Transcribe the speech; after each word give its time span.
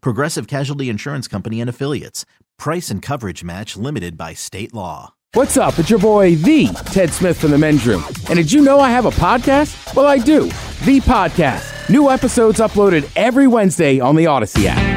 Progressive 0.00 0.46
Casualty 0.46 0.88
Insurance 0.88 1.28
Company 1.28 1.60
and 1.60 1.70
Affiliates. 1.70 2.24
Price 2.58 2.90
and 2.90 3.02
coverage 3.02 3.44
match 3.44 3.76
limited 3.76 4.16
by 4.16 4.34
state 4.34 4.72
law. 4.74 5.14
What's 5.34 5.56
up? 5.56 5.78
It's 5.78 5.90
your 5.90 5.98
boy, 5.98 6.36
the 6.36 6.68
Ted 6.86 7.10
Smith 7.12 7.38
from 7.38 7.50
the 7.50 7.58
men's 7.58 7.86
room. 7.86 8.02
And 8.28 8.36
did 8.36 8.50
you 8.50 8.62
know 8.62 8.80
I 8.80 8.90
have 8.90 9.04
a 9.04 9.10
podcast? 9.10 9.94
Well, 9.94 10.06
I 10.06 10.18
do. 10.18 10.44
The 10.84 11.00
podcast. 11.04 11.90
New 11.90 12.10
episodes 12.10 12.58
uploaded 12.58 13.10
every 13.16 13.46
Wednesday 13.46 14.00
on 14.00 14.16
the 14.16 14.26
Odyssey 14.26 14.68
app. 14.68 14.96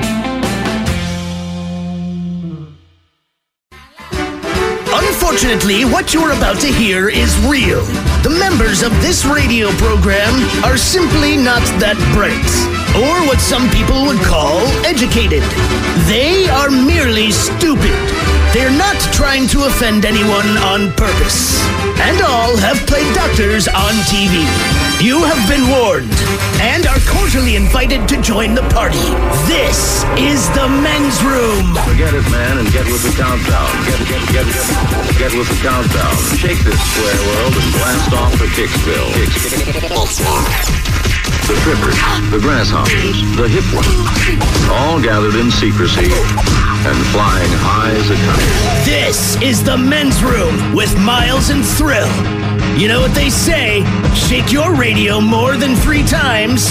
Unfortunately, 4.92 5.86
what 5.86 6.14
you're 6.14 6.31
about 6.31 6.59
to 6.61 6.67
hear 6.67 7.09
is 7.09 7.38
real. 7.47 7.81
The 8.23 8.36
members 8.39 8.81
of 8.81 8.92
this 9.02 9.25
radio 9.25 9.69
program 9.73 10.33
are 10.66 10.77
simply 10.77 11.38
not 11.38 11.61
that 11.80 11.95
bright, 12.14 12.42
or 12.98 13.26
what 13.28 13.40
some 13.40 13.70
people 13.70 14.06
would 14.06 14.20
call 14.26 14.58
educated. 14.86 15.44
They 16.08 16.50
are 16.50 16.70
merely 16.70 17.32
stupid. 17.32 17.94
They're 18.54 18.73
not 18.73 18.98
trying 19.14 19.48
to 19.54 19.66
offend 19.66 20.06
anyone 20.06 20.58
on 20.66 20.90
purpose. 20.98 21.62
And 22.02 22.20
all 22.26 22.58
have 22.58 22.82
played 22.88 23.14
doctors 23.14 23.67
on 23.67 23.94
TV. 24.10 24.42
You 24.98 25.22
have 25.22 25.38
been 25.48 25.70
warned 25.70 26.17
and 26.58 26.88
are 26.88 26.98
cordially 27.06 27.56
invited 27.56 28.08
to 28.10 28.20
join 28.22 28.56
the 28.56 28.66
party. 28.73 29.06
This 29.45 30.02
is 30.17 30.50
the 30.58 30.66
men's 30.66 31.22
room. 31.22 31.78
Forget 31.86 32.17
it, 32.17 32.26
man, 32.34 32.58
and 32.58 32.72
get 32.73 32.86
with 32.90 33.06
the 33.06 33.14
countdown. 33.14 33.70
Get, 33.86 34.02
get, 34.10 34.23
get, 34.34 34.45
get, 34.50 35.30
get 35.30 35.32
with 35.38 35.48
the 35.48 35.60
countdown. 35.62 36.16
Shake 36.34 36.58
this 36.66 36.82
square 36.90 37.22
world 37.30 37.54
and 37.54 37.70
blast 37.78 38.14
off 38.17 38.34
for 38.34 38.50
Kicksville. 38.58 39.14
The 41.50 41.55
trippers, 41.66 41.97
the 42.30 42.38
grasshoppers, 42.39 43.17
the 43.36 43.50
hip 43.50 43.66
ones, 43.73 44.69
all 44.69 45.02
gathered 45.02 45.33
in 45.33 45.50
secrecy 45.50 46.05
and 46.05 46.97
flying 47.09 47.50
high 47.58 47.89
as 47.89 48.11
a 48.11 48.17
kite. 48.22 48.86
This 48.86 49.36
is 49.42 49.64
the 49.64 49.75
men's 49.75 50.22
room 50.22 50.75
with 50.75 50.95
Miles 51.00 51.50
and 51.50 51.66
Thrill. 51.66 52.05
You 52.77 52.88
know 52.88 53.02
what 53.02 53.16
they 53.16 53.31
say 53.31 53.83
shake 54.14 54.52
your 54.52 54.75
radio 54.75 55.20
more 55.20 55.58
than 55.58 55.76
three 55.76 56.05
times, 56.05 56.70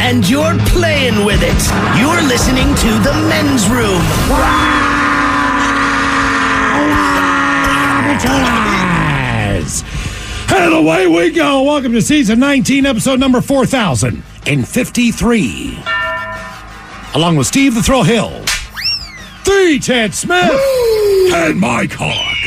and 0.00 0.26
you're 0.26 0.56
playing 0.72 1.26
with 1.26 1.42
it. 1.42 1.60
You're 2.00 2.22
listening 2.26 2.74
to 2.74 2.90
the 3.04 3.12
men's 3.28 3.68
room. 3.68 4.00
And 10.58 10.72
away 10.72 11.06
we 11.06 11.32
go. 11.32 11.64
Welcome 11.64 11.92
to 11.92 12.00
season 12.00 12.40
19, 12.40 12.86
episode 12.86 13.20
number 13.20 13.42
4053. 13.42 15.78
Along 17.14 17.36
with 17.36 17.46
Steve 17.46 17.74
the 17.74 17.82
Thrill 17.82 18.02
Hill, 18.02 18.30
the 19.44 19.78
Ted 19.82 20.14
Smith, 20.14 20.58
and 21.34 21.60
Mike 21.60 21.92
Hawk. 21.92 22.38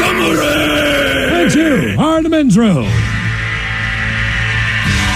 Montgomery! 0.00 1.44
And 1.44 1.54
you 2.24 2.30
men's 2.30 2.58
room. 2.58 2.86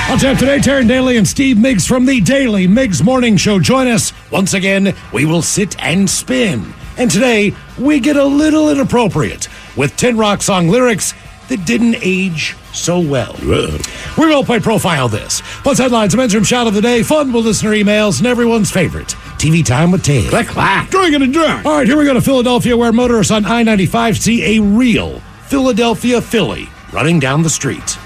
On 0.08 0.18
tap 0.20 0.38
today, 0.38 0.58
Taryn 0.58 0.86
Daly 0.86 1.16
and 1.16 1.26
Steve 1.26 1.58
Miggs 1.58 1.84
from 1.84 2.06
the 2.06 2.20
Daily 2.20 2.68
Miggs 2.68 3.02
Morning 3.02 3.36
Show. 3.36 3.58
Join 3.58 3.88
us. 3.88 4.12
Once 4.30 4.54
again, 4.54 4.94
we 5.12 5.24
will 5.24 5.42
sit 5.42 5.74
and 5.82 6.08
spin. 6.08 6.72
And 6.96 7.10
today, 7.10 7.52
we 7.76 7.98
get 7.98 8.14
a 8.16 8.24
little 8.24 8.70
inappropriate 8.70 9.48
with 9.76 9.96
10 9.96 10.16
rock 10.16 10.42
song 10.42 10.68
lyrics 10.68 11.14
that 11.48 11.64
didn't 11.66 11.96
age 12.00 12.56
so 12.72 12.98
well. 12.98 13.34
We 13.42 14.26
will 14.26 14.44
play 14.44 14.60
profile 14.60 15.08
this. 15.08 15.42
Plus 15.62 15.78
headlines, 15.78 16.14
a 16.14 16.16
men's 16.16 16.34
room 16.34 16.44
shot 16.44 16.66
of 16.66 16.74
the 16.74 16.82
day, 16.82 17.02
fun 17.02 17.32
with 17.32 17.44
listener 17.44 17.70
emails, 17.70 18.18
and 18.18 18.26
everyone's 18.26 18.70
favorite 18.70 19.08
TV 19.38 19.64
time 19.64 19.90
with 19.90 20.04
Ted. 20.04 20.28
Click, 20.28 20.46
clack. 20.46 20.90
Drinking 20.90 21.22
and 21.22 21.32
drink. 21.32 21.64
All 21.64 21.76
right, 21.76 21.86
here 21.86 21.96
we 21.96 22.04
go 22.04 22.14
to 22.14 22.20
Philadelphia, 22.20 22.76
where 22.76 22.92
motorists 22.92 23.32
on 23.32 23.44
I 23.44 23.62
95 23.62 24.18
see 24.18 24.56
a 24.56 24.62
real 24.62 25.20
Philadelphia 25.46 26.20
Philly 26.20 26.68
running 26.92 27.20
down 27.20 27.42
the 27.42 27.50
street. 27.50 27.98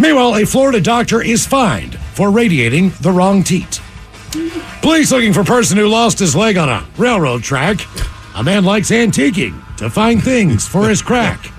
Meanwhile, 0.00 0.36
a 0.36 0.46
Florida 0.46 0.80
doctor 0.80 1.20
is 1.22 1.46
fined 1.46 1.98
for 1.98 2.30
radiating 2.30 2.90
the 3.00 3.10
wrong 3.10 3.42
teat. 3.42 3.80
Police 4.82 5.10
looking 5.10 5.32
for 5.32 5.42
person 5.42 5.76
who 5.76 5.88
lost 5.88 6.18
his 6.18 6.36
leg 6.36 6.56
on 6.56 6.68
a 6.68 6.86
railroad 6.96 7.42
track. 7.42 7.80
A 8.36 8.44
man 8.44 8.64
likes 8.64 8.90
antiquing 8.90 9.60
to 9.78 9.88
find 9.88 10.22
things 10.22 10.66
for 10.66 10.88
his 10.88 11.00
crack. 11.00 11.52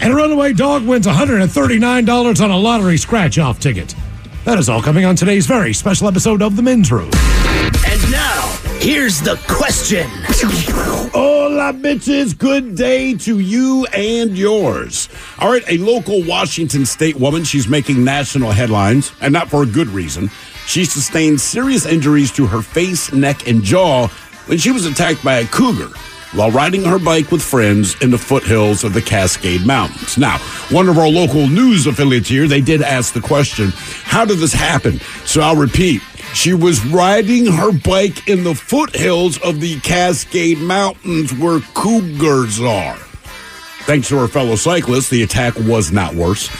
And 0.00 0.12
a 0.12 0.16
runaway 0.16 0.52
dog 0.52 0.84
wins 0.84 1.06
$139 1.06 2.44
on 2.44 2.50
a 2.50 2.58
lottery 2.58 2.96
scratch 2.96 3.38
off 3.38 3.60
ticket. 3.60 3.94
That 4.44 4.58
is 4.58 4.68
all 4.68 4.82
coming 4.82 5.04
on 5.04 5.14
today's 5.14 5.46
very 5.46 5.72
special 5.72 6.08
episode 6.08 6.42
of 6.42 6.56
The 6.56 6.62
Men's 6.62 6.90
Room. 6.90 7.10
And 7.14 8.10
now, 8.10 8.48
here's 8.80 9.20
the 9.20 9.40
question. 9.46 10.08
Hola, 11.12 11.72
bitches. 11.72 12.36
Good 12.36 12.74
day 12.74 13.14
to 13.18 13.38
you 13.38 13.86
and 13.94 14.36
yours. 14.36 15.08
All 15.38 15.50
right, 15.50 15.64
a 15.70 15.78
local 15.78 16.24
Washington 16.24 16.84
state 16.84 17.14
woman, 17.14 17.44
she's 17.44 17.68
making 17.68 18.04
national 18.04 18.50
headlines, 18.50 19.12
and 19.20 19.32
not 19.32 19.48
for 19.48 19.62
a 19.62 19.66
good 19.66 19.88
reason. 19.88 20.30
She 20.66 20.84
sustained 20.84 21.40
serious 21.40 21.86
injuries 21.86 22.32
to 22.32 22.46
her 22.46 22.60
face, 22.60 23.12
neck, 23.12 23.46
and 23.46 23.62
jaw 23.62 24.08
when 24.46 24.58
she 24.58 24.72
was 24.72 24.84
attacked 24.84 25.22
by 25.24 25.38
a 25.38 25.46
cougar 25.46 25.92
while 26.36 26.50
riding 26.50 26.84
her 26.84 26.98
bike 26.98 27.30
with 27.30 27.42
friends 27.42 28.00
in 28.02 28.10
the 28.10 28.18
foothills 28.18 28.84
of 28.84 28.92
the 28.92 29.02
Cascade 29.02 29.66
Mountains. 29.66 30.18
Now, 30.18 30.38
one 30.70 30.88
of 30.88 30.98
our 30.98 31.08
local 31.08 31.48
news 31.48 31.86
affiliates 31.86 32.28
here, 32.28 32.46
they 32.46 32.60
did 32.60 32.82
ask 32.82 33.14
the 33.14 33.20
question, 33.20 33.72
how 34.04 34.24
did 34.24 34.38
this 34.38 34.52
happen? 34.52 35.00
So 35.24 35.40
I'll 35.40 35.56
repeat. 35.56 36.02
She 36.34 36.52
was 36.52 36.84
riding 36.86 37.46
her 37.46 37.72
bike 37.72 38.28
in 38.28 38.44
the 38.44 38.54
foothills 38.54 39.38
of 39.38 39.60
the 39.60 39.80
Cascade 39.80 40.58
Mountains 40.58 41.32
where 41.32 41.60
cougars 41.72 42.60
are. 42.60 42.96
Thanks 43.86 44.08
to 44.08 44.18
her 44.18 44.28
fellow 44.28 44.56
cyclists, 44.56 45.08
the 45.08 45.22
attack 45.22 45.54
was 45.56 45.90
not 45.92 46.14
worse. 46.14 46.50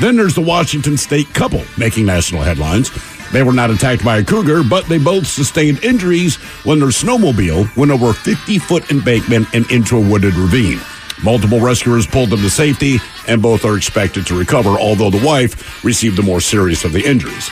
Then 0.00 0.16
there's 0.16 0.34
the 0.34 0.40
Washington 0.40 0.96
State 0.96 1.26
couple 1.34 1.62
making 1.76 2.06
national 2.06 2.42
headlines. 2.42 2.90
They 3.32 3.42
were 3.42 3.52
not 3.52 3.70
attacked 3.70 4.04
by 4.04 4.18
a 4.18 4.24
cougar, 4.24 4.62
but 4.62 4.86
they 4.86 4.98
both 4.98 5.26
sustained 5.26 5.84
injuries 5.84 6.36
when 6.64 6.78
their 6.78 6.88
snowmobile 6.88 7.76
went 7.76 7.90
over 7.90 8.10
a 8.10 8.14
50 8.14 8.58
foot 8.58 8.90
embankment 8.90 9.48
and 9.54 9.70
into 9.70 9.96
a 9.96 10.00
wooded 10.00 10.34
ravine. 10.34 10.80
Multiple 11.22 11.60
rescuers 11.60 12.06
pulled 12.06 12.30
them 12.30 12.40
to 12.40 12.50
safety, 12.50 12.98
and 13.26 13.42
both 13.42 13.64
are 13.64 13.76
expected 13.76 14.26
to 14.26 14.38
recover, 14.38 14.70
although 14.70 15.10
the 15.10 15.24
wife 15.26 15.84
received 15.84 16.16
the 16.16 16.22
more 16.22 16.40
serious 16.40 16.84
of 16.84 16.92
the 16.92 17.04
injuries. 17.04 17.50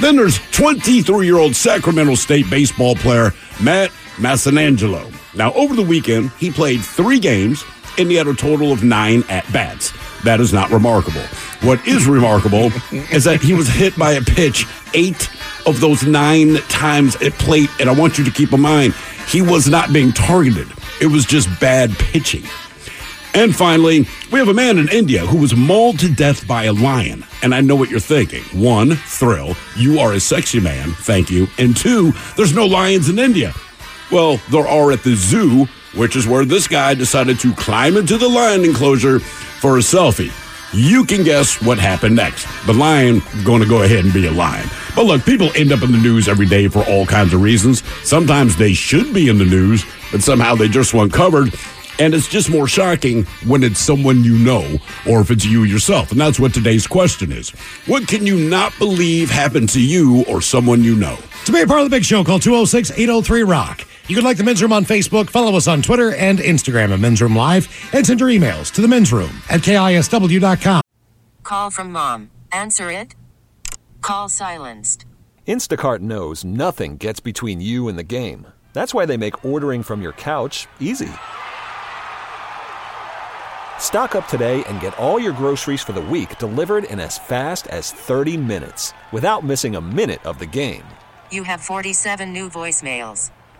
Then 0.00 0.16
there's 0.16 0.38
23 0.50 1.26
year 1.26 1.38
old 1.38 1.54
Sacramento 1.54 2.14
State 2.14 2.48
baseball 2.50 2.94
player 2.96 3.32
Matt 3.62 3.90
Massanangelo. 4.16 5.12
Now, 5.34 5.52
over 5.54 5.74
the 5.74 5.82
weekend, 5.82 6.30
he 6.32 6.50
played 6.50 6.80
three 6.80 7.18
games 7.18 7.64
and 7.98 8.10
he 8.10 8.16
had 8.16 8.26
a 8.26 8.34
total 8.34 8.72
of 8.72 8.82
nine 8.82 9.24
at 9.28 9.50
bats. 9.52 9.92
That 10.24 10.40
is 10.40 10.52
not 10.52 10.70
remarkable. 10.70 11.22
What 11.62 11.86
is 11.86 12.06
remarkable 12.06 12.70
is 13.12 13.24
that 13.24 13.40
he 13.42 13.54
was 13.54 13.68
hit 13.68 13.96
by 13.96 14.12
a 14.12 14.22
pitch 14.22 14.66
eight 14.94 15.30
of 15.66 15.80
those 15.80 16.04
nine 16.04 16.56
times 16.68 17.16
at 17.16 17.32
plate. 17.34 17.70
And 17.80 17.88
I 17.88 17.92
want 17.92 18.18
you 18.18 18.24
to 18.24 18.30
keep 18.30 18.52
in 18.52 18.60
mind, 18.60 18.94
he 19.28 19.42
was 19.42 19.68
not 19.68 19.92
being 19.92 20.12
targeted, 20.12 20.68
it 21.00 21.06
was 21.06 21.24
just 21.24 21.48
bad 21.60 21.90
pitching. 21.92 22.44
And 23.34 23.54
finally, 23.54 24.06
we 24.30 24.38
have 24.38 24.48
a 24.48 24.54
man 24.54 24.78
in 24.78 24.88
India 24.88 25.26
who 25.26 25.38
was 25.38 25.56
mauled 25.56 25.98
to 25.98 26.08
death 26.08 26.46
by 26.46 26.64
a 26.64 26.72
lion 26.72 27.24
And 27.42 27.52
I 27.52 27.60
know 27.60 27.74
what 27.74 27.90
you're 27.90 27.98
thinking. 27.98 28.44
One, 28.52 28.94
thrill. 28.94 29.56
You 29.76 29.98
are 29.98 30.12
a 30.12 30.20
sexy 30.20 30.60
man. 30.60 30.92
Thank 30.92 31.30
you. 31.30 31.48
And 31.58 31.76
two, 31.76 32.12
there's 32.36 32.54
no 32.54 32.64
lions 32.64 33.08
in 33.08 33.18
India. 33.18 33.52
Well, 34.12 34.40
there 34.50 34.68
are 34.68 34.92
at 34.92 35.02
the 35.02 35.16
zoo, 35.16 35.66
which 35.94 36.14
is 36.14 36.28
where 36.28 36.44
this 36.44 36.68
guy 36.68 36.94
decided 36.94 37.40
to 37.40 37.52
climb 37.54 37.96
into 37.96 38.16
the 38.18 38.28
lion 38.28 38.64
enclosure 38.64 39.18
for 39.64 39.78
a 39.78 39.80
selfie. 39.80 40.30
You 40.74 41.06
can 41.06 41.24
guess 41.24 41.62
what 41.62 41.78
happened 41.78 42.16
next. 42.16 42.46
The 42.66 42.74
lion 42.74 43.22
going 43.46 43.62
to 43.62 43.66
go 43.66 43.82
ahead 43.82 44.04
and 44.04 44.12
be 44.12 44.26
a 44.26 44.30
lion. 44.30 44.68
But 44.94 45.06
look, 45.06 45.24
people 45.24 45.48
end 45.56 45.72
up 45.72 45.82
in 45.82 45.90
the 45.90 45.96
news 45.96 46.28
every 46.28 46.44
day 46.44 46.68
for 46.68 46.84
all 46.84 47.06
kinds 47.06 47.32
of 47.32 47.40
reasons. 47.40 47.82
Sometimes 48.06 48.56
they 48.56 48.74
should 48.74 49.14
be 49.14 49.30
in 49.30 49.38
the 49.38 49.46
news, 49.46 49.86
but 50.12 50.20
somehow 50.20 50.54
they 50.54 50.68
just 50.68 50.92
weren't 50.92 51.14
covered. 51.14 51.54
And 51.98 52.12
it's 52.12 52.28
just 52.28 52.50
more 52.50 52.68
shocking 52.68 53.24
when 53.46 53.62
it's 53.62 53.80
someone 53.80 54.22
you 54.22 54.36
know 54.36 54.76
or 55.08 55.22
if 55.22 55.30
it's 55.30 55.46
you 55.46 55.64
yourself. 55.64 56.12
And 56.12 56.20
that's 56.20 56.38
what 56.38 56.52
today's 56.52 56.86
question 56.86 57.32
is. 57.32 57.48
What 57.86 58.06
can 58.06 58.26
you 58.26 58.38
not 58.38 58.78
believe 58.78 59.30
happened 59.30 59.70
to 59.70 59.80
you 59.80 60.26
or 60.28 60.42
someone 60.42 60.84
you 60.84 60.94
know? 60.94 61.16
To 61.46 61.52
be 61.52 61.62
a 61.62 61.66
part 61.66 61.80
of 61.80 61.86
the 61.86 61.96
big 61.96 62.04
show, 62.04 62.22
call 62.22 62.38
206 62.38 62.90
803 62.90 63.44
Rock. 63.44 63.86
You 64.06 64.14
can 64.14 64.24
like 64.24 64.36
the 64.36 64.44
men's 64.44 64.60
room 64.60 64.72
on 64.74 64.84
Facebook, 64.84 65.30
follow 65.30 65.56
us 65.56 65.66
on 65.66 65.80
Twitter 65.80 66.12
and 66.12 66.38
Instagram 66.38 66.92
at 66.92 67.00
Men's 67.00 67.22
Room 67.22 67.34
Live, 67.34 67.68
and 67.94 68.04
send 68.04 68.20
your 68.20 68.28
emails 68.28 68.70
to 68.72 68.82
the 68.82 68.88
men's 68.88 69.12
room 69.12 69.30
at 69.48 69.60
KISW.com. 69.62 70.82
Call 71.42 71.70
from 71.70 71.90
mom. 71.92 72.30
Answer 72.52 72.90
it. 72.90 73.14
Call 74.02 74.28
silenced. 74.28 75.06
Instacart 75.46 76.00
knows 76.00 76.44
nothing 76.44 76.98
gets 76.98 77.20
between 77.20 77.60
you 77.62 77.88
and 77.88 77.96
the 77.98 78.02
game. 78.02 78.46
That's 78.74 78.92
why 78.92 79.06
they 79.06 79.16
make 79.16 79.42
ordering 79.44 79.82
from 79.82 80.02
your 80.02 80.12
couch 80.12 80.66
easy. 80.80 81.08
Stock 83.78 84.14
up 84.14 84.26
today 84.28 84.64
and 84.64 84.80
get 84.80 84.98
all 84.98 85.18
your 85.18 85.32
groceries 85.32 85.82
for 85.82 85.92
the 85.92 86.00
week 86.02 86.38
delivered 86.38 86.84
in 86.84 86.98
as 87.00 87.18
fast 87.18 87.66
as 87.68 87.92
30 87.92 88.36
minutes 88.36 88.92
without 89.12 89.44
missing 89.44 89.76
a 89.76 89.80
minute 89.80 90.24
of 90.26 90.38
the 90.38 90.46
game. 90.46 90.84
You 91.30 91.44
have 91.44 91.60
47 91.62 92.32
new 92.32 92.50
voicemails. 92.50 93.30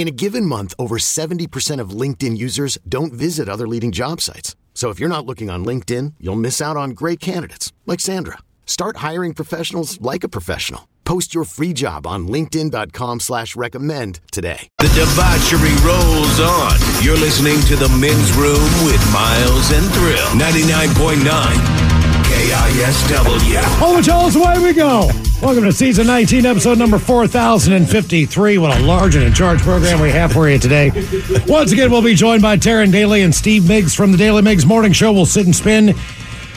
In 0.00 0.08
a 0.08 0.10
given 0.10 0.46
month, 0.46 0.72
over 0.78 0.96
70% 0.96 1.78
of 1.78 1.90
LinkedIn 1.90 2.38
users 2.38 2.78
don't 2.88 3.12
visit 3.12 3.50
other 3.50 3.68
leading 3.68 3.92
job 3.92 4.22
sites. 4.22 4.56
So 4.72 4.88
if 4.88 4.98
you're 4.98 5.10
not 5.10 5.26
looking 5.26 5.50
on 5.50 5.62
LinkedIn, 5.62 6.14
you'll 6.18 6.36
miss 6.40 6.62
out 6.62 6.78
on 6.78 6.92
great 7.00 7.20
candidates 7.20 7.74
like 7.84 8.00
Sandra. 8.00 8.38
Start 8.64 9.04
hiring 9.08 9.34
professionals 9.34 10.00
like 10.00 10.24
a 10.24 10.28
professional. 10.30 10.88
Post 11.04 11.34
your 11.34 11.44
free 11.44 11.74
job 11.74 12.06
on 12.06 12.26
linkedin.com 12.26 13.20
slash 13.20 13.54
recommend 13.56 14.20
today. 14.32 14.68
The 14.78 14.88
debauchery 14.88 15.76
rolls 15.84 16.40
on. 16.40 17.04
You're 17.04 17.20
listening 17.20 17.60
to 17.68 17.76
The 17.76 17.90
Men's 18.00 18.32
Room 18.32 18.70
with 18.86 19.04
Miles 19.12 19.70
and 19.70 19.84
Thrill. 19.92 20.28
99.9 20.40 21.89
KISW. 22.30 23.82
All 23.82 23.96
the 23.96 24.02
Charles, 24.02 24.36
away 24.36 24.58
we 24.60 24.72
go. 24.72 25.10
Welcome 25.42 25.64
to 25.64 25.72
season 25.72 26.06
19, 26.06 26.46
episode 26.46 26.78
number 26.78 26.96
4053. 26.96 28.58
What 28.58 28.78
a 28.78 28.82
large 28.84 29.16
and 29.16 29.24
in 29.24 29.34
charge 29.34 29.58
program 29.62 30.00
we 30.00 30.10
have 30.10 30.32
for 30.32 30.48
you 30.48 30.56
today. 30.56 30.92
Once 31.48 31.72
again, 31.72 31.90
we'll 31.90 32.02
be 32.02 32.14
joined 32.14 32.40
by 32.40 32.56
Taryn 32.56 32.92
Daly 32.92 33.22
and 33.22 33.34
Steve 33.34 33.66
Miggs 33.66 33.96
from 33.96 34.12
the 34.12 34.18
Daily 34.18 34.42
Miggs 34.42 34.64
Morning 34.64 34.92
Show. 34.92 35.12
We'll 35.12 35.26
sit 35.26 35.44
and 35.44 35.56
spin. 35.56 35.94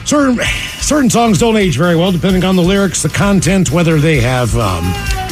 Certain, 0.04 0.38
certain 0.78 1.10
songs 1.10 1.38
don't 1.38 1.56
age 1.56 1.76
very 1.76 1.96
well, 1.96 2.12
depending 2.12 2.44
on 2.44 2.54
the 2.54 2.62
lyrics, 2.62 3.02
the 3.02 3.08
content, 3.08 3.72
whether 3.72 3.98
they 3.98 4.20
have 4.20 4.56
um, 4.56 4.84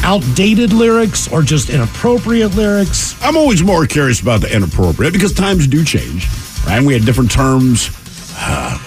outdated 0.03 0.73
lyrics 0.73 1.31
or 1.31 1.41
just 1.41 1.69
inappropriate 1.69 2.53
lyrics. 2.55 3.15
I'm 3.23 3.37
always 3.37 3.63
more 3.63 3.85
curious 3.85 4.19
about 4.19 4.41
the 4.41 4.53
inappropriate 4.53 5.13
because 5.13 5.31
times 5.31 5.67
do 5.67 5.85
change, 5.85 6.27
right? 6.65 6.79
And 6.79 6.85
we 6.85 6.93
had 6.93 7.05
different 7.05 7.31
terms 7.31 7.91
uh, 8.35 8.77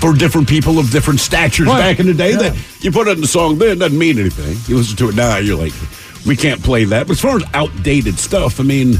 for 0.00 0.12
different 0.14 0.48
people 0.48 0.78
of 0.78 0.90
different 0.90 1.20
statures 1.20 1.66
Right. 1.66 1.78
back 1.80 2.00
in 2.00 2.06
the 2.06 2.14
day. 2.14 2.30
Yeah. 2.32 2.36
That 2.50 2.56
you 2.80 2.90
put 2.92 3.08
it 3.08 3.12
in 3.12 3.20
the 3.20 3.26
song 3.26 3.58
then, 3.58 3.72
it 3.76 3.78
doesn't 3.80 3.98
mean 3.98 4.18
anything. 4.18 4.56
You 4.68 4.76
listen 4.78 4.96
to 4.98 5.08
it 5.08 5.14
now, 5.14 5.36
you're 5.38 5.56
like, 5.56 5.72
we 6.26 6.36
can't 6.36 6.62
play 6.62 6.84
that. 6.84 7.06
But 7.06 7.12
as 7.12 7.20
far 7.20 7.36
as 7.36 7.44
outdated 7.54 8.18
stuff, 8.18 8.60
I 8.60 8.62
mean, 8.62 8.96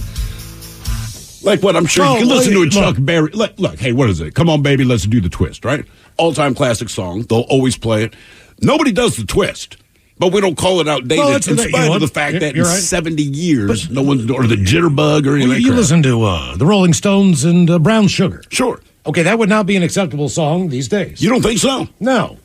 like 1.43 1.63
what 1.63 1.77
I'm 1.77 1.87
sure 1.87 2.05
Oh, 2.05 2.15
you 2.15 2.21
can 2.21 2.29
listen 2.29 2.53
to 2.53 2.59
a 2.61 2.65
look. 2.65 2.73
Chuck 2.73 2.97
Berry. 2.99 3.31
Look, 3.33 3.59
look, 3.59 3.79
hey, 3.79 3.93
what 3.93 4.09
is 4.11 4.21
it? 4.21 4.35
Come 4.35 4.49
on, 4.49 4.63
baby, 4.63 4.85
let's 4.85 5.05
do 5.05 5.21
the 5.21 5.29
twist, 5.29 5.65
right? 5.65 5.85
All 6.17 6.33
time 6.33 6.55
classic 6.55 6.89
song. 6.89 7.23
They'll 7.23 7.41
always 7.41 7.77
play 7.77 8.05
it. 8.05 8.15
Nobody 8.61 8.93
does 8.93 9.17
the 9.17 9.25
twist. 9.25 9.77
But 10.17 10.33
we 10.33 10.41
don't 10.41 10.57
call 10.57 10.81
it 10.81 10.87
outdated 10.87 11.19
Well, 11.19 11.35
in 11.35 11.41
the 11.57 11.63
spite 11.63 11.73
you 11.83 11.89
know 11.89 11.95
of 11.97 12.01
the 12.01 12.07
fact 12.07 12.39
that 12.39 12.55
in 12.55 12.63
right. 12.63 12.79
70 12.79 13.21
years, 13.21 13.91
no 13.91 14.01
one's, 14.01 14.31
or 14.31 14.47
the 14.47 14.55
jitterbug 14.55 15.27
or 15.27 15.35
anything. 15.35 15.61
You, 15.61 15.71
you 15.71 15.73
listen 15.75 16.05
to 16.05 16.23
uh, 16.23 16.57
the 16.57 16.65
Rolling 16.65 16.93
Stones 16.93 17.45
and 17.45 17.69
uh, 17.69 17.81
Brown 17.81 18.07
Sugar. 18.07 18.45
Sure. 18.49 18.81
Okay, 19.07 19.23
that 19.23 19.39
would 19.39 19.49
not 19.49 19.67
be 19.67 19.77
an 19.77 19.83
acceptable 19.83 20.29
song 20.29 20.69
these 20.69 20.89
days. 20.89 21.21
You 21.23 21.29
don't 21.31 21.43
think 21.43 21.59
so? 21.59 21.89
no. 22.01 22.39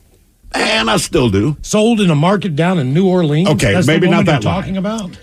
And 0.52 0.90
I 0.90 0.96
still 0.96 1.30
do. 1.30 1.56
Sold 1.62 2.00
in 2.00 2.10
a 2.10 2.16
market 2.16 2.56
down 2.56 2.80
in 2.80 2.92
New 2.92 3.06
Orleans. 3.08 3.48
Okay, 3.50 3.72
That's 3.72 3.86
maybe 3.86 4.08
not 4.10 4.24
that 4.26 4.42
you're 4.42 4.52
line. 4.52 4.60
talking 4.62 4.76
about. 4.76 5.16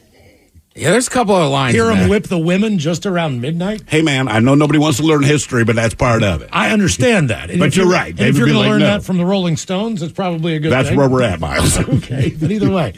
Yeah, 0.78 0.92
there's 0.92 1.08
a 1.08 1.10
couple 1.12 1.36
of 1.36 1.50
lines. 1.52 1.74
Hear 1.74 1.90
him 1.92 2.08
whip 2.08 2.26
the 2.28 2.38
women 2.38 2.78
just 2.78 3.06
around 3.08 3.42
midnight. 3.42 3.82
Hey, 3.88 4.04
man, 4.04 4.28
I 4.28 4.40
know 4.40 4.54
nobody 4.54 4.78
wants 4.78 5.00
to 5.00 5.04
learn 5.04 5.24
history, 5.24 5.64
but 5.66 5.76
that's 5.76 5.96
part 5.96 6.22
of 6.22 6.44
it. 6.44 6.50
I 6.52 6.70
understand 6.72 7.32
that. 7.32 7.50
And 7.50 7.60
But 7.60 7.76
you're 7.76 7.88
you- 7.88 7.92
right. 7.92 8.12
and 8.12 8.20
if 8.22 8.38
you're 8.38 8.46
be 8.46 8.54
going 8.54 8.64
to 8.64 8.70
learn 8.70 8.80
no. 8.82 8.86
that 8.86 9.04
from 9.04 9.18
the 9.18 9.26
Rolling 9.26 9.58
Stones, 9.58 10.04
it's 10.04 10.14
probably 10.14 10.56
a 10.56 10.60
good 10.60 10.72
That's 10.72 10.90
thing. 10.90 10.98
where 10.98 11.10
we're 11.10 11.24
at, 11.24 11.40
Miles. 11.40 11.80
okay, 11.90 12.36
but 12.40 12.52
either 12.52 12.70
way, 12.70 12.94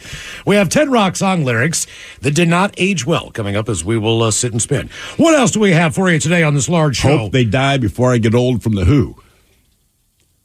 we 0.45 0.55
have 0.57 0.67
10 0.67 0.91
rock 0.91 1.15
song 1.15 1.45
lyrics 1.45 1.87
that 2.21 2.35
did 2.35 2.49
not 2.49 2.73
age 2.77 3.05
well 3.05 3.31
coming 3.31 3.55
up 3.55 3.69
as 3.69 3.83
we 3.85 3.97
will 3.97 4.23
uh, 4.23 4.31
sit 4.31 4.51
and 4.51 4.61
spin. 4.61 4.89
What 5.17 5.33
else 5.35 5.51
do 5.51 5.61
we 5.61 5.71
have 5.71 5.95
for 5.95 6.11
you 6.11 6.19
today 6.19 6.43
on 6.43 6.55
this 6.55 6.67
large 6.67 6.97
show? 6.97 7.17
Hope 7.17 7.31
they 7.31 7.45
die 7.45 7.77
before 7.77 8.11
I 8.11 8.17
get 8.17 8.35
old 8.35 8.61
from 8.61 8.75
the 8.75 8.83
Who. 8.85 9.15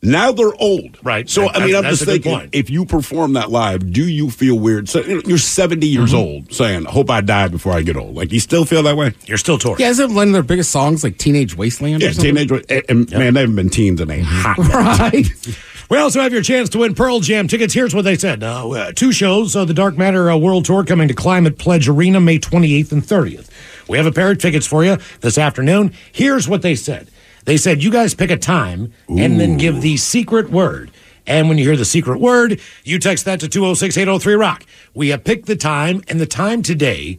Now 0.04 0.32
they're 0.32 0.54
old. 0.60 0.98
Right. 1.02 1.28
So, 1.28 1.42
That- 1.42 1.56
I 1.56 1.66
mean, 1.66 1.74
I'm 1.76 1.84
just 1.84 2.02
a 2.02 2.06
thinking 2.06 2.32
point. 2.38 2.50
if 2.52 2.70
you 2.70 2.84
perform 2.84 3.32
that 3.34 3.50
live, 3.50 3.92
do 3.92 4.06
you 4.06 4.30
feel 4.30 4.58
weird? 4.58 4.88
So, 4.88 5.00
you 5.00 5.16
know, 5.16 5.22
you're 5.26 5.38
70 5.38 5.86
years 5.86 6.10
Mm-hmm. 6.10 6.16
old 6.18 6.52
saying, 6.52 6.84
Hope 6.84 7.10
I 7.10 7.20
die 7.20 7.48
before 7.48 7.72
I 7.72 7.82
get 7.82 7.96
old. 7.96 8.14
Like, 8.14 8.30
you 8.32 8.40
still 8.40 8.64
feel 8.64 8.82
that 8.84 8.96
way? 8.96 9.12
You're 9.26 9.38
still 9.38 9.58
touring. 9.58 9.80
Yeah, 9.80 9.88
isn't 9.90 10.14
one 10.14 10.28
of 10.28 10.32
their 10.34 10.42
biggest 10.42 10.70
songs 10.70 11.02
like 11.02 11.18
Teenage 11.18 11.56
Wasteland? 11.56 12.02
Yeah, 12.02 12.10
or 12.10 12.12
something? 12.12 12.34
teenage. 12.36 12.64
And, 12.68 12.84
and 12.88 13.10
man, 13.10 13.34
they 13.34 13.40
haven't 13.40 13.56
been 13.56 13.70
teens 13.70 14.00
in 14.00 14.10
a 14.10 14.20
hot 14.22 14.58
minute. 14.58 14.74
Right. 14.74 15.58
We 15.90 15.98
also 15.98 16.20
have 16.22 16.32
your 16.32 16.42
chance 16.42 16.68
to 16.70 16.78
win 16.78 16.94
Pearl 16.94 17.20
Jam 17.20 17.46
tickets. 17.46 17.74
Here's 17.74 17.94
what 17.94 18.02
they 18.06 18.16
said: 18.16 18.42
uh, 18.42 18.68
uh, 18.70 18.92
two 18.92 19.12
shows, 19.12 19.54
uh, 19.54 19.64
the 19.66 19.74
Dark 19.74 19.98
Matter 19.98 20.30
uh, 20.30 20.36
World 20.36 20.64
Tour 20.64 20.82
coming 20.84 21.08
to 21.08 21.14
Climate 21.14 21.58
Pledge 21.58 21.88
Arena 21.88 22.20
May 22.20 22.38
28th 22.38 22.90
and 22.92 23.02
30th. 23.02 23.48
We 23.86 23.98
have 23.98 24.06
a 24.06 24.12
pair 24.12 24.30
of 24.30 24.38
tickets 24.38 24.66
for 24.66 24.82
you 24.82 24.96
this 25.20 25.36
afternoon. 25.36 25.92
Here's 26.10 26.48
what 26.48 26.62
they 26.62 26.74
said: 26.74 27.08
They 27.44 27.56
said 27.56 27.82
you 27.82 27.90
guys 27.90 28.14
pick 28.14 28.30
a 28.30 28.36
time 28.36 28.92
and 29.08 29.38
then 29.40 29.56
give 29.58 29.80
the 29.82 29.96
secret 29.96 30.50
word. 30.50 30.90
And 31.26 31.48
when 31.48 31.56
you 31.58 31.64
hear 31.64 31.76
the 31.76 31.84
secret 31.86 32.20
word, 32.20 32.60
you 32.84 32.98
text 32.98 33.24
that 33.24 33.40
to 33.40 33.48
206 33.48 33.96
803 33.96 34.34
Rock. 34.34 34.64
We 34.94 35.08
have 35.08 35.24
picked 35.24 35.46
the 35.46 35.56
time, 35.56 36.02
and 36.08 36.20
the 36.20 36.26
time 36.26 36.62
today 36.62 37.18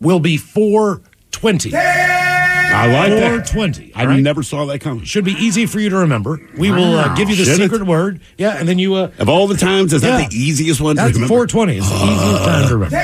will 0.00 0.20
be 0.20 0.36
420. 0.38 1.74
I 1.74 2.86
like 2.86 3.10
that. 3.10 3.46
420. 3.48 3.92
I 3.94 4.06
right? 4.06 4.20
never 4.20 4.42
saw 4.42 4.64
that 4.66 4.80
coming. 4.80 5.04
Should 5.04 5.24
be 5.26 5.32
easy 5.32 5.66
for 5.66 5.78
you 5.78 5.90
to 5.90 5.96
remember. 5.96 6.40
We 6.58 6.70
will 6.70 6.96
uh, 6.98 7.14
give 7.14 7.28
you 7.30 7.36
the 7.36 7.44
Should 7.44 7.60
it? 7.60 7.70
secret 7.70 7.86
word. 7.86 8.20
Yeah, 8.38 8.56
and 8.58 8.66
then 8.68 8.78
you. 8.78 8.94
Uh, 8.94 9.10
Of 9.18 9.28
all 9.28 9.46
the 9.46 9.56
times, 9.56 9.92
is 9.92 10.02
Yeah. 10.02 10.18
that 10.18 10.30
the 10.30 10.36
easiest 10.36 10.80
one 10.80 10.96
to 10.96 11.02
That's 11.02 11.14
remember? 11.14 11.28
420. 11.28 11.76
is 11.78 11.88
the 11.88 11.94
easiest 11.96 12.44
time 12.44 12.68
to 12.68 12.74
remember. 12.74 12.96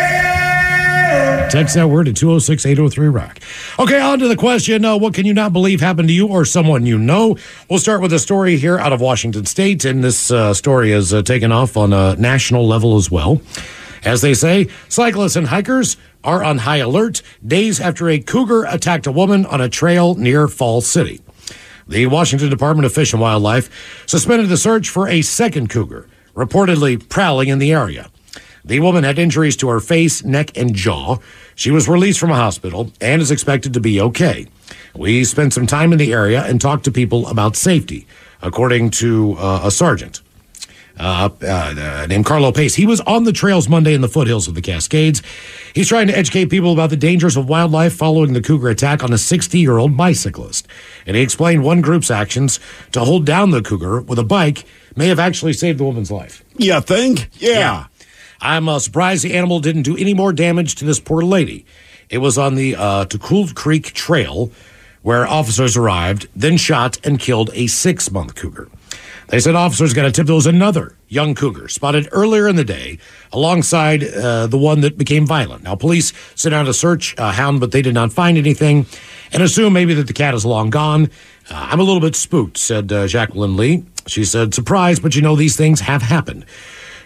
Text 1.51 1.75
that 1.75 1.89
word 1.89 2.05
to 2.07 2.13
206 2.13 2.65
803 2.65 3.09
Rock. 3.09 3.41
Okay, 3.77 4.01
on 4.01 4.21
to 4.21 4.29
the 4.29 4.37
question 4.37 4.85
uh, 4.85 4.97
What 4.97 5.15
can 5.15 5.27
you 5.27 5.35
not 5.35 5.53
believe 5.53 5.81
happened 5.81 6.07
to 6.07 6.15
you 6.15 6.29
or 6.29 6.45
someone 6.45 6.87
you 6.87 6.97
know? 6.97 7.37
We'll 7.69 7.81
start 7.81 8.01
with 8.01 8.13
a 8.13 8.21
story 8.21 8.57
here 8.57 8.79
out 8.79 8.93
of 8.93 9.01
Washington 9.01 9.47
State, 9.47 9.85
and 9.85 10.05
this 10.05 10.31
uh, 10.31 10.55
story 10.55 10.93
has 10.93 11.13
uh, 11.13 11.23
taken 11.23 11.51
off 11.51 11.77
on 11.77 11.93
a 11.93 12.15
national 12.15 12.69
level 12.69 12.97
as 12.97 13.11
well. 13.11 13.43
As 14.05 14.21
they 14.21 14.33
say, 14.33 14.69
cyclists 14.89 15.35
and 15.35 15.49
hikers 15.49 15.97
are 16.23 16.45
on 16.45 16.59
high 16.59 16.77
alert 16.77 17.21
days 17.45 17.81
after 17.81 18.09
a 18.09 18.21
cougar 18.21 18.65
attacked 18.65 19.09
a 19.09 19.13
woman 19.13 19.45
on 19.47 19.61
a 19.61 19.69
trail 19.69 20.15
near 20.15 20.47
Falls 20.47 20.87
City. 20.87 21.21
The 21.89 22.07
Washington 22.07 22.49
Department 22.49 22.87
of 22.87 22.93
Fish 22.93 23.13
and 23.13 23.21
Wildlife 23.21 24.07
suspended 24.07 24.49
the 24.49 24.57
search 24.57 24.89
for 24.89 25.09
a 25.09 25.23
second 25.23 25.69
cougar, 25.69 26.07
reportedly 26.37 27.09
prowling 27.09 27.49
in 27.49 27.59
the 27.59 27.73
area. 27.73 28.09
The 28.65 28.81
woman 28.81 29.05
had 29.05 29.19
injuries 29.19 29.57
to 29.59 29.69
her 29.69 29.81
face, 29.81 30.25
neck, 30.25 30.57
and 30.57 30.75
jaw. 30.75 31.19
She 31.55 31.71
was 31.71 31.89
released 31.89 32.21
from 32.21 32.31
a 32.31 32.37
hospital 32.37 32.93
and 33.01 33.23
is 33.23 33.31
expected 33.31 33.75
to 33.75 33.81
be 33.81 34.01
okay. 34.01 34.47
We 34.95 35.25
spent 35.25 35.53
some 35.53 35.67
time 35.67 35.93
in 35.93 35.99
the 35.99 36.13
area 36.13 36.43
and 36.45 36.61
talked 36.61 36.85
to 36.85 36.93
people 36.93 37.27
about 37.29 37.57
safety, 37.57 38.07
according 38.43 38.91
to 38.91 39.37
uh, 39.39 39.63
a 39.65 39.71
sergeant 39.71 40.21
uh, 41.01 41.31
uh, 41.43 42.07
named 42.09 42.27
Carlo 42.27 42.53
Pace. 42.53 42.75
He 42.75 42.87
was 42.87 43.01
on 43.03 43.25
the 43.25 43.33
trails 43.33 43.69
Monday 43.69 43.95
in 43.95 44.01
the 44.01 44.09
foothills 44.09 44.47
of 44.49 44.55
the 44.55 44.61
Cascades. 44.61 45.23
He's 45.75 45.89
trying 45.89 46.09
to 46.09 46.17
educate 46.17 46.47
people 46.47 46.73
about 46.73 46.91
the 46.91 46.97
dangers 46.97 47.37
of 47.37 47.49
wildlife 47.49 47.95
following 47.95 48.35
the 48.35 48.43
cougar 48.43 48.69
attack 48.69 49.03
on 49.03 49.13
a 49.13 49.19
60 49.19 49.59
year 49.59 49.79
old 49.79 49.97
bicyclist. 49.97 50.69
And 51.07 51.17
he 51.17 51.23
explained 51.23 51.65
one 51.65 51.81
group's 51.81 52.11
actions 52.11 52.61
to 52.93 53.01
hold 53.01 53.25
down 53.25 53.51
the 53.51 53.63
cougar 53.63 54.03
with 54.03 54.19
a 54.19 54.25
bike 54.25 54.65
may 54.97 55.09
have 55.09 55.19
actually 55.19 55.53
saved 55.53 55.79
the 55.79 55.85
woman's 55.85 56.11
life. 56.11 56.45
You 56.57 56.81
think? 56.81 57.31
Yeah. 57.39 57.87
I'm 58.41 58.69
uh, 58.69 58.79
surprised 58.79 59.25
the 59.25 59.35
animal 59.35 59.61
didn't 59.61 59.83
do 59.83 59.97
any 59.97 60.15
more 60.15 60.33
damage 60.33 60.75
to 60.77 60.85
this 60.85 61.01
poor 61.01 61.23
lady. 61.23 61.67
It 62.09 62.19
was 62.19 62.39
on 62.39 62.55
the 62.55 62.75
uh, 62.77 63.05
Tokul 63.05 63.55
Creek 63.55 63.93
Trail 63.93 64.51
where 65.03 65.27
officers 65.27 65.77
arrived, 65.77 66.29
then 66.37 66.57
shot 66.57 66.99
and 67.07 67.19
killed 67.19 67.51
a 67.55 67.67
six 67.67 68.11
month 68.11 68.35
cougar. 68.35 68.69
They 69.29 69.39
said 69.39 69.55
officers 69.55 69.95
got 69.95 70.07
a 70.07 70.11
tip 70.11 70.27
there 70.27 70.35
was 70.35 70.47
another 70.47 70.97
young 71.09 71.37
cougar 71.37 71.69
spotted 71.69 72.09
earlier 72.11 72.49
in 72.49 72.57
the 72.57 72.65
day 72.65 72.99
alongside 73.33 74.03
uh, 74.03 74.49
the 74.49 74.59
one 74.59 74.81
that 74.81 74.99
became 74.99 75.25
violent. 75.25 75.63
Now, 75.63 75.77
police 75.77 76.13
sent 76.35 76.53
out 76.53 76.67
a 76.67 76.75
search 76.75 77.17
uh, 77.17 77.31
hound, 77.31 77.61
but 77.61 77.71
they 77.71 77.81
did 77.81 77.95
not 77.95 78.13
find 78.13 78.37
anything 78.37 78.87
and 79.33 79.43
assume 79.43 79.73
maybe 79.73 79.95
that 79.95 80.09
the 80.09 80.13
cat 80.13 80.35
is 80.35 80.45
long 80.45 80.69
gone. 80.69 81.11
Uh, 81.49 81.69
I'm 81.71 81.79
a 81.79 81.85
little 81.85 82.01
bit 82.01 82.17
spooked, 82.17 82.59
said 82.59 82.93
uh, 82.93 83.07
Jacqueline 83.07 83.57
Lee. 83.57 83.85
She 84.09 84.25
said, 84.25 84.53
surprised, 84.53 85.01
but 85.01 85.15
you 85.15 85.23
know, 85.23 85.37
these 85.37 85.57
things 85.57 85.81
have 85.81 86.03
happened. 86.03 86.45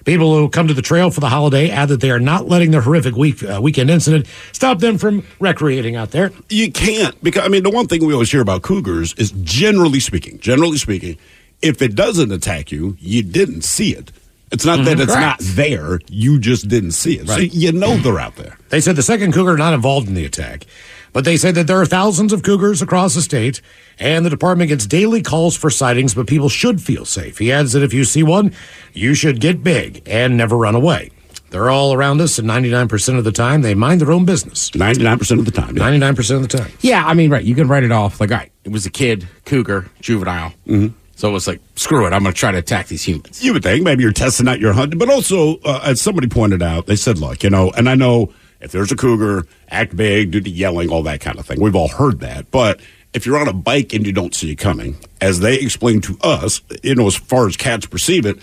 People 0.05 0.37
who 0.37 0.49
come 0.51 0.69
to 0.69 0.75
the 0.75 0.83
trail 0.83 1.11
for 1.11 1.21
the 1.21 1.31
holiday 1.31 1.71
add 1.71 1.89
that 1.89 2.01
they 2.01 2.11
are 2.11 2.21
not 2.21 2.47
letting 2.47 2.71
the 2.73 2.81
horrific 2.83 3.17
week, 3.17 3.43
uh, 3.43 3.59
weekend 3.63 3.89
incident 3.91 4.27
stop 4.53 4.79
them 4.81 4.99
from 4.99 5.25
recreating 5.41 5.97
out 5.97 6.11
there. 6.11 6.31
You 6.51 6.71
can't 6.71 7.21
because 7.23 7.43
I 7.45 7.49
mean 7.49 7.63
the 7.63 7.71
one 7.71 7.87
thing 7.87 8.05
we 8.05 8.13
always 8.13 8.31
hear 8.31 8.43
about 8.43 8.63
cougars 8.63 9.15
is 9.15 9.31
generally 9.43 10.01
speaking, 10.01 10.39
generally 10.41 10.77
speaking, 10.77 11.17
if 11.63 11.81
it 11.81 11.95
doesn't 11.95 12.31
attack 12.33 12.71
you, 12.71 12.97
you 13.01 13.23
didn't 13.23 13.63
see 13.63 13.95
it. 13.95 14.13
It's 14.53 14.65
not 14.67 14.85
that 14.85 14.99
Mhm. 14.99 15.03
it's 15.05 15.13
Correct. 15.15 15.41
not 15.41 15.57
there; 15.57 16.01
you 16.09 16.39
just 16.39 16.69
didn't 16.69 16.93
see 16.93 17.15
it. 17.15 17.27
So 17.27 17.39
you 17.39 17.73
know 17.73 17.97
they're 17.97 18.21
out 18.21 18.37
there. 18.37 18.59
They 18.69 18.81
said 18.83 18.95
the 18.97 19.03
second 19.03 19.33
cougar 19.33 19.57
not 19.57 19.73
involved 19.73 20.07
in 20.07 20.15
the 20.15 20.25
attack, 20.27 20.67
but 21.15 21.25
they 21.25 21.37
said 21.39 21.55
that 21.55 21.69
there 21.69 21.81
are 21.81 21.87
thousands 21.87 22.33
of 22.33 22.43
cougars 22.43 22.83
across 22.83 23.15
the 23.15 23.23
state, 23.23 23.63
and 23.99 24.27
the 24.27 24.31
department 24.31 24.69
gets 24.69 24.85
daily 24.85 25.23
calls 25.23 25.57
for 25.57 25.71
sightings, 25.71 26.13
but 26.13 26.27
people 26.27 26.49
should 26.49 26.83
feel 26.83 27.05
safe. 27.05 27.39
He 27.39 27.53
adds 27.53 27.73
that 27.73 27.85
if 27.85 27.95
you 27.95 28.05
see 28.05 28.25
one, 28.25 28.53
you 28.93 29.15
should 29.15 29.41
get 29.41 29.63
big 29.63 30.03
and 30.07 30.37
never 30.37 30.59
run 30.59 30.75
away. 30.75 31.11
They're 31.51 31.71
all 31.71 31.95
around 31.95 32.21
us, 32.21 32.41
and 32.41 32.51
99% 32.51 33.17
of 33.17 33.23
the 33.23 33.31
time, 33.31 33.63
they 33.63 33.77
mind 33.77 34.01
their 34.01 34.11
own 34.11 34.25
business. 34.25 34.73
99% 34.73 35.39
of 35.39 35.45
the 35.45 35.53
time. 35.53 35.77
99% 35.77 36.35
of 36.35 36.43
the 36.43 36.59
time. 36.59 36.73
Yeah, 36.81 37.07
I 37.07 37.15
mean, 37.15 37.31
right. 37.31 37.45
You 37.45 37.55
can 37.55 37.69
write 37.69 37.85
it 37.85 37.93
off 37.93 38.21
like, 38.21 38.33
all 38.33 38.39
right, 38.39 38.51
it 38.65 38.73
was 38.73 38.85
a 38.85 38.91
kid, 38.91 39.29
cougar, 39.45 39.89
juvenile. 40.01 40.53
Mm-hmm. 40.67 40.89
So 41.15 41.29
it 41.29 41.33
was 41.33 41.47
like, 41.47 41.61
screw 41.77 42.07
it. 42.07 42.13
I'm 42.13 42.25
going 42.25 42.35
to 42.35 42.39
try 42.39 42.51
to 42.51 42.59
attack 42.59 42.89
these 42.89 43.05
humans. 43.05 43.45
You 43.45 43.53
would 43.53 43.63
think 43.63 43.85
maybe 43.85 44.03
you're 44.03 44.11
testing 44.11 44.49
out 44.49 44.59
your 44.59 44.73
hunt, 44.73 44.99
but 44.99 45.09
also, 45.09 45.59
uh, 45.59 45.81
as 45.85 46.01
somebody 46.01 46.27
pointed 46.27 46.61
out, 46.61 46.87
they 46.87 46.97
said, 46.97 47.19
look, 47.19 47.45
you 47.45 47.51
know, 47.51 47.71
and 47.77 47.89
I 47.89 47.95
know 47.95 48.33
if 48.65 48.73
there's 48.73 48.91
a 48.91 48.97
cougar, 48.97 49.47
act 49.69 49.95
big, 49.95 50.31
do 50.31 50.41
the 50.41 50.51
yelling, 50.51 50.89
all 50.91 51.03
that 51.05 51.21
kind 51.21 51.39
of 51.39 51.47
thing. 51.47 51.61
We've 51.61 51.77
all 51.77 51.89
heard 51.89 52.21
that. 52.21 52.51
But 52.51 52.81
if 53.13 53.27
you're 53.27 53.39
on 53.39 53.47
a 53.47 53.53
bike 53.53 53.93
and 53.93 54.07
you 54.07 54.13
don't 54.13 54.35
see 54.35 54.53
it 54.53 54.57
coming, 54.57 54.97
as 55.21 55.41
they 55.41 55.57
explained 55.57 56.03
to 56.05 56.19
us, 56.23 56.61
you 56.83 56.95
know, 56.95 57.07
as 57.07 57.15
far 57.15 57.47
as 57.47 57.57
cats 57.57 57.87
perceive 57.87 58.27
it, 58.27 58.39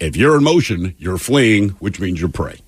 if 0.00 0.16
you're 0.16 0.36
in 0.36 0.44
motion, 0.44 0.94
you're 0.98 1.18
fleeing, 1.18 1.70
which 1.70 1.98
means 1.98 2.20
you're 2.20 2.28
prey. 2.28 2.60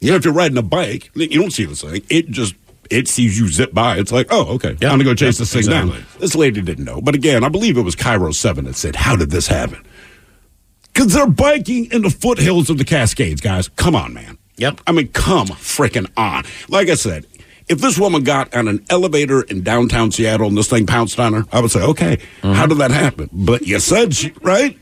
You 0.00 0.10
know, 0.10 0.16
if 0.16 0.24
you're 0.24 0.32
riding 0.32 0.56
a 0.56 0.62
bike, 0.62 1.10
you 1.14 1.40
don't 1.40 1.50
see 1.50 1.64
this 1.64 1.82
thing. 1.82 2.02
It 2.08 2.30
just 2.30 2.54
it 2.88 3.06
sees 3.06 3.38
you 3.38 3.48
zip 3.48 3.72
by. 3.74 3.98
It's 3.98 4.12
like, 4.12 4.28
oh, 4.30 4.54
okay, 4.54 4.70
I'm 4.70 4.76
gonna 4.78 5.04
go 5.04 5.14
chase 5.14 5.38
Yep, 5.38 5.48
this 5.48 5.52
thing 5.52 5.66
down. 5.70 6.04
This 6.18 6.34
lady 6.34 6.62
didn't 6.62 6.84
know, 6.84 7.00
but 7.00 7.14
again, 7.14 7.44
I 7.44 7.48
believe 7.48 7.76
it 7.76 7.82
was 7.82 7.96
KIRO 7.96 8.34
Seven 8.34 8.64
that 8.64 8.76
said, 8.76 8.96
"How 8.96 9.16
did 9.16 9.30
this 9.30 9.46
happen?" 9.48 9.84
Because 10.92 11.12
they're 11.12 11.26
biking 11.26 11.86
in 11.92 12.02
the 12.02 12.10
foothills 12.10 12.68
of 12.70 12.78
the 12.78 12.84
Cascades, 12.84 13.40
guys. 13.40 13.68
Come 13.68 13.94
on, 13.94 14.12
man. 14.14 14.38
Yep. 14.60 14.82
I 14.86 14.92
mean, 14.92 15.08
come 15.08 15.48
freaking 15.48 16.10
on. 16.16 16.44
Like 16.68 16.88
I 16.88 16.94
said, 16.94 17.26
if 17.68 17.78
this 17.80 17.98
woman 17.98 18.24
got 18.24 18.54
on 18.54 18.68
an 18.68 18.84
elevator 18.90 19.42
in 19.42 19.62
downtown 19.62 20.12
Seattle 20.12 20.48
and 20.48 20.56
this 20.56 20.68
thing 20.68 20.86
pounced 20.86 21.18
on 21.18 21.32
her, 21.32 21.44
I 21.50 21.60
would 21.60 21.70
say, 21.70 21.82
okay, 21.82 22.16
mm-hmm. 22.16 22.52
how 22.52 22.66
did 22.66 22.78
that 22.78 22.90
happen? 22.90 23.30
But 23.32 23.66
you 23.66 23.80
said 23.80 24.14
she, 24.14 24.32
right? 24.42 24.76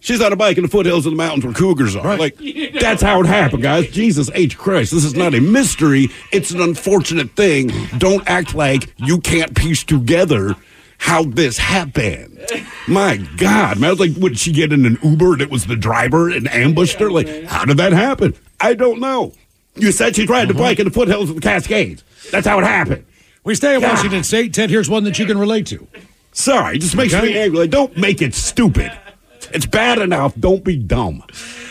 She's 0.00 0.22
on 0.22 0.32
a 0.32 0.36
bike 0.36 0.56
in 0.56 0.62
the 0.62 0.70
foothills 0.70 1.04
of 1.04 1.12
the 1.12 1.16
mountains 1.16 1.44
where 1.44 1.52
cougars 1.52 1.94
are. 1.94 2.16
Like, 2.16 2.38
that's 2.80 3.02
how 3.02 3.20
it 3.20 3.26
happened, 3.26 3.62
guys. 3.62 3.90
Jesus 3.90 4.30
H. 4.32 4.56
Christ. 4.56 4.92
This 4.92 5.04
is 5.04 5.14
not 5.14 5.34
a 5.34 5.40
mystery. 5.40 6.08
It's 6.32 6.50
an 6.52 6.62
unfortunate 6.62 7.36
thing. 7.36 7.70
Don't 7.98 8.26
act 8.26 8.54
like 8.54 8.94
you 8.96 9.20
can't 9.20 9.54
piece 9.54 9.84
together 9.84 10.56
how 10.96 11.24
this 11.24 11.58
happened. 11.58 12.38
My 12.88 13.18
God, 13.36 13.78
man. 13.78 13.88
I 13.88 13.90
was 13.90 14.00
like, 14.00 14.16
would 14.16 14.38
she 14.38 14.52
get 14.52 14.72
in 14.72 14.86
an 14.86 14.98
Uber 15.02 15.34
and 15.34 15.42
it 15.42 15.50
was 15.50 15.66
the 15.66 15.76
driver 15.76 16.30
and 16.30 16.48
ambushed 16.48 16.98
her? 17.00 17.10
Like, 17.10 17.44
how 17.44 17.66
did 17.66 17.76
that 17.76 17.92
happen? 17.92 18.34
I 18.60 18.74
don't 18.74 19.00
know. 19.00 19.32
You 19.76 19.92
said 19.92 20.16
she 20.16 20.26
tried 20.26 20.48
to 20.48 20.54
bike 20.54 20.78
in 20.78 20.86
the 20.86 20.90
foothills 20.90 21.30
of 21.30 21.36
the 21.36 21.40
Cascades. 21.40 22.02
That's 22.30 22.46
how 22.46 22.58
it 22.58 22.64
happened. 22.64 23.06
We 23.44 23.54
stay 23.54 23.74
in. 23.76 23.82
Washington 23.82 24.22
State. 24.24 24.52
Ted, 24.52 24.68
here's 24.70 24.90
one 24.90 25.04
that 25.04 25.18
you 25.18 25.26
can 25.26 25.38
relate 25.38 25.66
to. 25.68 25.86
Sorry, 26.32 26.76
it 26.76 26.80
just 26.80 26.94
makes 26.96 27.14
Okay. 27.14 27.26
me 27.28 27.38
angry. 27.38 27.66
Don't 27.68 27.96
make 27.96 28.20
it 28.20 28.34
stupid. 28.34 28.92
It's 29.52 29.66
bad 29.66 29.98
enough. 29.98 30.34
Don't 30.38 30.62
be 30.62 30.76
dumb. 30.76 31.22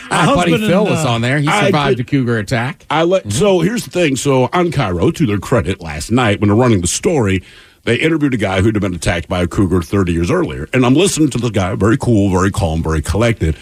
My 0.10 0.26
buddy 0.26 0.52
husband 0.52 0.70
Phil 0.72 0.82
and, 0.82 0.90
was 0.90 1.06
uh, 1.06 1.10
on 1.12 1.22
there. 1.22 1.38
He 1.40 1.46
survived 1.46 1.98
did- 1.98 2.08
a 2.08 2.10
cougar 2.10 2.38
attack. 2.40 2.86
I 2.90 3.04
let 3.04 3.32
so 3.32 3.60
here's 3.60 3.86
the 3.86 3.92
thing. 3.92 4.16
So 4.16 4.46
on 4.52 4.72
KIRO, 4.72 5.14
to 5.16 5.26
their 5.28 5.38
credit, 5.38 5.80
last 5.82 6.12
night 6.12 6.40
when 6.42 6.48
they're 6.50 6.58
running 6.58 6.82
the 6.82 6.88
story, 6.88 7.44
they 7.84 7.96
interviewed 7.96 8.34
a 8.34 8.38
guy 8.38 8.62
who'd 8.62 8.80
been 8.82 8.96
attacked 8.96 9.30
by 9.30 9.42
a 9.44 9.48
cougar 9.48 9.82
30 9.84 10.12
years 10.12 10.32
earlier. 10.32 10.68
And 10.74 10.86
I'm 10.86 10.96
listening 10.96 11.30
to 11.30 11.38
this 11.38 11.52
guy, 11.52 11.76
very 11.76 11.98
cool, 11.98 12.32
very 12.32 12.52
calm, 12.52 12.82
very 12.82 13.02
collected. 13.02 13.56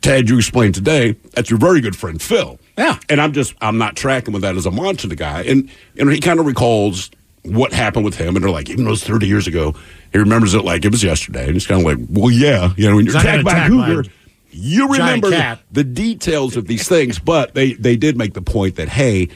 Ted, 0.00 0.30
you 0.30 0.38
explained 0.38 0.74
today 0.74 1.12
that's 1.32 1.50
your 1.50 1.58
very 1.58 1.80
good 1.82 1.94
friend 1.94 2.20
Phil. 2.20 2.58
Yeah. 2.80 2.98
And 3.10 3.20
I'm 3.20 3.32
just 3.32 3.54
I'm 3.60 3.76
not 3.76 3.94
tracking 3.94 4.32
with 4.32 4.42
that 4.42 4.56
as 4.56 4.64
I'm 4.64 4.76
watching 4.76 5.10
the 5.10 5.16
guy. 5.16 5.42
And 5.42 5.70
you 5.94 6.04
know, 6.04 6.10
he 6.10 6.18
kind 6.18 6.40
of 6.40 6.46
recalls 6.46 7.10
what 7.42 7.72
happened 7.72 8.04
with 8.06 8.16
him, 8.16 8.36
and 8.36 8.44
they're 8.44 8.50
like, 8.50 8.70
even 8.70 8.84
though 8.84 8.92
it's 8.92 9.04
30 9.04 9.26
years 9.26 9.46
ago, 9.46 9.74
he 10.12 10.18
remembers 10.18 10.54
it 10.54 10.64
like 10.64 10.84
it 10.84 10.90
was 10.90 11.02
yesterday. 11.04 11.44
And 11.44 11.52
he's 11.52 11.66
kind 11.66 11.80
of 11.80 11.86
like, 11.86 12.06
well, 12.10 12.30
yeah, 12.30 12.72
you 12.76 12.88
know, 12.88 12.96
when 12.96 13.04
you're 13.04 13.16
attacked 13.16 13.44
by 13.44 13.66
a 13.66 13.68
cougar, 13.68 14.08
you 14.50 14.88
remember 14.88 15.30
the 15.70 15.84
details 15.84 16.56
of 16.56 16.66
these 16.66 16.88
things, 16.88 17.18
but 17.18 17.54
they, 17.54 17.74
they 17.74 17.96
did 17.96 18.16
make 18.16 18.34
the 18.34 18.42
point 18.42 18.76
that, 18.76 18.88
hey, 18.88 19.28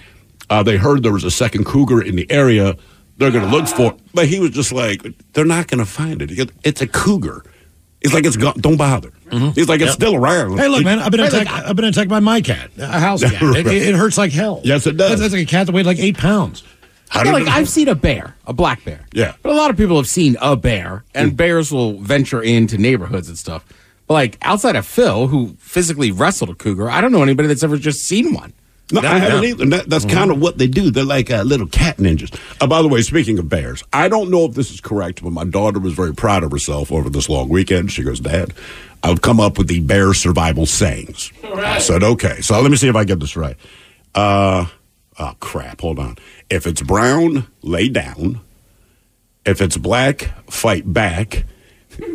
uh, 0.51 0.63
they 0.63 0.77
heard 0.77 1.03
there 1.03 1.13
was 1.13 1.25
a 1.25 1.31
second 1.31 1.65
cougar 1.65 2.03
in 2.03 2.17
the 2.17 2.31
area. 2.31 2.77
They're 3.17 3.31
going 3.31 3.49
to 3.49 3.51
look 3.51 3.69
for 3.69 3.93
it. 3.93 4.01
But 4.13 4.27
he 4.29 4.41
was 4.41 4.51
just 4.51 4.73
like, 4.73 5.03
they're 5.33 5.45
not 5.45 5.69
going 5.69 5.79
to 5.79 5.91
find 5.91 6.21
it. 6.21 6.51
It's 6.65 6.83
a 6.83 6.87
cougar. 6.87 7.45
It's 8.05 8.15
like 8.15 8.25
it's 8.27 8.37
gone. 8.37 8.55
Don't 8.61 8.77
bother. 8.77 9.11
He's 9.55 9.69
like, 9.69 9.81
it's 9.81 9.93
still 9.95 10.15
around. 10.15 10.51
Mm-hmm. 10.51 10.59
Hey, 10.59 10.69
look, 10.69 10.85
man, 10.85 11.01
I've 11.01 11.11
been 11.11 11.21
Hey, 11.21 11.27
attacked. 11.27 11.51
look, 11.51 11.65
I've 11.71 11.75
been 11.77 11.85
attacked 11.87 12.09
by 12.11 12.21
my 12.21 12.41
cat, 12.41 12.71
a 12.79 13.01
house 13.01 13.23
cat. 13.29 13.43
It, 13.43 13.67
it- 13.67 13.89
it 13.89 13.95
hurts 13.97 14.17
like 14.19 14.31
hell. 14.31 14.61
Yes, 14.63 14.87
it 14.87 14.97
does. 14.97 15.09
That's, 15.09 15.21
that's 15.23 15.33
like 15.35 15.43
a 15.43 15.47
cat 15.51 15.67
that 15.67 15.73
weighed 15.73 15.87
like 15.87 15.99
eight 15.99 16.17
pounds. 16.17 16.63
How 17.09 17.25
Yeah, 17.25 17.33
like 17.33 17.49
I've 17.49 17.69
seen 17.69 17.89
a 17.89 17.95
bear, 17.95 18.37
a 18.47 18.53
black 18.53 18.85
bear. 18.85 19.07
Yeah. 19.13 19.35
But 19.43 19.53
a 19.53 19.57
lot 19.57 19.71
of 19.71 19.77
people 19.77 19.97
have 19.97 20.07
seen 20.09 20.37
a 20.41 20.55
bear, 20.57 21.05
and 21.15 21.37
bears 21.37 21.73
will 21.73 21.99
venture 21.99 22.43
into 22.43 22.79
neighborhoods 22.79 23.29
and 23.29 23.37
stuff. 23.39 23.65
But 24.07 24.15
like 24.15 24.39
outside 24.43 24.77
of 24.77 24.87
Phil, 24.87 25.27
who 25.29 25.57
physically 25.59 26.13
wrestled 26.13 26.51
a 26.51 26.55
cougar, 26.55 26.91
I 26.91 27.01
don't 27.01 27.11
know 27.13 27.23
anybody 27.23 27.49
that's 27.49 27.63
ever 27.65 27.77
just 27.79 28.05
seen 28.05 28.35
one. 28.35 28.53
No, 28.93 29.01
Yeah, 29.01 29.15
I 29.15 29.19
haven't 29.19 29.43
yeah. 29.43 29.49
either. 29.49 29.67
That, 29.67 29.89
that's 29.89 30.05
kind 30.05 30.31
of 30.31 30.41
what 30.41 30.59
they 30.59 30.67
do. 30.67 30.91
They're 30.91 31.05
like 31.05 31.31
uh, 31.31 31.43
little 31.43 31.67
cat 31.67 31.97
ninjas. 31.97 32.39
Uh, 32.61 32.67
by 32.67 32.83
the 32.83 32.89
way, 32.89 33.01
speaking 33.03 33.39
of 33.39 33.49
bears, 33.49 33.83
I 33.93 34.09
don't 34.09 34.31
know 34.31 34.45
if 34.45 34.55
this 34.55 34.71
is 34.71 34.81
correct, 34.81 35.23
but 35.23 35.31
my 35.31 35.45
daughter 35.45 35.79
was 35.79 35.95
very 35.95 36.15
proud 36.15 36.43
of 36.45 36.51
herself 36.51 36.93
over 36.93 37.09
this 37.09 37.29
long 37.29 37.49
weekend. 37.49 37.93
She 37.93 38.03
goes, 38.03 38.21
Dad, 38.21 38.53
I've 39.03 39.23
come 39.23 39.41
up 39.41 39.57
with 39.57 39.69
the 39.69 39.81
bear 39.81 40.13
survival 40.13 40.67
sayings. 40.67 41.33
I 41.43 41.79
said, 41.79 42.03
okay. 42.03 42.41
So 42.43 42.61
let 42.61 42.71
me 42.71 42.77
see 42.77 42.89
if 42.89 42.97
I 42.97 43.05
get 43.05 43.21
this 43.21 43.37
right. 43.37 43.57
Uh, 44.15 44.67
oh, 45.19 45.35
crap. 45.41 45.81
Hold 45.81 45.99
on. 45.99 46.17
If 46.51 46.67
it's 46.67 46.83
brown, 46.83 47.47
lay 47.63 47.89
down. 47.89 48.41
If 49.47 49.61
it's 49.61 49.77
black, 49.77 50.31
fight 50.51 50.91
back. 50.91 51.45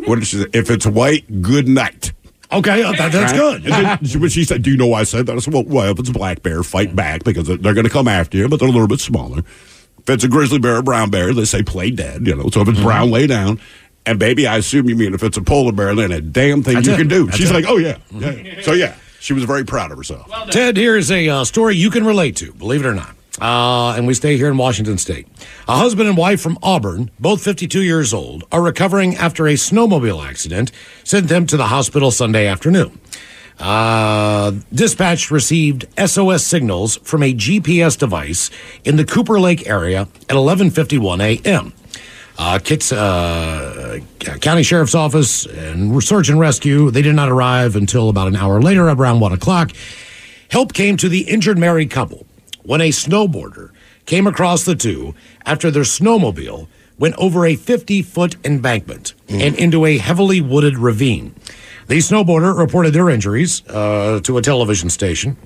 What 0.06 0.16
did 0.16 0.26
she 0.26 0.42
say? 0.42 0.46
If 0.52 0.70
it's 0.70 0.86
white, 0.86 1.42
good 1.42 1.68
night. 1.68 2.12
Okay, 2.52 2.82
uh, 2.82 2.92
that, 2.92 3.12
that's 3.12 3.32
Right? 3.32 3.38
good. 3.62 3.64
And 3.66 4.00
then 4.00 4.28
she- 4.28 4.44
said, 4.44 4.62
"Do 4.62 4.70
you 4.70 4.76
know 4.76 4.86
why 4.88 5.00
I 5.00 5.04
said 5.04 5.26
that?" 5.26 5.36
I 5.36 5.38
said, 5.38 5.54
"Well, 5.54 5.64
well 5.64 5.92
if 5.92 5.98
it's 6.00 6.08
a 6.08 6.12
black 6.12 6.42
bear, 6.42 6.62
fight 6.62 6.96
back 6.96 7.22
because 7.24 7.46
they're, 7.46 7.56
they're 7.56 7.74
going 7.74 7.86
to 7.86 7.90
come 7.92 8.08
after 8.08 8.36
you, 8.38 8.48
but 8.48 8.58
they're 8.58 8.68
a 8.68 8.72
little 8.72 8.88
bit 8.88 9.00
smaller. 9.00 9.38
If 9.38 10.08
it's 10.08 10.24
a 10.24 10.28
grizzly 10.28 10.58
bear 10.58 10.76
or 10.76 10.82
brown 10.82 11.10
bear, 11.10 11.32
they 11.32 11.44
say 11.44 11.62
play 11.62 11.90
dead. 11.90 12.26
You 12.26 12.34
know, 12.34 12.48
so 12.50 12.60
if 12.60 12.66
Mm-hmm. 12.66 12.70
it's 12.70 12.80
brown, 12.80 13.10
lay 13.10 13.26
down." 13.26 13.60
And 14.06 14.18
baby, 14.18 14.46
I 14.46 14.56
assume 14.56 14.88
you 14.88 14.96
mean 14.96 15.12
if 15.14 15.22
it's 15.22 15.36
a 15.36 15.42
polar 15.42 15.72
bear, 15.72 15.94
then 15.94 16.10
a 16.10 16.20
damn 16.22 16.62
thing 16.62 16.74
That's 16.76 16.86
you 16.88 16.94
it. 16.94 16.96
can 16.96 17.08
do. 17.08 17.26
That's 17.26 17.36
She's 17.38 17.50
it. 17.50 17.54
like, 17.54 17.66
"Oh 17.68 17.76
yeah, 17.76 17.98
yeah." 18.12 18.62
So 18.62 18.72
yeah, 18.72 18.96
She 19.20 19.34
was 19.34 19.44
very 19.44 19.64
proud 19.64 19.92
of 19.92 19.98
herself. 19.98 20.28
Ted, 20.50 20.76
here 20.78 20.96
is 20.96 21.10
a 21.12 21.28
uh, 21.28 21.44
story 21.44 21.76
you 21.76 21.90
can 21.90 22.04
relate 22.06 22.34
to, 22.36 22.52
believe 22.54 22.82
it 22.84 22.88
or 22.88 22.94
not. 22.94 23.14
Uh, 23.40 23.94
and 23.96 24.06
we 24.06 24.14
stay 24.14 24.36
here 24.36 24.48
in 24.48 24.56
Washington 24.56 24.98
State. 24.98 25.28
A 25.68 25.76
husband 25.76 26.08
and 26.08 26.16
wife 26.16 26.40
from 26.40 26.58
Auburn, 26.62 27.10
both 27.20 27.42
52 27.42 27.82
years 27.82 28.12
old, 28.12 28.44
are 28.50 28.62
recovering 28.62 29.16
after 29.16 29.46
a 29.46 29.54
snowmobile 29.54 30.26
accident 30.26 30.72
sent 31.04 31.28
them 31.28 31.46
to 31.46 31.56
the 31.56 31.68
hospital 31.68 32.10
Sunday 32.10 32.46
afternoon. 32.46 32.98
Uh, 33.58 34.52
dispatch 34.72 35.30
received 35.30 35.86
SOS 35.98 36.44
signals 36.44 36.96
from 36.98 37.22
a 37.22 37.34
GPS 37.34 37.98
device 37.98 38.50
in 38.84 38.96
the 38.96 39.04
Cooper 39.04 39.38
Lake 39.38 39.68
area 39.68 40.02
at 40.02 40.36
11:51 40.36 41.20
a.m. 41.20 41.74
Uh, 42.38 42.58
uh, 42.96 43.98
County 44.38 44.62
Sheriff's 44.62 44.94
Office 44.94 45.44
and 45.44 46.02
Search 46.02 46.30
and 46.30 46.40
Rescue, 46.40 46.90
they 46.90 47.02
did 47.02 47.14
not 47.14 47.28
arrive 47.28 47.76
until 47.76 48.08
about 48.08 48.28
an 48.28 48.36
hour 48.36 48.62
later, 48.62 48.88
around 48.88 49.20
1 49.20 49.32
o'clock. 49.32 49.72
Help 50.48 50.72
came 50.72 50.96
to 50.96 51.10
the 51.10 51.20
injured 51.28 51.58
married 51.58 51.90
couple 51.90 52.26
when 52.62 52.80
a 52.80 52.90
snowboarder 52.90 53.70
came 54.06 54.26
across 54.26 54.64
the 54.64 54.74
two 54.74 55.14
after 55.44 55.70
their 55.70 55.82
snowmobile 55.82 56.68
went 56.98 57.14
over 57.16 57.46
a 57.46 57.56
50 57.56 58.02
foot 58.02 58.36
embankment 58.44 59.14
and 59.28 59.56
into 59.56 59.86
a 59.86 59.98
heavily 59.98 60.40
wooded 60.40 60.76
ravine. 60.76 61.34
The 61.86 61.98
snowboarder 61.98 62.56
reported 62.56 62.92
their 62.92 63.08
injuries 63.08 63.66
uh, 63.68 64.20
to 64.22 64.38
a 64.38 64.42
television 64.42 64.90
station. 64.90 65.36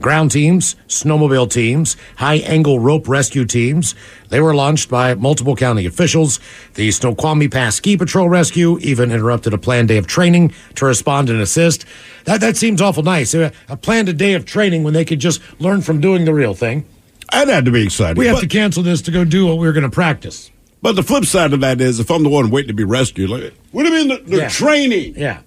Ground 0.00 0.30
teams, 0.30 0.76
snowmobile 0.88 1.50
teams, 1.50 1.96
high 2.16 2.36
angle 2.36 2.78
rope 2.78 3.08
rescue 3.08 3.44
teams. 3.44 3.94
They 4.28 4.40
were 4.40 4.54
launched 4.54 4.88
by 4.90 5.14
multiple 5.14 5.56
county 5.56 5.86
officials. 5.86 6.40
The 6.74 6.90
Snoqualmie 6.90 7.48
Pass 7.48 7.76
Ski 7.76 7.96
Patrol 7.96 8.28
Rescue 8.28 8.78
even 8.80 9.10
interrupted 9.10 9.54
a 9.54 9.58
planned 9.58 9.88
day 9.88 9.96
of 9.96 10.06
training 10.06 10.52
to 10.74 10.84
respond 10.84 11.30
and 11.30 11.40
assist. 11.40 11.84
That, 12.24 12.40
that 12.40 12.56
seems 12.56 12.80
awful 12.80 13.02
nice. 13.02 13.34
A 13.34 13.52
a 13.68 13.76
planned 13.76 14.08
a 14.08 14.12
day 14.12 14.34
of 14.34 14.44
training 14.44 14.84
when 14.84 14.94
they 14.94 15.04
could 15.04 15.20
just 15.20 15.40
learn 15.60 15.82
from 15.82 16.00
doing 16.00 16.24
the 16.24 16.34
real 16.34 16.54
thing. 16.54 16.84
That 17.32 17.48
had 17.48 17.64
to 17.64 17.70
be 17.70 17.84
exciting. 17.84 18.18
We 18.18 18.26
have 18.26 18.36
but, 18.36 18.42
to 18.42 18.46
cancel 18.48 18.82
this 18.82 19.02
to 19.02 19.10
go 19.10 19.24
do 19.24 19.46
what 19.46 19.58
we 19.58 19.66
were 19.66 19.72
going 19.72 19.84
to 19.84 19.90
practice. 19.90 20.50
But 20.86 20.94
the 20.94 21.02
flip 21.02 21.24
side 21.24 21.52
of 21.52 21.60
that 21.60 21.80
is, 21.80 21.98
if 21.98 22.10
I'm 22.10 22.22
the 22.22 22.28
one 22.28 22.48
waiting 22.50 22.68
to 22.68 22.74
be 22.74 22.84
rescued, 22.84 23.28
like, 23.28 23.52
what 23.72 23.82
do 23.82 23.88
you 23.92 24.06
mean 24.06 24.20
they're, 24.26 24.38
Yeah. 24.42 24.48
training? 24.48 25.14
Yeah. 25.16 25.38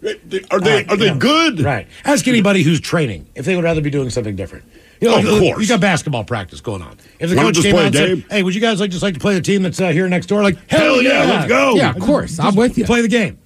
Are 0.52 0.60
they 0.60 0.84
Uh, 0.84 0.92
are 0.94 0.98
they 0.98 1.06
yeah. 1.06 1.16
good? 1.18 1.62
Right. 1.62 1.88
Ask 2.04 2.28
anybody 2.28 2.62
who's 2.62 2.82
training 2.82 3.26
if 3.36 3.46
they 3.46 3.56
would 3.56 3.64
rather 3.64 3.80
be 3.80 3.90
doing 3.90 4.10
something 4.10 4.36
different. 4.36 4.66
You 5.00 5.08
know, 5.08 5.18
Of 5.20 5.24
like, 5.26 5.40
course. 5.42 5.62
You 5.62 5.68
got 5.70 5.80
basketball 5.80 6.26
practice 6.26 6.60
going 6.60 6.82
on. 6.82 6.98
If 7.20 7.30
the 7.30 7.38
coach 7.38 7.56
just 7.56 7.66
came 7.66 7.74
play 7.76 7.84
out 7.86 7.96
and 7.96 7.96
said, 7.96 8.24
"Hey, 8.30 8.44
would 8.44 8.54
you 8.54 8.60
guys 8.60 8.82
like 8.82 8.92
just 8.92 9.02
like 9.02 9.14
to 9.14 9.20
play 9.22 9.34
the 9.34 9.40
team 9.42 9.64
that's 9.64 9.80
uh, 9.80 9.90
here 9.94 10.10
next 10.10 10.26
door?" 10.26 10.44
Like, 10.44 10.58
hell, 10.70 10.96
Hell 10.96 11.02
yeah, 11.02 11.24
let's 11.24 11.48
go. 11.48 11.76
Yeah, 11.76 11.92
of 11.92 12.00
course. 12.00 12.38
I'm 12.38 12.54
with 12.56 12.78
you. 12.78 12.84
Play 12.84 13.02
the 13.02 13.08
game. 13.08 13.38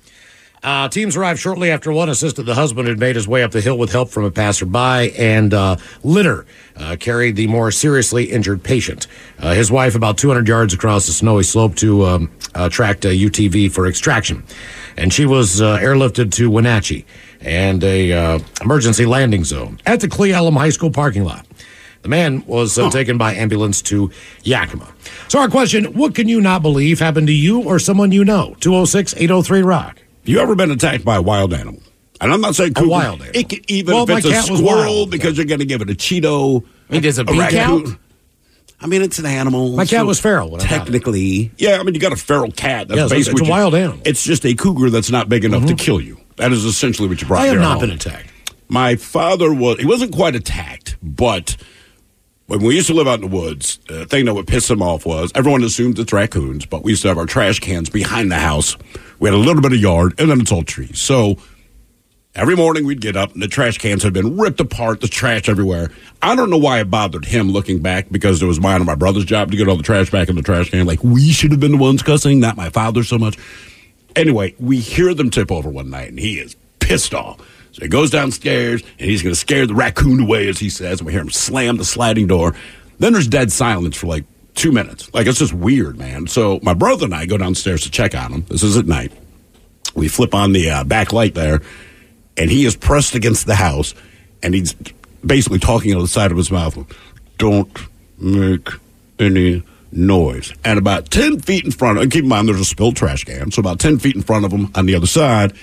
Uh, 0.64 0.88
teams 0.88 1.18
arrived 1.18 1.40
shortly 1.40 1.70
after 1.70 1.92
one 1.92 2.08
assisted 2.08 2.44
the 2.44 2.56
husband 2.56 2.88
had 2.88 2.98
made 2.98 3.18
his 3.18 3.28
way 3.28 3.44
up 3.44 3.52
the 3.52 3.60
hill 3.60 3.78
with 3.78 3.92
help 3.92 4.10
from 4.10 4.24
a 4.24 4.32
passerby, 4.32 5.14
and 5.18 5.54
uh, 5.54 5.76
litter 6.04 6.46
uh, 6.78 6.96
carried 6.98 7.36
the 7.36 7.48
more 7.48 7.70
seriously 7.70 8.26
injured 8.26 8.64
patient. 8.64 9.08
Uh, 9.40 9.54
his 9.54 9.70
wife, 9.70 9.94
about 9.94 10.18
200 10.18 10.48
yards 10.48 10.74
across 10.74 11.06
the 11.06 11.12
snowy 11.12 11.44
slope, 11.44 11.76
to 11.76 12.06
um, 12.06 12.32
uh, 12.56 12.70
tracked 12.70 13.04
a 13.04 13.10
UTV 13.10 13.70
for 13.72 13.88
extraction, 13.88 14.42
and 14.96 15.12
she 15.12 15.26
was 15.26 15.62
uh, 15.62 15.78
airlifted 15.80 16.32
to 16.32 16.50
Wenatchee 16.50 17.06
and 17.42 17.84
a 17.84 18.14
uh, 18.14 18.40
emergency 18.62 19.06
landing 19.06 19.44
zone 19.44 19.82
at 19.86 20.00
the 20.00 20.08
Cle 20.08 20.28
Elum 20.28 20.58
High 20.58 20.70
School 20.70 20.92
parking 20.92 21.26
lot. 21.26 21.46
The 22.04 22.10
man 22.10 22.46
was 22.46 22.78
uh, 22.78 22.90
taken 22.90 23.18
by 23.18 23.34
ambulance 23.34 23.82
to 23.84 24.12
Yakima. 24.44 24.94
So, 25.30 25.40
our 25.40 25.50
question 25.50 25.86
What 25.94 26.16
can 26.16 26.28
you 26.28 26.40
not 26.40 26.62
believe 26.62 27.00
happened 27.00 27.28
to 27.28 27.34
you 27.34 27.62
or 27.64 27.80
someone 27.80 28.12
you 28.12 28.24
know? 28.24 28.56
206 28.60 29.14
803 29.16 29.62
Rock. 29.62 30.03
You 30.26 30.40
ever 30.40 30.56
been 30.56 30.72
attacked 30.72 31.04
by 31.04 31.18
a 31.18 31.22
wild 31.22 31.54
animal? 31.54 31.82
And 32.22 32.32
I'm 32.32 32.42
not 32.42 32.56
saying 32.56 32.74
cougar. 32.74 32.88
A 32.88 32.90
wild 32.90 33.22
animal. 33.22 33.40
It 33.40 33.50
could, 33.50 33.70
even 33.70 33.94
Well, 33.94 34.10
if 34.10 34.18
it's 34.18 34.28
a 34.28 34.32
cat 34.32 34.46
squirrel, 34.46 34.64
wild, 34.64 35.12
because 35.12 35.38
you're 35.38 35.46
going 35.46 35.60
to 35.60 35.66
give 35.66 35.82
it 35.82 35.90
a 35.90 35.94
Cheeto. 35.94 36.64
I 36.90 36.94
mean, 36.94 37.02
does 37.02 37.18
a 37.18 37.26
bee 37.26 37.38
raccoon. 37.38 38.00
I 38.80 38.88
mean, 38.88 39.02
it's 39.02 39.20
an 39.20 39.26
animal. 39.26 39.76
My 39.76 39.84
cat 39.84 40.02
so 40.02 40.06
was 40.06 40.20
feral 40.20 40.50
when 40.50 40.62
I 40.62 40.66
got 40.66 40.74
it. 40.74 40.78
technically, 40.78 41.52
yeah. 41.58 41.78
I 41.80 41.84
mean, 41.84 41.94
you 41.94 42.02
got 42.02 42.12
a 42.12 42.18
feral 42.18 42.52
cat. 42.52 42.90
That's 42.90 42.98
Yeah, 42.98 43.08
so 43.08 43.16
basically 43.16 43.32
it's 43.34 43.42
a 43.42 43.46
you- 43.46 43.52
wild 43.52 43.76
animal. 43.76 44.02
It's 44.06 44.24
just 44.24 44.46
a 44.46 44.54
cougar 44.54 44.90
that's 44.90 45.10
not 45.10 45.30
big 45.30 45.46
enough 45.46 45.62
to 45.64 45.68
mm-hmm. 45.70 45.76
kill 45.78 46.02
you. 46.02 46.20
That 46.38 46.52
is 46.52 46.66
essentially 46.66 47.08
what 47.08 47.22
you 47.22 47.28
brought. 47.28 47.44
I 47.44 47.48
have 47.48 47.60
not 47.60 47.80
home. 47.80 47.90
been 47.90 47.92
attacked. 47.92 48.32
My 48.68 48.96
father 48.96 49.54
was. 49.54 49.80
He 49.80 49.86
wasn't 49.86 50.14
quite 50.14 50.36
attacked, 50.36 50.98
but 51.02 51.56
when 52.58 52.68
we 52.68 52.76
used 52.76 52.88
to 52.88 52.94
live 52.94 53.08
out 53.08 53.22
in 53.22 53.30
the 53.30 53.36
woods, 53.36 53.80
uh, 53.90 54.00
the 54.00 54.06
thing 54.06 54.26
that 54.26 54.34
would 54.34 54.48
piss 54.48 54.70
him 54.70 54.82
off 54.82 55.06
was 55.06 55.32
everyone 55.34 55.64
assumed 55.64 55.98
it's 55.98 56.14
raccoons, 56.14 56.66
but 56.66 56.84
we 56.84 56.92
used 56.92 57.02
to 57.02 57.08
have 57.08 57.18
our 57.18 57.26
trash 57.26 57.60
cans 57.60 57.90
behind 57.90 58.32
the 58.32 58.38
house. 58.38 58.78
We 59.20 59.28
had 59.30 59.36
a 59.36 59.40
little 59.40 59.62
bit 59.62 59.74
of 59.74 59.80
yard, 59.80 60.20
and 60.20 60.30
then 60.30 60.42
it's 60.42 60.52
all 60.52 60.64
trees. 60.64 61.00
So 61.00 61.38
every 62.36 62.56
morning 62.56 62.86
we'd 62.86 63.02
get 63.02 63.16
up, 63.16 63.34
and 63.34 63.42
the 63.42 63.48
trash 63.48 63.78
cans 63.78 64.04
had 64.04 64.14
been 64.14 64.38
ripped 64.38 64.60
apart, 64.60 65.02
the 65.02 65.08
trash 65.08 65.50
everywhere. 65.50 65.90
I 66.22 66.36
don't 66.36 66.50
know 66.50 66.58
why 66.58 66.80
it 66.80 66.92
bothered 66.92 67.26
him 67.26 67.50
looking 67.50 67.82
back 67.82 68.10
because 68.12 68.42
it 68.44 68.46
was 68.46 68.60
mine 68.60 68.78
and 68.78 68.86
my 68.86 68.96
brother's 68.96 69.26
job 69.26 69.50
to 69.52 69.58
get 69.58 69.68
all 69.68 69.78
the 69.78 69.84
trash 69.84 70.12
back 70.12 70.30
in 70.30 70.36
the 70.36 70.42
trash 70.42 70.70
can. 70.70 70.86
Like 70.86 71.04
we 71.04 71.32
should 71.32 71.52
have 71.52 71.60
been 71.60 71.72
the 71.72 71.78
ones 71.78 72.04
cussing, 72.04 72.40
not 72.40 72.56
my 72.56 72.70
father 72.70 73.04
so 73.04 73.18
much. 73.18 73.38
Anyway, 74.16 74.54
we 74.60 74.80
hear 74.80 75.14
them 75.16 75.32
tip 75.32 75.52
over 75.52 75.70
one 75.70 75.90
night, 75.90 76.10
and 76.10 76.20
he 76.20 76.40
is 76.40 76.56
pissed 76.80 77.14
off. 77.16 77.40
So 77.74 77.82
he 77.82 77.88
goes 77.88 78.12
downstairs, 78.12 78.84
and 79.00 79.10
he's 79.10 79.24
going 79.24 79.34
to 79.34 79.40
scare 79.40 79.66
the 79.66 79.74
raccoon 79.74 80.22
away, 80.22 80.48
as 80.48 80.60
he 80.60 80.70
says. 80.70 81.00
And 81.00 81.08
we 81.08 81.12
hear 81.12 81.22
him 81.22 81.32
slam 81.32 81.78
the 81.78 81.86
sliding 81.86 82.28
door. 82.28 82.56
Then 83.00 83.14
there's 83.14 83.28
dead 83.28 83.52
silence 83.52 83.98
for 83.98 84.08
like 84.08 84.26
two 84.54 84.72
minutes. 84.72 85.12
Like, 85.14 85.26
it's 85.26 85.40
just 85.40 85.54
weird, 85.54 85.98
man. 85.98 86.28
So 86.28 86.60
my 86.62 86.76
brother 86.76 87.06
and 87.06 87.16
I 87.16 87.26
go 87.26 87.38
downstairs 87.38 87.82
to 87.84 87.92
check 87.92 88.14
on 88.14 88.32
him. 88.32 88.46
This 88.48 88.62
is 88.62 88.78
at 88.78 88.86
night. 88.86 89.12
We 89.96 90.08
flip 90.08 90.36
on 90.36 90.54
the 90.54 90.70
uh, 90.70 90.84
back 90.84 91.12
light 91.14 91.34
there, 91.34 91.62
and 92.38 92.50
he 92.50 92.66
is 92.66 92.76
pressed 92.76 93.16
against 93.16 93.48
the 93.48 93.56
house, 93.56 93.96
and 94.44 94.54
he's 94.54 94.74
basically 95.26 95.60
talking 95.60 95.94
out 95.94 95.98
of 95.98 96.04
the 96.04 96.08
side 96.08 96.30
of 96.30 96.38
his 96.38 96.52
mouth. 96.52 96.78
Don't 97.40 97.76
make 98.20 98.70
any 99.18 99.64
noise. 99.92 100.54
And 100.64 100.78
about 100.78 101.10
10 101.10 101.40
feet 101.40 101.66
in 101.66 101.72
front 101.72 101.98
of 101.98 102.04
him, 102.04 102.10
keep 102.12 102.24
in 102.24 102.30
mind 102.30 102.48
there's 102.48 102.60
a 102.60 102.66
spilled 102.66 102.96
trash 102.96 103.24
can, 103.24 103.50
so 103.50 103.60
about 103.60 103.80
10 103.80 103.98
feet 103.98 104.16
in 104.16 104.22
front 104.22 104.46
of 104.46 104.52
him 104.52 104.72
on 104.76 104.86
the 104.86 104.94
other 104.96 105.08
side 105.08 105.54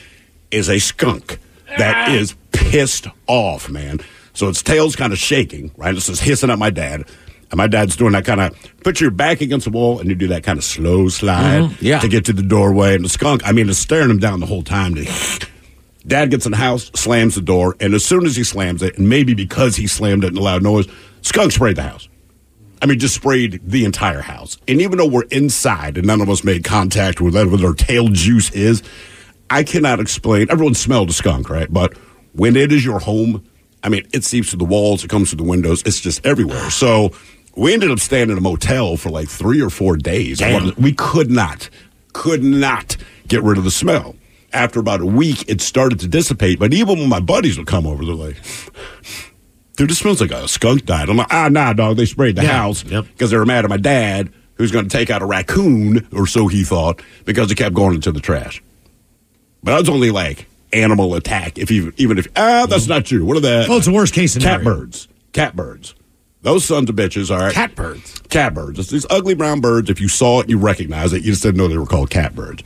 is 0.51 0.69
a 0.69 0.81
skunk 0.81 1.39
that 1.79 2.11
is 2.11 2.35
pissed 2.53 3.07
off, 3.27 3.69
man. 3.71 4.01
So 4.33 4.49
its 4.49 4.63
tail's 4.63 4.97
kind 4.97 5.13
of 5.13 5.19
shaking, 5.19 5.73
right? 5.77 5.95
It's 5.95 6.07
just 6.07 6.23
hissing 6.23 6.51
at 6.51 6.59
my 6.59 6.71
dad. 6.71 7.05
And 7.51 7.59
my 7.59 7.67
dad's 7.67 7.97
doing 7.97 8.13
that 8.13 8.25
kind 8.25 8.41
of 8.41 8.55
put 8.85 9.01
your 9.01 9.11
back 9.11 9.41
against 9.41 9.65
the 9.65 9.73
wall 9.73 9.99
and 9.99 10.09
you 10.09 10.15
do 10.15 10.29
that 10.29 10.45
kind 10.45 10.57
of 10.57 10.63
slow 10.65 11.09
slide 11.09 11.63
Mhm, 11.63 11.77
yeah. 11.83 11.99
to 11.99 12.07
get 12.09 12.25
to 12.27 12.33
the 12.33 12.43
doorway. 12.45 12.95
And 12.95 13.05
the 13.05 13.09
skunk, 13.09 13.43
I 13.45 13.51
mean, 13.53 13.69
it's 13.69 13.79
staring 13.79 14.09
him 14.09 14.19
down 14.19 14.39
the 14.39 14.47
whole 14.47 14.63
time. 14.63 14.95
Dad 16.07 16.31
gets 16.31 16.47
in 16.47 16.53
the 16.53 16.59
house, 16.59 16.91
slams 16.95 17.35
the 17.35 17.41
door, 17.43 17.77
and 17.81 17.93
as 17.93 18.05
soon 18.05 18.25
as 18.25 18.37
he 18.37 18.45
slams 18.45 18.83
it, 18.83 18.97
and 18.99 19.09
maybe 19.09 19.35
because 19.35 19.77
he 19.77 19.87
slammed 19.87 20.25
it 20.25 20.29
in 20.29 20.37
a 20.39 20.41
loud 20.41 20.63
noise, 20.63 20.87
skunk 21.23 21.53
sprayed 21.53 21.77
the 21.77 21.83
house. 21.83 22.09
I 22.81 22.87
mean, 22.87 22.99
just 22.99 23.17
sprayed 23.17 23.61
the 23.63 23.85
entire 23.85 24.23
house. 24.23 24.57
And 24.67 24.81
even 24.81 24.97
though 24.97 25.07
we're 25.09 25.25
inside 25.25 25.99
and 25.99 26.07
none 26.07 26.23
of 26.23 26.31
us 26.31 26.43
made 26.43 26.65
contact 26.65 27.21
with 27.21 27.35
whatever 27.35 27.59
their 27.59 27.75
tail 27.75 28.09
juice 28.09 28.51
is, 28.53 28.83
I 29.51 29.65
cannot 29.65 30.01
explain. 30.01 30.47
Everyone 30.51 30.75
smelled 30.75 31.11
a 31.11 31.13
skunk, 31.13 31.51
right? 31.51 31.71
But 31.73 31.97
when 32.33 32.57
it 32.57 32.71
is 32.73 32.85
your 32.85 33.01
home, 33.01 33.45
I 33.83 33.89
mean, 33.89 34.07
it 34.13 34.25
seeps 34.25 34.51
through 34.51 34.59
the 34.61 34.65
walls, 34.65 35.03
it 35.05 35.09
comes 35.11 35.31
through 35.31 35.39
the 35.39 35.51
windows, 35.51 35.83
it's 35.85 36.01
just 36.01 36.25
everywhere. 36.25 36.71
So 36.71 37.11
we 37.57 37.73
ended 37.75 37.91
up 37.91 37.99
staying 37.99 38.31
in 38.31 38.39
a 38.39 38.41
motel 38.41 38.97
for 38.97 39.11
like 39.11 39.29
three 39.29 39.61
or 39.61 39.71
four 39.71 39.97
days. 39.97 40.39
Damn. 40.39 40.73
We 40.77 40.93
could 40.93 41.31
not, 41.31 41.69
could 42.13 42.45
not 42.45 42.97
get 43.27 43.43
rid 43.43 43.59
of 43.59 43.65
the 43.65 43.71
smell. 43.71 44.15
After 44.53 44.81
about 44.81 45.01
a 45.01 45.07
week, 45.07 45.49
it 45.49 45.61
started 45.61 46.01
to 46.01 46.09
dissipate. 46.09 46.59
But 46.59 46.73
even 46.73 46.99
when 46.99 47.09
my 47.09 47.21
buddies 47.21 47.57
would 47.59 47.67
come 47.67 47.87
over, 47.87 48.05
they're 48.05 48.15
like, 48.15 48.37
dude, 49.77 49.91
this 49.91 49.99
smells 49.99 50.21
like 50.21 50.33
a 50.33 50.47
skunk 50.49 50.85
died. 50.87 51.09
I'm 51.09 51.17
like, 51.17 51.33
ah, 51.33 51.49
nah, 51.49 51.73
dog, 51.73 51.97
they 51.97 52.05
sprayed 52.07 52.37
the 52.37 52.43
Yeah. 52.43 52.57
house 52.57 52.85
Yep. 52.85 53.07
because 53.13 53.31
they 53.31 53.37
were 53.37 53.47
mad 53.47 53.65
at 53.65 53.71
my 53.71 53.77
dad, 53.77 54.33
who's 54.55 54.71
going 54.73 54.89
to 54.89 54.97
take 54.97 55.09
out 55.11 55.23
a 55.23 55.27
raccoon, 55.27 56.07
or 56.13 56.27
so 56.27 56.49
he 56.49 56.65
thought, 56.65 57.01
because 57.25 57.51
it 57.51 57.55
kept 57.57 57.75
going 57.75 57.95
into 57.95 58.13
the 58.13 58.21
trash. 58.21 58.63
But 59.63 59.73
that 59.73 59.81
was 59.81 59.89
only 59.89 60.11
like 60.11 60.47
animal 60.73 61.15
attack. 61.15 61.59
If 61.59 61.71
even 61.71 61.93
even 61.97 62.19
if 62.19 62.29
ah, 62.37 62.67
that's 62.67 62.87
not 62.87 63.05
true. 63.05 63.25
What 63.25 63.37
are 63.37 63.41
the 63.41 63.67
Well, 63.69 63.79
it's 63.79 63.87
the 63.87 63.93
worst 63.93 64.15
case 64.15 64.33
scenario. 64.33 64.59
catbirds? 64.59 65.09
Catbirds. 65.33 65.95
Those 66.43 66.65
sons 66.65 66.89
of 66.89 66.97
bitches 66.97 67.31
are 67.31 67.51
Catbirds. 67.51 68.27
Catbirds. 68.31 68.79
It's 68.79 68.91
these 68.91 69.07
ugly 69.11 69.35
brown 69.35 69.61
birds. 69.61 69.91
If 69.91 70.01
you 70.01 70.09
saw 70.09 70.41
it, 70.41 70.49
you 70.49 70.57
recognize 70.59 71.13
it. 71.13 71.23
You 71.23 71.33
just 71.33 71.43
didn't 71.43 71.59
know 71.59 71.69
they 71.69 71.77
were 71.77 71.85
called 71.85 72.09
catbirds. 72.09 72.63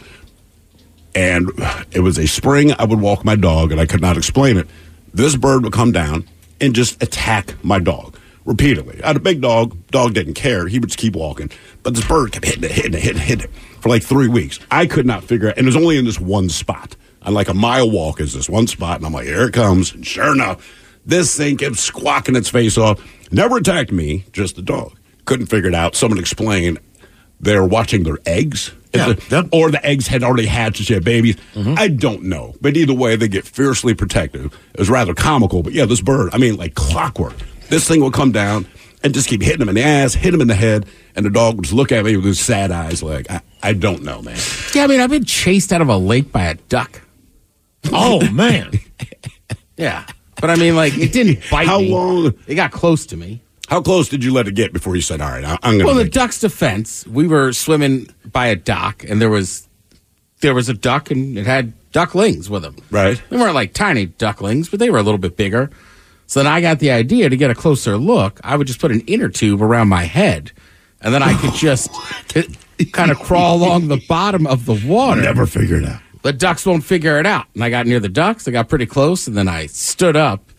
And 1.16 1.50
it 1.90 2.00
was 2.00 2.16
a 2.18 2.26
spring. 2.28 2.72
I 2.72 2.84
would 2.84 3.00
walk 3.00 3.24
my 3.24 3.34
dog, 3.34 3.72
and 3.72 3.80
I 3.80 3.86
could 3.86 4.00
not 4.00 4.16
explain 4.16 4.56
it. 4.58 4.68
This 5.12 5.34
bird 5.36 5.64
would 5.64 5.72
come 5.72 5.90
down 5.90 6.28
and 6.60 6.74
just 6.74 7.02
attack 7.02 7.54
my 7.64 7.78
dog 7.80 8.16
repeatedly. 8.44 9.02
I 9.02 9.08
had 9.08 9.16
a 9.16 9.20
big 9.20 9.40
dog. 9.40 9.76
Dog 9.88 10.14
didn't 10.14 10.34
care. 10.34 10.66
He 10.68 10.78
would 10.78 10.88
just 10.90 10.98
keep 10.98 11.14
walking. 11.16 11.50
But 11.82 11.94
this 11.94 12.06
bird 12.06 12.32
kept 12.32 12.44
hitting 12.44 12.64
it, 12.64 12.70
hitting 12.72 12.94
it, 12.94 13.00
hitting 13.00 13.20
it, 13.22 13.24
hitting 13.24 13.44
it 13.46 13.54
for 13.80 13.88
like 13.88 14.02
three 14.02 14.28
weeks. 14.28 14.58
I 14.70 14.86
could 14.86 15.06
not 15.06 15.24
figure 15.24 15.48
out. 15.48 15.58
And 15.58 15.66
it 15.66 15.68
was 15.68 15.76
only 15.76 15.96
in 15.96 16.04
this 16.04 16.20
one 16.20 16.48
spot. 16.48 16.96
On 17.22 17.32
like 17.32 17.48
a 17.48 17.54
mile 17.54 17.90
walk 17.90 18.20
is 18.20 18.34
this 18.34 18.50
one 18.50 18.66
spot. 18.66 18.98
And 18.98 19.06
I'm 19.06 19.12
like, 19.12 19.26
here 19.26 19.44
it 19.48 19.54
comes. 19.54 19.94
And 19.94 20.06
sure 20.06 20.32
enough, 20.32 20.70
this 21.06 21.34
thing 21.36 21.56
kept 21.56 21.76
squawking 21.76 22.36
its 22.36 22.50
face 22.50 22.76
off. 22.76 23.00
Never 23.32 23.56
attacked 23.56 23.90
me, 23.92 24.24
just 24.32 24.56
the 24.56 24.62
dog. 24.62 24.96
Couldn't 25.24 25.46
figure 25.46 25.68
it 25.70 25.74
out. 25.74 25.96
Someone 25.96 26.18
explained 26.18 26.78
they're 27.40 27.64
watching 27.64 28.02
their 28.02 28.18
eggs 28.26 28.72
the- 28.92 29.48
or 29.52 29.70
the 29.70 29.84
eggs 29.84 30.06
had 30.06 30.22
already 30.22 30.46
hatched 30.46 30.88
and 30.90 31.04
babies. 31.04 31.36
Mm-hmm. 31.54 31.74
I 31.76 31.88
don't 31.88 32.24
know. 32.24 32.54
But 32.60 32.76
either 32.76 32.94
way, 32.94 33.16
they 33.16 33.28
get 33.28 33.46
fiercely 33.46 33.94
protective. 33.94 34.52
It 34.74 34.78
was 34.78 34.90
rather 34.90 35.14
comical. 35.14 35.62
But 35.62 35.72
yeah, 35.72 35.84
this 35.86 36.00
bird, 36.00 36.30
I 36.32 36.38
mean, 36.38 36.56
like 36.56 36.74
clockwork. 36.74 37.34
This 37.68 37.86
thing 37.88 38.00
will 38.00 38.10
come 38.10 38.32
down 38.32 38.66
and 39.02 39.12
just 39.14 39.28
keep 39.28 39.42
hitting 39.42 39.60
him 39.62 39.68
in 39.68 39.74
the 39.74 39.82
ass, 39.82 40.14
hit 40.14 40.32
him 40.34 40.40
in 40.40 40.48
the 40.48 40.54
head, 40.54 40.86
and 41.16 41.24
the 41.26 41.30
dog 41.30 41.56
would 41.56 41.64
just 41.64 41.74
look 41.74 41.92
at 41.92 42.04
me 42.04 42.16
with 42.16 42.24
his 42.24 42.40
sad 42.40 42.70
eyes 42.70 43.02
like, 43.02 43.30
I, 43.30 43.40
I 43.62 43.72
don't 43.72 44.02
know, 44.02 44.22
man. 44.22 44.38
Yeah, 44.74 44.84
I 44.84 44.86
mean, 44.86 45.00
I've 45.00 45.10
been 45.10 45.24
chased 45.24 45.72
out 45.72 45.80
of 45.80 45.88
a 45.88 45.96
lake 45.96 46.30
by 46.32 46.44
a 46.44 46.54
duck. 46.54 47.00
Oh 47.92 48.28
man. 48.30 48.72
Yeah. 49.76 50.06
But 50.40 50.50
I 50.50 50.56
mean, 50.56 50.76
like, 50.76 50.96
it 50.96 51.12
didn't 51.12 51.40
bite 51.50 51.66
How 51.66 51.80
me. 51.80 51.90
long- 51.90 52.32
It 52.46 52.54
got 52.54 52.70
close 52.70 53.06
to 53.06 53.16
me. 53.16 53.40
How 53.68 53.80
close 53.80 54.08
did 54.08 54.22
you 54.22 54.32
let 54.32 54.46
it 54.46 54.54
get 54.54 54.72
before 54.72 54.94
you 54.94 55.02
said, 55.02 55.20
all 55.20 55.30
right, 55.30 55.44
I, 55.44 55.58
I'm 55.64 55.72
going 55.72 55.78
to 55.80 55.84
Well, 55.86 55.94
the 55.96 56.04
make 56.04 56.12
duck's 56.12 56.38
defense, 56.38 57.04
we 57.08 57.26
were 57.26 57.52
swimming 57.52 58.08
by 58.30 58.46
a 58.48 58.56
dock, 58.56 59.02
and 59.08 59.20
there 59.20 59.30
was 59.30 59.66
there 60.42 60.54
was 60.54 60.68
a 60.68 60.74
duck, 60.74 61.10
and 61.10 61.36
it 61.38 61.46
had 61.46 61.72
ducklings 61.90 62.48
with 62.50 62.62
them. 62.62 62.76
Right. 62.90 63.20
They 63.30 63.36
weren't 63.36 63.54
like 63.54 63.72
tiny 63.72 64.06
ducklings, 64.06 64.68
but 64.68 64.78
they 64.80 64.90
were 64.90 64.98
a 64.98 65.02
little 65.02 65.18
bit 65.18 65.36
bigger. 65.36 65.70
So 66.34 66.42
then 66.42 66.52
I 66.52 66.60
got 66.60 66.80
the 66.80 66.90
idea 66.90 67.28
to 67.28 67.36
get 67.36 67.52
a 67.52 67.54
closer 67.54 67.96
look. 67.96 68.40
I 68.42 68.56
would 68.56 68.66
just 68.66 68.80
put 68.80 68.90
an 68.90 69.02
inner 69.02 69.28
tube 69.28 69.62
around 69.62 69.86
my 69.86 70.02
head, 70.02 70.50
and 71.00 71.14
then 71.14 71.22
I 71.22 71.40
could 71.40 71.54
just 71.54 71.92
kind 72.90 73.12
of 73.12 73.20
crawl 73.20 73.58
along 73.58 73.86
the 73.86 74.02
bottom 74.08 74.44
of 74.44 74.66
the 74.66 74.74
water. 74.84 75.22
Never 75.22 75.46
figure 75.46 75.76
it 75.76 75.84
out. 75.84 76.00
The 76.22 76.32
ducks 76.32 76.66
won't 76.66 76.82
figure 76.82 77.20
it 77.20 77.26
out. 77.26 77.46
And 77.54 77.62
I 77.62 77.70
got 77.70 77.86
near 77.86 78.00
the 78.00 78.08
ducks. 78.08 78.48
I 78.48 78.50
got 78.50 78.68
pretty 78.68 78.86
close, 78.86 79.28
and 79.28 79.36
then 79.36 79.46
I 79.46 79.66
stood 79.66 80.16
up, 80.16 80.50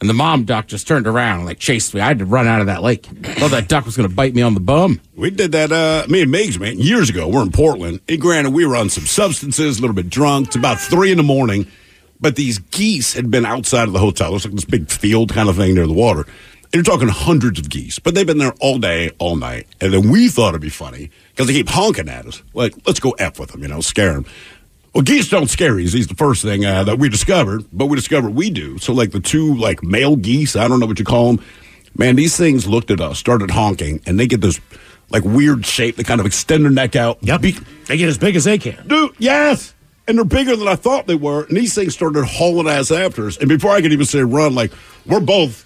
and 0.00 0.08
the 0.08 0.14
mom 0.14 0.44
duck 0.44 0.68
just 0.68 0.86
turned 0.86 1.08
around 1.08 1.38
and 1.38 1.46
like 1.46 1.58
chased 1.58 1.94
me. 1.94 2.00
I 2.00 2.06
had 2.06 2.20
to 2.20 2.26
run 2.26 2.46
out 2.46 2.60
of 2.60 2.68
that 2.68 2.84
lake. 2.84 3.04
Thought 3.04 3.50
that 3.50 3.66
duck 3.66 3.86
was 3.86 3.96
going 3.96 4.08
to 4.08 4.14
bite 4.14 4.36
me 4.36 4.42
on 4.42 4.54
the 4.54 4.60
bum. 4.60 5.00
We 5.16 5.30
did 5.30 5.50
that, 5.50 5.72
uh, 5.72 6.06
me 6.08 6.22
and 6.22 6.32
Migs, 6.32 6.60
man, 6.60 6.78
years 6.78 7.10
ago. 7.10 7.26
We're 7.26 7.42
in 7.42 7.50
Portland. 7.50 8.02
And 8.08 8.20
granted, 8.20 8.50
we 8.52 8.64
were 8.66 8.76
on 8.76 8.88
some 8.88 9.06
substances, 9.06 9.78
a 9.78 9.80
little 9.80 9.96
bit 9.96 10.08
drunk. 10.08 10.46
It's 10.46 10.56
about 10.56 10.78
three 10.78 11.10
in 11.10 11.16
the 11.16 11.24
morning. 11.24 11.66
But 12.24 12.36
these 12.36 12.58
geese 12.58 13.12
had 13.12 13.30
been 13.30 13.44
outside 13.44 13.86
of 13.86 13.92
the 13.92 13.98
hotel. 13.98 14.30
It 14.30 14.32
was 14.32 14.44
like 14.46 14.54
this 14.54 14.64
big 14.64 14.90
field 14.90 15.34
kind 15.34 15.50
of 15.50 15.56
thing 15.56 15.74
near 15.74 15.86
the 15.86 15.92
water. 15.92 16.22
And 16.22 16.72
you're 16.72 16.82
talking 16.82 17.08
hundreds 17.08 17.60
of 17.60 17.68
geese. 17.68 17.98
But 17.98 18.14
they've 18.14 18.26
been 18.26 18.38
there 18.38 18.54
all 18.60 18.78
day, 18.78 19.10
all 19.18 19.36
night. 19.36 19.66
And 19.78 19.92
then 19.92 20.08
we 20.10 20.28
thought 20.28 20.48
it'd 20.48 20.62
be 20.62 20.70
funny 20.70 21.10
because 21.32 21.48
they 21.48 21.52
keep 21.52 21.68
honking 21.68 22.08
at 22.08 22.24
us. 22.24 22.42
Like, 22.54 22.72
let's 22.86 22.98
go 22.98 23.10
F 23.10 23.38
with 23.38 23.50
them, 23.52 23.60
you 23.60 23.68
know, 23.68 23.82
scare 23.82 24.14
them. 24.14 24.24
Well, 24.94 25.02
geese 25.02 25.28
don't 25.28 25.48
scare 25.50 25.78
you. 25.78 25.86
He's 25.86 26.06
the 26.06 26.14
first 26.14 26.40
thing 26.42 26.64
uh, 26.64 26.84
that 26.84 26.98
we 26.98 27.10
discovered, 27.10 27.66
but 27.74 27.86
we 27.86 27.96
discovered 27.96 28.30
we 28.30 28.48
do. 28.48 28.78
So, 28.78 28.94
like 28.94 29.10
the 29.10 29.20
two 29.20 29.54
like 29.56 29.82
male 29.82 30.16
geese, 30.16 30.56
I 30.56 30.66
don't 30.66 30.80
know 30.80 30.86
what 30.86 30.98
you 30.98 31.04
call 31.04 31.34
them. 31.34 31.44
Man, 31.98 32.16
these 32.16 32.38
things 32.38 32.66
looked 32.66 32.90
at 32.90 33.02
us, 33.02 33.18
started 33.18 33.50
honking, 33.50 34.00
and 34.06 34.18
they 34.18 34.26
get 34.26 34.40
this 34.40 34.60
like 35.10 35.24
weird 35.24 35.66
shape. 35.66 35.96
They 35.96 36.04
kind 36.04 36.20
of 36.20 36.26
extend 36.26 36.64
their 36.64 36.72
neck 36.72 36.96
out. 36.96 37.18
Yep. 37.20 37.40
Be- 37.42 37.58
They 37.86 37.98
get 37.98 38.08
as 38.08 38.16
big 38.16 38.34
as 38.34 38.44
they 38.44 38.56
can. 38.56 38.88
Dude, 38.88 39.14
yes. 39.18 39.73
And 40.06 40.18
they're 40.18 40.24
bigger 40.24 40.54
than 40.54 40.68
I 40.68 40.76
thought 40.76 41.06
they 41.06 41.14
were. 41.14 41.44
And 41.44 41.56
these 41.56 41.74
things 41.74 41.94
started 41.94 42.24
hauling 42.24 42.68
ass 42.68 42.90
after 42.90 43.26
us. 43.26 43.38
And 43.38 43.48
before 43.48 43.70
I 43.70 43.80
could 43.80 43.92
even 43.92 44.04
say 44.06 44.20
run, 44.22 44.54
like, 44.54 44.72
we're 45.06 45.20
both 45.20 45.62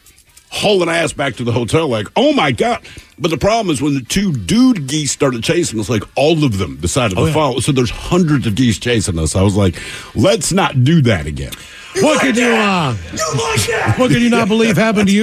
hauling 0.51 0.88
ass 0.88 1.12
back 1.12 1.35
to 1.37 1.44
the 1.44 1.53
hotel, 1.53 1.88
like, 1.88 2.07
oh 2.16 2.33
my 2.33 2.53
God. 2.53 2.81
But 3.18 3.31
the 3.33 3.37
problem 3.37 3.72
is 3.72 3.83
when 3.83 3.94
the 3.94 4.01
two 4.01 4.33
dude 4.33 4.87
geese 4.87 5.11
started 5.11 5.42
chasing 5.42 5.81
us, 5.81 5.90
like, 5.90 6.05
all 6.16 6.44
of 6.44 6.57
them 6.59 6.77
decided 6.77 7.18
Oh, 7.18 7.22
to 7.22 7.27
yeah. 7.29 7.35
follow. 7.35 7.59
So 7.61 7.72
there's 7.72 7.90
hundreds 7.90 8.46
of 8.46 8.55
geese 8.55 8.79
chasing 8.79 9.18
us. 9.18 9.35
I 9.35 9.42
was 9.42 9.57
like, 9.57 9.74
let's 10.14 10.53
not 10.53 10.85
do 10.85 11.03
that 11.03 11.27
again. 11.27 11.53
What 12.01 12.20
could 12.20 12.37
you 12.37 12.46
uh 12.48 12.94
What 13.96 14.11
could 14.12 14.22
you 14.22 14.31
not 14.31 14.46
believe 14.46 14.77
happened 14.77 15.09
to 15.09 15.14
you? 15.14 15.22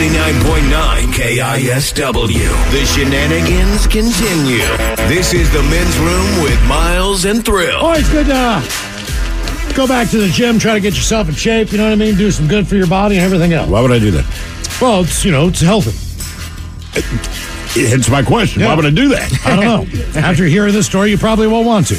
99.9 0.00 1.12
KISW. 1.12 2.72
The 2.72 2.84
shenanigans 2.86 3.86
continue. 3.86 4.64
This 5.14 5.34
is 5.34 5.52
the 5.52 5.62
men's 5.64 5.98
room 5.98 6.42
with 6.42 6.58
Miles 6.66 7.26
and 7.26 7.44
Thrill. 7.44 7.76
Oh, 7.82 7.92
it's 7.92 8.08
good 8.10 8.24
to 8.28 8.34
uh, 8.34 9.74
go 9.74 9.86
back 9.86 10.08
to 10.12 10.18
the 10.18 10.28
gym, 10.28 10.58
try 10.58 10.72
to 10.72 10.80
get 10.80 10.94
yourself 10.94 11.28
in 11.28 11.34
shape, 11.34 11.70
you 11.70 11.76
know 11.76 11.84
what 11.84 11.92
I 11.92 11.96
mean? 11.96 12.14
Do 12.14 12.30
some 12.30 12.48
good 12.48 12.66
for 12.66 12.76
your 12.76 12.86
body 12.86 13.16
and 13.16 13.24
everything 13.26 13.52
else. 13.52 13.68
Why 13.68 13.82
would 13.82 13.92
I 13.92 13.98
do 13.98 14.10
that? 14.12 14.78
Well, 14.80 15.02
it's, 15.02 15.22
you 15.22 15.32
know, 15.32 15.48
it's 15.48 15.60
healthy. 15.60 15.90
Hence 17.78 18.08
my 18.08 18.22
question. 18.22 18.64
Why 18.64 18.74
would 18.74 18.86
I 18.86 18.90
do 18.90 19.10
that? 19.10 19.30
I 19.44 19.54
don't 19.54 19.64
know. 19.92 20.00
After 20.18 20.46
hearing 20.46 20.72
this 20.72 20.86
story, 20.86 21.10
you 21.10 21.18
probably 21.18 21.46
won't 21.46 21.66
want 21.66 21.88
to. 21.88 21.96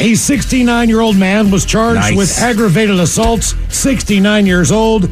A 0.00 0.14
69 0.16 0.88
year 0.88 1.00
old 1.00 1.16
man 1.16 1.52
was 1.52 1.64
charged 1.64 2.00
Nice. 2.00 2.16
with 2.16 2.38
aggravated 2.38 2.98
assaults, 2.98 3.54
69 3.68 4.44
years 4.44 4.72
old, 4.72 5.08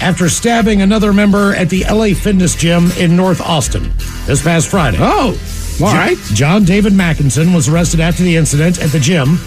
after 0.00 0.28
stabbing 0.28 0.82
another 0.82 1.12
member 1.12 1.54
at 1.54 1.68
the 1.70 1.84
LA 1.84 2.14
Fitness 2.14 2.54
Gym 2.54 2.90
in 2.98 3.16
North 3.16 3.40
Austin 3.40 3.90
this 4.26 4.42
past 4.42 4.68
Friday. 4.68 4.98
Oh, 5.00 5.38
all 5.80 5.94
right. 5.94 6.16
John 6.32 6.64
David 6.64 6.92
Mackinson 6.92 7.52
was 7.52 7.68
arrested 7.68 8.00
after 8.00 8.22
the 8.22 8.36
incident 8.36 8.82
at 8.82 8.90
the 8.90 9.00
gym. 9.00 9.38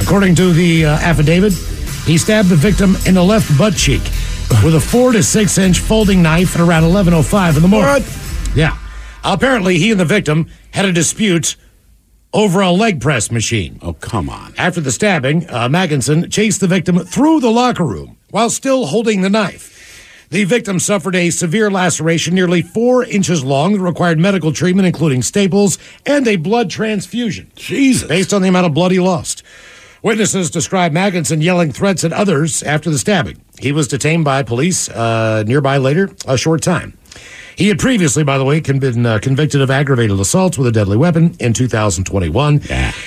According 0.00 0.34
to 0.36 0.52
the 0.52 0.86
uh, 0.86 0.90
affidavit, 0.98 1.52
he 2.04 2.18
stabbed 2.18 2.48
the 2.48 2.56
victim 2.56 2.96
in 3.06 3.14
the 3.14 3.22
left 3.22 3.56
butt 3.58 3.74
cheek 3.74 4.02
with 4.64 4.74
a 4.74 4.80
four 4.80 5.12
to 5.12 5.22
six 5.22 5.58
inch 5.58 5.78
folding 5.80 6.22
knife 6.22 6.54
at 6.54 6.60
around 6.60 6.84
11:05 6.84 7.56
in 7.56 7.62
the 7.62 7.68
morning. 7.68 8.04
Yeah. 8.54 8.76
Apparently, 9.24 9.78
he 9.78 9.90
and 9.90 10.00
the 10.00 10.04
victim 10.04 10.46
had 10.70 10.84
a 10.84 10.92
dispute 10.92 11.56
over 12.32 12.60
a 12.60 12.70
leg 12.70 13.00
press 13.00 13.30
machine. 13.30 13.78
Oh, 13.82 13.92
come 13.94 14.28
on. 14.30 14.54
After 14.56 14.80
the 14.80 14.92
stabbing, 14.92 15.48
uh, 15.48 15.68
Magginson 15.68 16.30
chased 16.30 16.60
the 16.60 16.66
victim 16.66 16.98
through 17.00 17.40
the 17.40 17.50
locker 17.50 17.84
room 17.84 18.16
while 18.30 18.50
still 18.50 18.86
holding 18.86 19.22
the 19.22 19.30
knife. 19.30 19.77
The 20.30 20.44
victim 20.44 20.78
suffered 20.78 21.16
a 21.16 21.30
severe 21.30 21.70
laceration 21.70 22.34
nearly 22.34 22.60
four 22.60 23.02
inches 23.02 23.42
long 23.42 23.72
that 23.72 23.80
required 23.80 24.18
medical 24.18 24.52
treatment, 24.52 24.86
including 24.86 25.22
staples 25.22 25.78
and 26.04 26.28
a 26.28 26.36
blood 26.36 26.68
transfusion. 26.68 27.50
Jesus. 27.56 28.06
Based 28.06 28.34
on 28.34 28.42
the 28.42 28.48
amount 28.48 28.66
of 28.66 28.74
blood 28.74 28.92
he 28.92 29.00
lost. 29.00 29.42
Witnesses 30.02 30.50
describe 30.50 30.92
Magginson 30.92 31.42
yelling 31.42 31.72
threats 31.72 32.04
at 32.04 32.12
others 32.12 32.62
after 32.62 32.90
the 32.90 32.98
stabbing. 32.98 33.40
He 33.58 33.72
was 33.72 33.88
detained 33.88 34.24
by 34.24 34.42
police 34.42 34.88
uh, 34.90 35.44
nearby 35.46 35.78
later, 35.78 36.10
a 36.26 36.36
short 36.36 36.62
time. 36.62 36.96
He 37.56 37.66
had 37.66 37.80
previously, 37.80 38.22
by 38.22 38.38
the 38.38 38.44
way, 38.44 38.60
con- 38.60 38.78
been 38.78 39.04
uh, 39.04 39.18
convicted 39.20 39.60
of 39.60 39.70
aggravated 39.70 40.20
assaults 40.20 40.56
with 40.56 40.68
a 40.68 40.72
deadly 40.72 40.96
weapon 40.96 41.34
in 41.40 41.54
2021. 41.54 42.60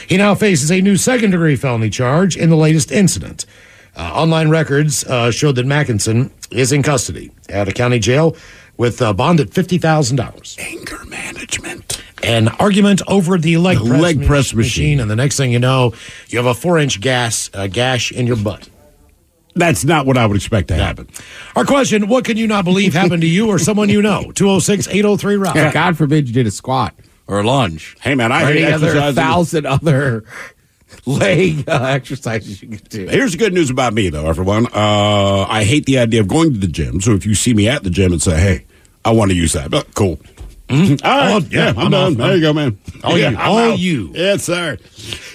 He 0.09 0.17
now 0.17 0.35
faces 0.35 0.69
a 0.69 0.81
new 0.81 0.97
second 0.97 1.31
degree 1.31 1.55
felony 1.55 1.89
charge 1.89 2.35
in 2.35 2.49
the 2.49 2.57
latest 2.57 2.91
incident. 2.91 3.45
Uh, 3.95 4.01
online 4.13 4.49
records 4.49 5.03
uh, 5.05 5.31
showed 5.31 5.55
that 5.55 5.65
Mackinson 5.65 6.31
is 6.49 6.71
in 6.71 6.81
custody 6.83 7.31
at 7.49 7.67
a 7.67 7.71
county 7.73 7.99
jail 7.99 8.35
with 8.77 9.01
a 9.01 9.13
bond 9.13 9.39
at 9.39 9.47
$50,000. 9.49 10.57
Anger 10.59 11.05
management. 11.05 12.01
An 12.23 12.47
argument 12.47 13.01
over 13.07 13.37
the 13.37 13.57
leg 13.57 13.79
The 13.79 13.85
press, 13.85 14.01
leg 14.01 14.19
ma- 14.21 14.27
press 14.27 14.53
machine. 14.53 14.99
and 14.99 15.09
the 15.09 15.15
next 15.15 15.37
thing 15.37 15.51
you 15.51 15.59
know, 15.59 15.93
you 16.29 16.37
have 16.37 16.45
a 16.45 16.53
four 16.53 16.77
inch 16.79 17.01
gas 17.01 17.49
uh, 17.53 17.67
gash 17.67 18.11
in 18.11 18.27
your 18.27 18.37
butt. 18.37 18.69
That's 19.55 19.83
not 19.83 20.05
what 20.05 20.17
I 20.17 20.25
would 20.25 20.37
expect 20.37 20.69
to 20.69 20.75
happen. 20.75 21.09
Our 21.57 21.65
question 21.65 22.07
What 22.07 22.23
can 22.23 22.37
you 22.37 22.47
not 22.47 22.63
believe 22.63 22.93
happened 22.93 23.21
to 23.23 23.27
you 23.27 23.49
or 23.49 23.59
someone 23.59 23.89
you 23.89 24.01
know? 24.01 24.31
206 24.35 24.87
803 24.87 25.35
Rock. 25.35 25.73
God 25.73 25.97
forbid 25.97 26.27
you 26.27 26.33
did 26.33 26.47
a 26.47 26.51
squat 26.51 26.93
or 27.27 27.39
a 27.41 27.43
lunge. 27.43 27.97
Hey, 28.01 28.15
man, 28.15 28.31
I 28.31 28.43
or 28.43 28.53
hate 28.53 28.63
any 28.63 28.71
other 28.71 29.11
thousand 29.11 29.65
other 29.65 30.23
leg 31.05 31.67
uh, 31.67 31.83
exercises 31.85 32.61
you 32.61 32.69
can 32.69 32.77
do. 32.89 33.07
Here's 33.07 33.31
the 33.33 33.37
good 33.37 33.53
news 33.53 33.69
about 33.69 33.93
me, 33.93 34.09
though, 34.09 34.27
everyone. 34.27 34.67
Uh, 34.67 35.45
I 35.47 35.63
hate 35.63 35.85
the 35.85 35.99
idea 35.99 36.21
of 36.21 36.27
going 36.27 36.53
to 36.53 36.59
the 36.59 36.67
gym. 36.67 37.01
So 37.01 37.13
if 37.13 37.25
you 37.25 37.35
see 37.35 37.53
me 37.53 37.67
at 37.67 37.83
the 37.83 37.89
gym 37.89 38.11
and 38.11 38.21
say, 38.21 38.39
hey, 38.39 38.65
I 39.03 39.11
want 39.11 39.31
to 39.31 39.35
use 39.37 39.53
that, 39.53 39.71
but 39.71 39.93
cool. 39.95 40.19
All 40.69 40.77
right. 40.77 41.01
Oh, 41.03 41.41
yeah, 41.49 41.73
I'm, 41.75 41.91
done. 41.91 42.11
off. 42.13 42.17
there 42.17 42.35
you 42.35 42.41
go, 42.41 42.53
man. 42.53 42.77
All 43.03 43.17
Yeah, 43.17 43.31
you. 43.31 43.37
I'm 43.37 43.49
All 43.51 43.57
out. 43.57 43.79
you. 43.79 44.11
Yes, 44.13 44.43
sir. 44.45 44.77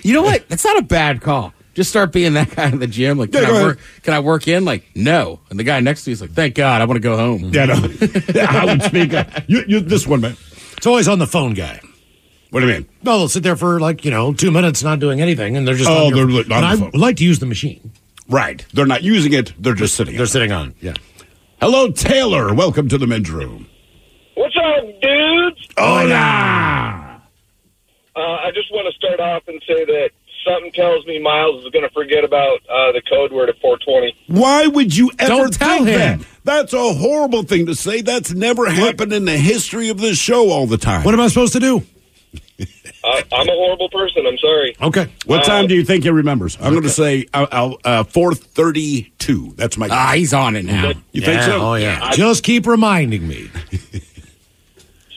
You 0.02 0.14
know 0.14 0.22
what? 0.22 0.48
That's 0.48 0.64
not 0.64 0.78
a 0.78 0.82
bad 0.82 1.20
call. 1.20 1.52
Just 1.74 1.90
start 1.90 2.10
being 2.10 2.32
that 2.34 2.56
guy 2.56 2.68
in 2.70 2.78
the 2.78 2.86
gym. 2.86 3.18
Like, 3.18 3.32
can, 3.32 3.42
Yeah, 3.42 3.48
go 3.48 3.52
I, 3.54 3.56
ahead. 3.58 3.66
work, 3.66 3.78
can 4.02 4.14
I 4.14 4.20
work 4.20 4.48
in? 4.48 4.64
Like, 4.64 4.84
no. 4.94 5.40
And 5.50 5.58
the 5.58 5.64
guy 5.64 5.80
next 5.80 6.04
to 6.04 6.10
you 6.10 6.12
is 6.14 6.22
like, 6.22 6.30
thank 6.32 6.54
God, 6.54 6.80
I 6.80 6.86
want 6.86 6.96
to 6.96 7.00
go 7.02 7.18
home. 7.18 7.50
Yeah, 7.52 7.66
no. 7.66 7.74
I 8.48 8.64
would 8.64 8.82
speak 8.82 9.12
up. 9.12 9.28
You, 9.46 9.62
you, 9.68 9.80
this 9.80 10.06
one, 10.06 10.22
man. 10.22 10.36
It's 10.78 10.86
always 10.86 11.06
on 11.06 11.18
the 11.18 11.26
phone 11.26 11.52
guy. 11.52 11.80
What 12.50 12.60
do 12.60 12.66
you 12.66 12.72
mean? 12.72 12.86
Well, 13.02 13.18
they'll 13.18 13.28
sit 13.28 13.42
there 13.42 13.56
for 13.56 13.80
like, 13.80 14.04
you 14.04 14.10
know, 14.10 14.32
two 14.32 14.50
minutes 14.50 14.82
not 14.82 14.98
doing 15.00 15.20
anything, 15.20 15.56
and 15.56 15.66
they're 15.66 15.74
just 15.74 15.90
Oh, 15.90 16.06
on 16.06 16.08
your- 16.16 16.18
they're 16.18 16.26
li- 16.26 16.44
on 16.44 16.52
and 16.52 16.62
the 16.64 16.66
I 16.66 16.76
phone. 16.76 16.90
would 16.92 17.00
like 17.00 17.16
to 17.16 17.24
use 17.24 17.38
the 17.38 17.46
machine. 17.46 17.90
Right. 18.28 18.64
They're 18.72 18.86
not 18.86 19.02
using 19.02 19.32
it. 19.32 19.52
They're 19.58 19.74
just 19.74 19.94
sitting. 19.94 20.14
They're 20.14 20.22
on 20.22 20.26
it. 20.26 20.30
sitting 20.30 20.52
on. 20.52 20.74
Yeah. 20.80 20.94
Hello, 21.60 21.90
Taylor. 21.90 22.52
Welcome 22.54 22.88
to 22.88 22.98
the 22.98 23.06
men's 23.06 23.30
room. 23.30 23.66
What's 24.34 24.56
up, 24.56 24.84
dudes? 25.00 25.68
Hola. 25.78 27.22
Uh, 28.14 28.18
I 28.20 28.50
just 28.54 28.70
want 28.72 28.86
to 28.90 28.96
start 28.98 29.20
off 29.20 29.42
and 29.48 29.60
say 29.66 29.84
that 29.84 30.10
something 30.46 30.72
tells 30.72 31.04
me 31.06 31.18
Miles 31.18 31.64
is 31.64 31.70
going 31.70 31.82
to 31.84 31.90
forget 31.92 32.24
about 32.24 32.60
uh, 32.68 32.92
the 32.92 33.02
code 33.08 33.32
word 33.32 33.48
at 33.48 33.56
420. 33.60 34.14
Why 34.28 34.66
would 34.66 34.96
you 34.96 35.10
ever 35.18 35.28
Don't 35.28 35.52
tell 35.52 35.76
think 35.84 35.88
him. 35.88 36.18
that? 36.20 36.26
That's 36.44 36.72
a 36.72 36.92
horrible 36.94 37.42
thing 37.42 37.66
to 37.66 37.74
say. 37.74 38.00
That's 38.00 38.32
never 38.32 38.70
happened 38.70 39.12
in 39.12 39.24
the 39.24 39.36
history 39.36 39.88
of 39.88 39.98
this 39.98 40.18
show 40.18 40.50
all 40.50 40.66
the 40.66 40.78
time. 40.78 41.04
What 41.04 41.14
am 41.14 41.20
I 41.20 41.28
supposed 41.28 41.52
to 41.54 41.60
do? 41.60 41.82
Uh, 43.04 43.22
I'm 43.34 43.48
a 43.48 43.52
horrible 43.52 43.88
person. 43.90 44.26
I'm 44.26 44.36
sorry. 44.38 44.76
Okay. 44.82 45.06
What 45.26 45.42
Uh, 45.42 45.44
time 45.44 45.66
do 45.68 45.76
you 45.76 45.84
think 45.84 46.02
he 46.02 46.10
remembers? 46.10 46.56
I'm 46.60 46.72
going 46.72 46.82
to 46.82 46.88
say 46.88 47.26
uh, 47.32 47.46
uh, 47.52 47.74
uh, 47.84 48.02
432. 48.04 49.52
That's 49.54 49.78
my 49.78 49.86
Ah, 49.92 50.14
he's 50.16 50.34
on 50.34 50.56
it 50.56 50.64
now. 50.64 50.90
You 51.12 51.20
think 51.22 51.42
so? 51.42 51.60
Oh, 51.60 51.74
yeah. 51.74 52.10
Just 52.14 52.42
keep 52.42 52.66
reminding 52.66 53.28
me. 53.28 53.48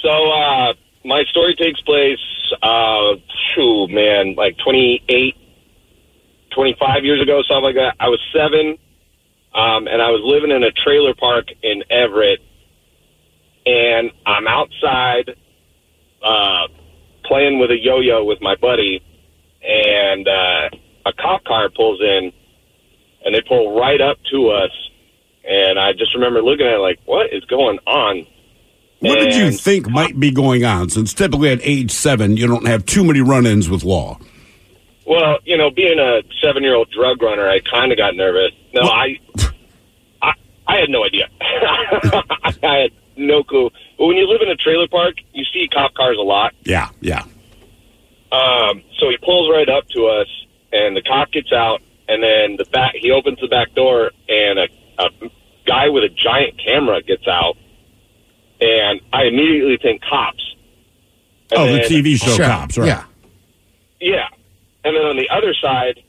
So, 0.02 0.10
uh, 0.32 0.74
my 1.04 1.24
story 1.26 1.56
takes 1.56 1.82
place, 1.82 2.20
uh, 2.64 3.16
phew, 3.54 3.88
man, 3.90 4.36
like 4.36 4.58
28, 4.58 5.36
25 6.52 7.04
years 7.06 7.22
ago, 7.22 7.42
something 7.44 7.64
like 7.64 7.76
that. 7.76 7.96
I 8.00 8.08
was 8.08 8.20
seven, 8.34 8.78
um, 9.54 9.88
and 9.88 10.02
I 10.02 10.10
was 10.12 10.22
living 10.24 10.52
in 10.52 10.64
a 10.64 10.72
trailer 10.72 11.14
park 11.14 11.48
in 11.64 11.84
Everett, 11.90 12.40
and 13.66 14.12
I'm 14.26 14.48
outside, 14.48 15.36
uh, 16.24 16.68
playing 17.30 17.60
with 17.60 17.72
a 17.72 17.78
yo-yo 17.80 18.26
with 18.26 18.42
my 18.42 18.56
buddy, 18.56 19.02
and, 19.64 20.28
uh, 20.28 20.70
a 21.06 21.14
cop 21.14 21.46
car 21.46 21.70
pulls 21.70 22.02
in, 22.02 22.34
and 23.24 23.34
they 23.34 23.42
pull 23.48 23.80
right 23.80 24.02
up 24.02 24.18
to 24.32 24.50
us, 24.50 24.72
and 25.48 25.80
I 25.80 25.94
just 25.94 26.14
remember 26.14 26.42
looking 26.42 26.66
at 26.68 26.74
it 26.74 26.80
like, 26.80 27.00
what 27.06 27.32
is 27.32 27.44
going 27.46 27.80
on? 27.88 28.26
What 29.00 29.20
did 29.20 29.34
you 29.36 29.46
And- 29.46 29.60
think 29.60 29.90
might 29.90 30.20
be 30.20 30.30
going 30.32 30.66
on? 30.66 30.90
Since 30.90 31.14
typically 31.14 31.50
at 31.52 31.60
age 31.64 31.92
seven, 31.92 32.36
you 32.36 32.48
don't 32.48 32.68
have 32.68 32.86
too 32.86 33.06
many 33.06 33.22
run 33.22 33.46
ins 33.46 33.70
with 33.70 33.84
law. 33.86 34.18
Well, 35.06 35.40
you 35.46 35.58
know, 35.58 35.72
being 35.72 35.98
a 36.00 36.22
seven-year-old 36.44 36.92
drug 36.92 37.22
runner, 37.22 37.50
I 37.50 37.60
kind 37.62 37.92
of 37.92 37.98
got 37.98 38.16
nervous. 38.16 38.52
No, 38.74 38.82
I, 38.82 39.18
I, 40.22 40.34
I 40.68 40.76
had 40.82 40.90
no 40.90 41.04
idea. 41.06 41.28
I 41.42 42.54
had 42.62 42.92
no 43.20 43.44
clue. 43.44 43.70
But 43.98 44.06
when 44.08 44.18
you 44.18 44.28
live 44.28 44.42
in 44.42 44.50
a 44.50 44.56
trailer 44.56 44.88
park, 44.88 45.16
you 45.34 45.44
see 45.54 45.68
cop 45.72 45.94
cars 45.94 46.18
a 46.20 46.24
lot. 46.24 46.54
Yeah, 46.64 46.90
yeah. 47.02 47.24
Um, 48.32 48.84
so 49.00 49.10
he 49.10 49.18
pulls 49.24 49.50
right 49.52 49.68
up 49.70 49.88
to 49.90 50.08
us, 50.08 50.28
and 50.72 50.96
the 50.96 51.02
cop 51.02 51.32
gets 51.32 51.52
out, 51.52 51.82
and 52.08 52.22
then 52.24 52.56
the 52.58 52.66
back 52.72 52.94
he 52.96 53.12
opens 53.12 53.40
the 53.40 53.48
back 53.48 53.74
door, 53.74 54.12
and 54.28 54.60
a, 54.60 54.68
a 55.00 55.10
guy 55.66 55.90
with 55.90 56.04
a 56.04 56.10
giant 56.10 56.60
camera 56.64 57.02
gets 57.02 57.28
out, 57.28 57.58
and 58.62 59.02
I 59.14 59.24
immediately 59.24 59.78
think 59.82 60.02
cops. 60.04 60.56
And 61.52 61.60
oh, 61.62 61.74
the 61.74 61.80
TV 61.82 62.18
show 62.18 62.32
Sure. 62.36 62.46
cops, 62.46 62.78
right? 62.78 62.88
Yeah. 62.88 63.04
Yeah. 64.00 64.28
And 64.84 64.96
then 64.96 65.04
on 65.06 65.18
the 65.18 65.28
other 65.30 65.54
side, 65.60 66.00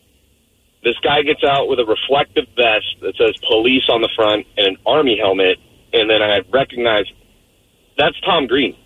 this 0.85 0.97
guy 1.03 1.23
gets 1.23 1.43
out 1.43 1.69
with 1.69 1.79
a 1.81 1.85
reflective 1.85 2.45
vest 2.57 2.87
that 3.03 3.15
says 3.17 3.35
police 3.49 3.85
on 3.89 4.01
the 4.03 4.11
front 4.15 4.47
and 4.57 4.67
an 4.67 4.77
army 4.87 5.19
helmet. 5.19 5.59
And 5.93 6.09
then 6.09 6.23
I 6.23 6.41
recognize 6.53 7.07
that's 7.99 8.19
Tom 8.21 8.47
Green. 8.47 8.77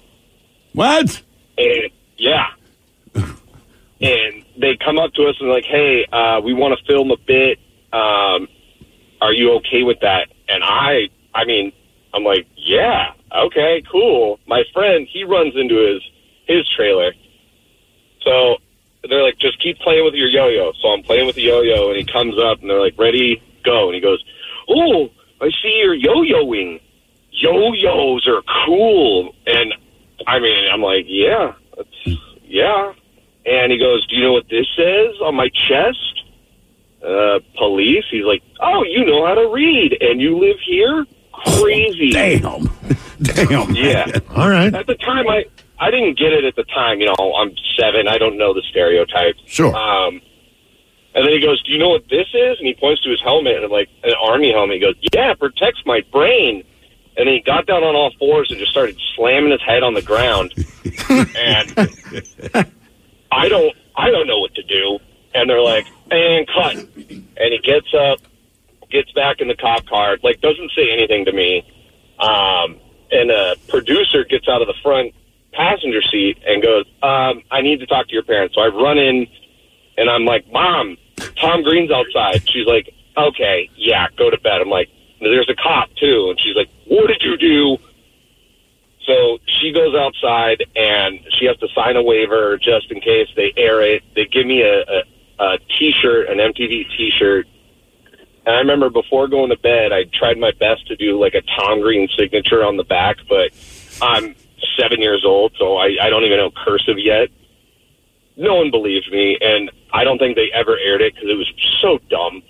What? 0.72 1.22
And 1.58 1.90
yeah. 2.16 2.48
and 3.14 4.44
they 4.60 4.76
come 4.82 4.98
up 4.98 5.12
to 5.14 5.26
us 5.26 5.36
and 5.40 5.48
like, 5.48 5.64
hey, 5.64 6.06
uh, 6.12 6.40
we 6.40 6.54
want 6.54 6.78
to 6.78 6.84
film 6.86 7.10
a 7.10 7.16
bit. 7.16 7.58
Um, 7.92 8.48
are 9.20 9.32
you 9.32 9.52
okay 9.54 9.82
with 9.82 10.00
that? 10.00 10.28
And 10.48 10.62
I, 10.64 11.08
I 11.34 11.44
mean, 11.44 11.72
I'm 12.12 12.24
like, 12.24 12.46
yeah, 12.56 13.12
okay, 13.32 13.82
cool. 13.90 14.38
My 14.46 14.64
friend, 14.72 15.06
he 15.10 15.24
runs 15.24 15.54
into 15.56 15.76
his 15.76 16.02
his 16.46 16.68
trailer. 16.76 17.12
So 18.22 18.56
they're 19.08 19.22
like, 19.22 19.38
just 19.38 19.60
keep 19.62 19.78
playing 19.78 20.04
with 20.04 20.14
your 20.14 20.28
yo-yo. 20.28 20.72
So 20.80 20.88
I'm 20.88 21.02
playing 21.02 21.26
with 21.26 21.36
the 21.36 21.42
yo-yo, 21.42 21.88
and 21.88 21.98
he 21.98 22.04
comes 22.04 22.38
up, 22.38 22.60
and 22.60 22.70
they're 22.70 22.80
like, 22.80 22.98
ready, 22.98 23.42
go. 23.64 23.86
And 23.86 23.94
he 23.94 24.00
goes, 24.00 24.22
oh, 24.68 25.10
I 25.40 25.50
see 25.62 25.80
you're 25.82 25.94
yo-yoing. 25.94 26.80
Yo-yos 27.34 28.26
are 28.28 28.42
cool. 28.64 29.34
And 29.46 29.74
I 30.26 30.38
mean, 30.38 30.68
I'm 30.72 30.82
like, 30.82 31.04
yeah, 31.08 31.54
yeah. 32.44 32.92
And 33.46 33.72
he 33.72 33.78
goes, 33.78 34.06
do 34.06 34.16
you 34.16 34.22
know 34.22 34.32
what 34.32 34.48
this 34.48 34.66
says 34.76 35.16
on 35.22 35.34
my 35.34 35.48
chest? 35.48 36.22
Uh, 37.04 37.40
police. 37.58 38.04
He's 38.10 38.24
like, 38.24 38.42
oh, 38.60 38.82
you 38.84 39.04
know 39.04 39.26
how 39.26 39.34
to 39.34 39.50
read, 39.52 39.98
and 40.00 40.22
you 40.22 40.38
live 40.38 40.56
here? 40.64 41.04
Crazy. 41.32 42.10
Damn. 42.12 42.70
Damn. 43.22 43.74
Yeah. 43.74 44.06
All 44.34 44.48
right. 44.48 44.72
At 44.74 44.86
the 44.86 44.94
time, 44.94 45.28
I 45.28 45.44
I 45.78 45.90
didn't 45.90 46.18
get 46.18 46.32
it 46.32 46.44
at 46.44 46.56
the 46.56 46.64
time. 46.64 47.00
You 47.00 47.06
know, 47.06 47.34
I'm 47.34 47.54
seven. 47.78 48.08
I 48.08 48.16
don't 48.16 48.38
know 48.38 48.54
the 48.54 48.62
stereotypes. 48.70 49.40
Sure. 49.44 49.74
Um, 49.74 50.22
and 51.14 51.26
then 51.26 51.32
he 51.32 51.40
goes, 51.40 51.62
"Do 51.62 51.72
you 51.72 51.78
know 51.78 51.90
what 51.90 52.08
this 52.08 52.26
is?" 52.32 52.58
And 52.58 52.66
he 52.66 52.74
points 52.74 53.02
to 53.02 53.10
his 53.10 53.20
helmet, 53.20 53.56
and 53.56 53.64
I'm 53.64 53.70
like, 53.70 53.88
"An 54.02 54.14
army 54.22 54.50
helmet." 54.52 54.76
He 54.76 54.80
goes, 54.80 54.96
"Yeah, 55.12 55.32
it 55.32 55.38
protects 55.38 55.82
my 55.84 56.02
brain." 56.10 56.64
And 57.16 57.29
then 57.29 57.35
he 57.35 57.40
got 57.40 57.66
down 57.66 57.85
on 57.85 57.94
all 57.94 58.12
fours 58.18 58.50
and 58.50 58.59
just 58.59 58.72
started 58.72 58.98
slamming 59.16 59.53
his 59.53 59.62
head 59.62 59.83
on 59.83 59.94
the 59.94 60.03
ground. 60.03 60.53
and 61.09 62.66
I 63.33 63.48
don't, 63.48 63.77
I 63.96 64.11
don't 64.11 64.27
know 64.27 64.40
what 64.40 64.55
to 64.55 64.62
do. 64.62 64.98
And 65.35 65.50
they're 65.50 65.61
like, 65.61 65.87
"And 66.11 66.46
cut." 66.46 66.77
And 66.77 67.53
he 67.53 67.59
gets 67.59 67.92
up, 67.92 68.20
gets 68.90 69.11
back 69.12 69.40
in 69.40 69.48
the 69.48 69.57
cop 69.57 69.87
car, 69.87 70.16
like 70.22 70.40
doesn't 70.40 70.70
say 70.77 70.90
anything 70.92 71.24
to 71.24 71.33
me. 71.33 71.64
Um, 72.20 72.79
and 73.11 73.31
a 73.31 73.57
producer 73.68 74.24
gets 74.24 74.48
out 74.48 74.62
of 74.62 74.68
the 74.68 74.74
front 74.83 75.12
passenger 75.53 76.03
seat 76.03 76.38
and 76.46 76.62
goes, 76.62 76.85
um, 77.03 77.42
I 77.50 77.61
need 77.62 77.81
to 77.81 77.87
talk 77.87 78.09
to 78.09 78.12
your 78.12 78.22
parents. 78.24 78.55
So 78.55 78.61
I 78.61 78.68
run 78.68 78.98
in 78.98 79.27
and 79.96 80.11
I'm 80.11 80.24
like, 80.24 80.50
Mom, 80.53 80.96
Tom 81.40 81.62
Green's 81.62 81.90
outside. 81.90 82.48
She's 82.48 82.66
like, 82.66 82.92
Okay, 83.16 83.70
yeah, 83.77 84.09
go 84.16 84.31
to 84.31 84.38
bed. 84.38 84.61
I'm 84.61 84.68
like, 84.68 84.88
There's 85.30 85.50
a 85.50 85.54
cop 85.54 85.90
too. 85.96 86.30
And 86.30 86.40
she's 86.40 86.56
like, 86.56 86.70
What 86.87 87.08
did 87.08 87.22
you 87.22 87.37
do? 87.37 87.78
So 89.06 89.38
she 89.60 89.72
goes 89.72 89.94
outside 89.94 90.64
and 90.74 91.20
she 91.38 91.46
has 91.46 91.56
to 91.58 91.68
sign 91.74 91.96
a 91.96 92.02
waiver 92.02 92.56
just 92.56 92.90
in 92.90 93.00
case 93.00 93.28
they 93.37 93.52
air 93.56 93.82
it. 93.82 94.02
They 94.14 94.24
give 94.26 94.46
me 94.46 94.62
a, 94.62 94.80
a, 94.80 95.02
a 95.38 95.58
t-shirt, 95.78 96.28
an 96.30 96.38
MTV 96.38 96.96
t-shirt. 96.96 97.46
And 98.46 98.54
I 98.54 98.58
remember 98.58 98.90
before 98.90 99.28
going 99.28 99.50
to 99.50 99.58
bed, 99.58 99.92
I 99.92 100.04
tried 100.04 100.38
my 100.38 100.52
best 100.52 100.87
to 100.88 100.96
do 100.96 101.20
like 101.20 101.34
a 101.34 101.42
Tom 101.42 101.80
Green 101.80 102.08
signature 102.16 102.64
on 102.64 102.76
the 102.76 102.84
back, 102.84 103.16
but 103.28 103.50
I'm 104.02 104.34
seven 104.78 105.00
years 105.00 105.24
old, 105.24 105.52
so 105.58 105.76
I, 105.76 105.96
I 106.00 106.10
don't 106.10 106.24
even 106.24 106.38
know 106.38 106.50
cursive 106.50 106.98
yet. 106.98 107.28
No 108.37 108.56
one 108.56 108.70
believed 108.70 109.10
me, 109.12 109.38
and 109.40 109.70
I 109.92 110.04
don't 110.04 110.18
think 110.18 110.37
they 110.37 110.50
ever 110.52 110.76
aired 110.78 111.00
it 111.00 111.14
because 111.14 111.30
it 111.30 111.37
was 111.37 111.50
so 111.80 111.98
dumb. 112.10 112.42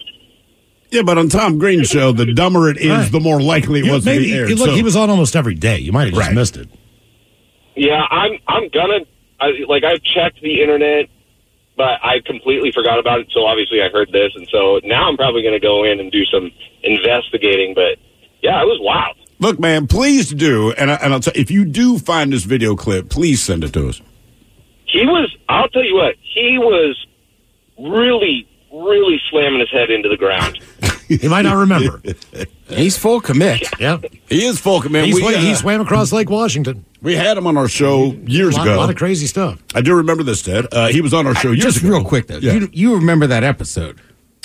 Yeah, 0.94 1.02
but 1.02 1.18
on 1.18 1.28
Tom 1.28 1.58
Green's 1.58 1.88
show, 1.88 2.12
the 2.12 2.32
dumber 2.32 2.70
it 2.70 2.76
is, 2.78 2.88
Right. 2.88 3.10
the 3.12 3.18
more 3.20 3.40
likely 3.40 3.80
it 3.80 3.86
You- 3.86 3.92
was 3.92 4.04
maybe, 4.06 4.26
to 4.26 4.30
be 4.30 4.38
aired. 4.38 4.50
look, 4.50 4.68
So- 4.70 4.74
he 4.76 4.82
was 4.82 4.94
on 4.94 5.10
almost 5.10 5.34
every 5.34 5.54
day. 5.54 5.78
You 5.78 5.90
might 5.92 6.04
have 6.04 6.14
just 6.14 6.26
Right. 6.28 6.34
missed 6.34 6.56
it. 6.56 6.68
Yeah, 7.76 8.00
I'm 8.10 8.38
I'm 8.46 8.68
gonna 8.68 9.00
I, 9.40 9.46
like 9.66 9.82
I've 9.82 10.02
checked 10.04 10.40
the 10.40 10.60
internet, 10.62 11.06
but 11.76 11.98
I 12.04 12.20
completely 12.24 12.70
forgot 12.72 13.00
about 13.00 13.18
it. 13.18 13.26
So 13.34 13.44
obviously 13.44 13.82
I 13.82 13.88
heard 13.88 14.12
this, 14.12 14.30
and 14.36 14.46
so 14.52 14.78
now 14.84 15.08
I'm 15.08 15.16
probably 15.16 15.42
gonna 15.42 15.58
go 15.58 15.82
in 15.82 15.98
and 15.98 16.12
do 16.12 16.24
some 16.26 16.52
investigating. 16.84 17.74
But 17.74 17.98
yeah, 18.42 18.62
it 18.62 18.66
was 18.66 18.78
wild. 18.80 19.16
Look, 19.40 19.58
man, 19.58 19.88
please 19.88 20.30
do. 20.30 20.72
And, 20.78 20.92
I, 20.92 20.94
and 21.02 21.12
I'll 21.12 21.18
tell 21.18 21.32
if 21.34 21.50
you 21.50 21.64
do 21.64 21.98
find 21.98 22.32
this 22.32 22.44
video 22.44 22.76
clip, 22.76 23.08
please 23.10 23.42
send 23.42 23.64
it 23.64 23.72
to 23.72 23.88
us. 23.88 24.00
He 24.86 25.04
was. 25.04 25.28
I'll 25.48 25.68
tell 25.68 25.84
you 25.84 25.96
what. 25.96 26.14
He 26.22 26.56
was 26.58 26.96
really, 27.76 28.46
really 28.72 29.20
slamming 29.30 29.58
his 29.58 29.70
head 29.72 29.90
into 29.90 30.08
the 30.08 30.16
ground. 30.16 30.60
He 31.08 31.28
might 31.28 31.42
not 31.42 31.56
remember. 31.56 32.00
He's 32.68 32.96
full 32.96 33.20
commit. 33.20 33.62
yeah. 33.78 33.98
He 34.28 34.44
is 34.44 34.58
full 34.58 34.80
commit. 34.80 35.04
He, 35.06 35.14
we, 35.14 35.20
swam, 35.20 35.34
uh, 35.34 35.38
he 35.38 35.54
swam 35.54 35.80
across 35.80 36.12
Lake 36.12 36.30
Washington. 36.30 36.84
we 37.02 37.14
had 37.14 37.36
him 37.36 37.46
on 37.46 37.56
our 37.56 37.68
show 37.68 38.12
years 38.26 38.54
a 38.54 38.58
lot, 38.58 38.66
ago. 38.66 38.76
A 38.76 38.78
lot 38.78 38.90
of 38.90 38.96
crazy 38.96 39.26
stuff. 39.26 39.62
I 39.74 39.80
do 39.82 39.94
remember 39.94 40.22
this, 40.22 40.42
Ted. 40.42 40.66
Uh, 40.72 40.88
he 40.88 41.00
was 41.00 41.12
on 41.14 41.26
our 41.26 41.34
show 41.34 41.50
years 41.50 41.62
Just 41.64 41.78
ago. 41.84 41.90
real 41.90 42.04
quick 42.04 42.26
though, 42.26 42.38
Yeah. 42.38 42.54
you 42.54 42.68
you 42.72 42.94
remember 42.94 43.26
that 43.26 43.44
episode? 43.44 44.00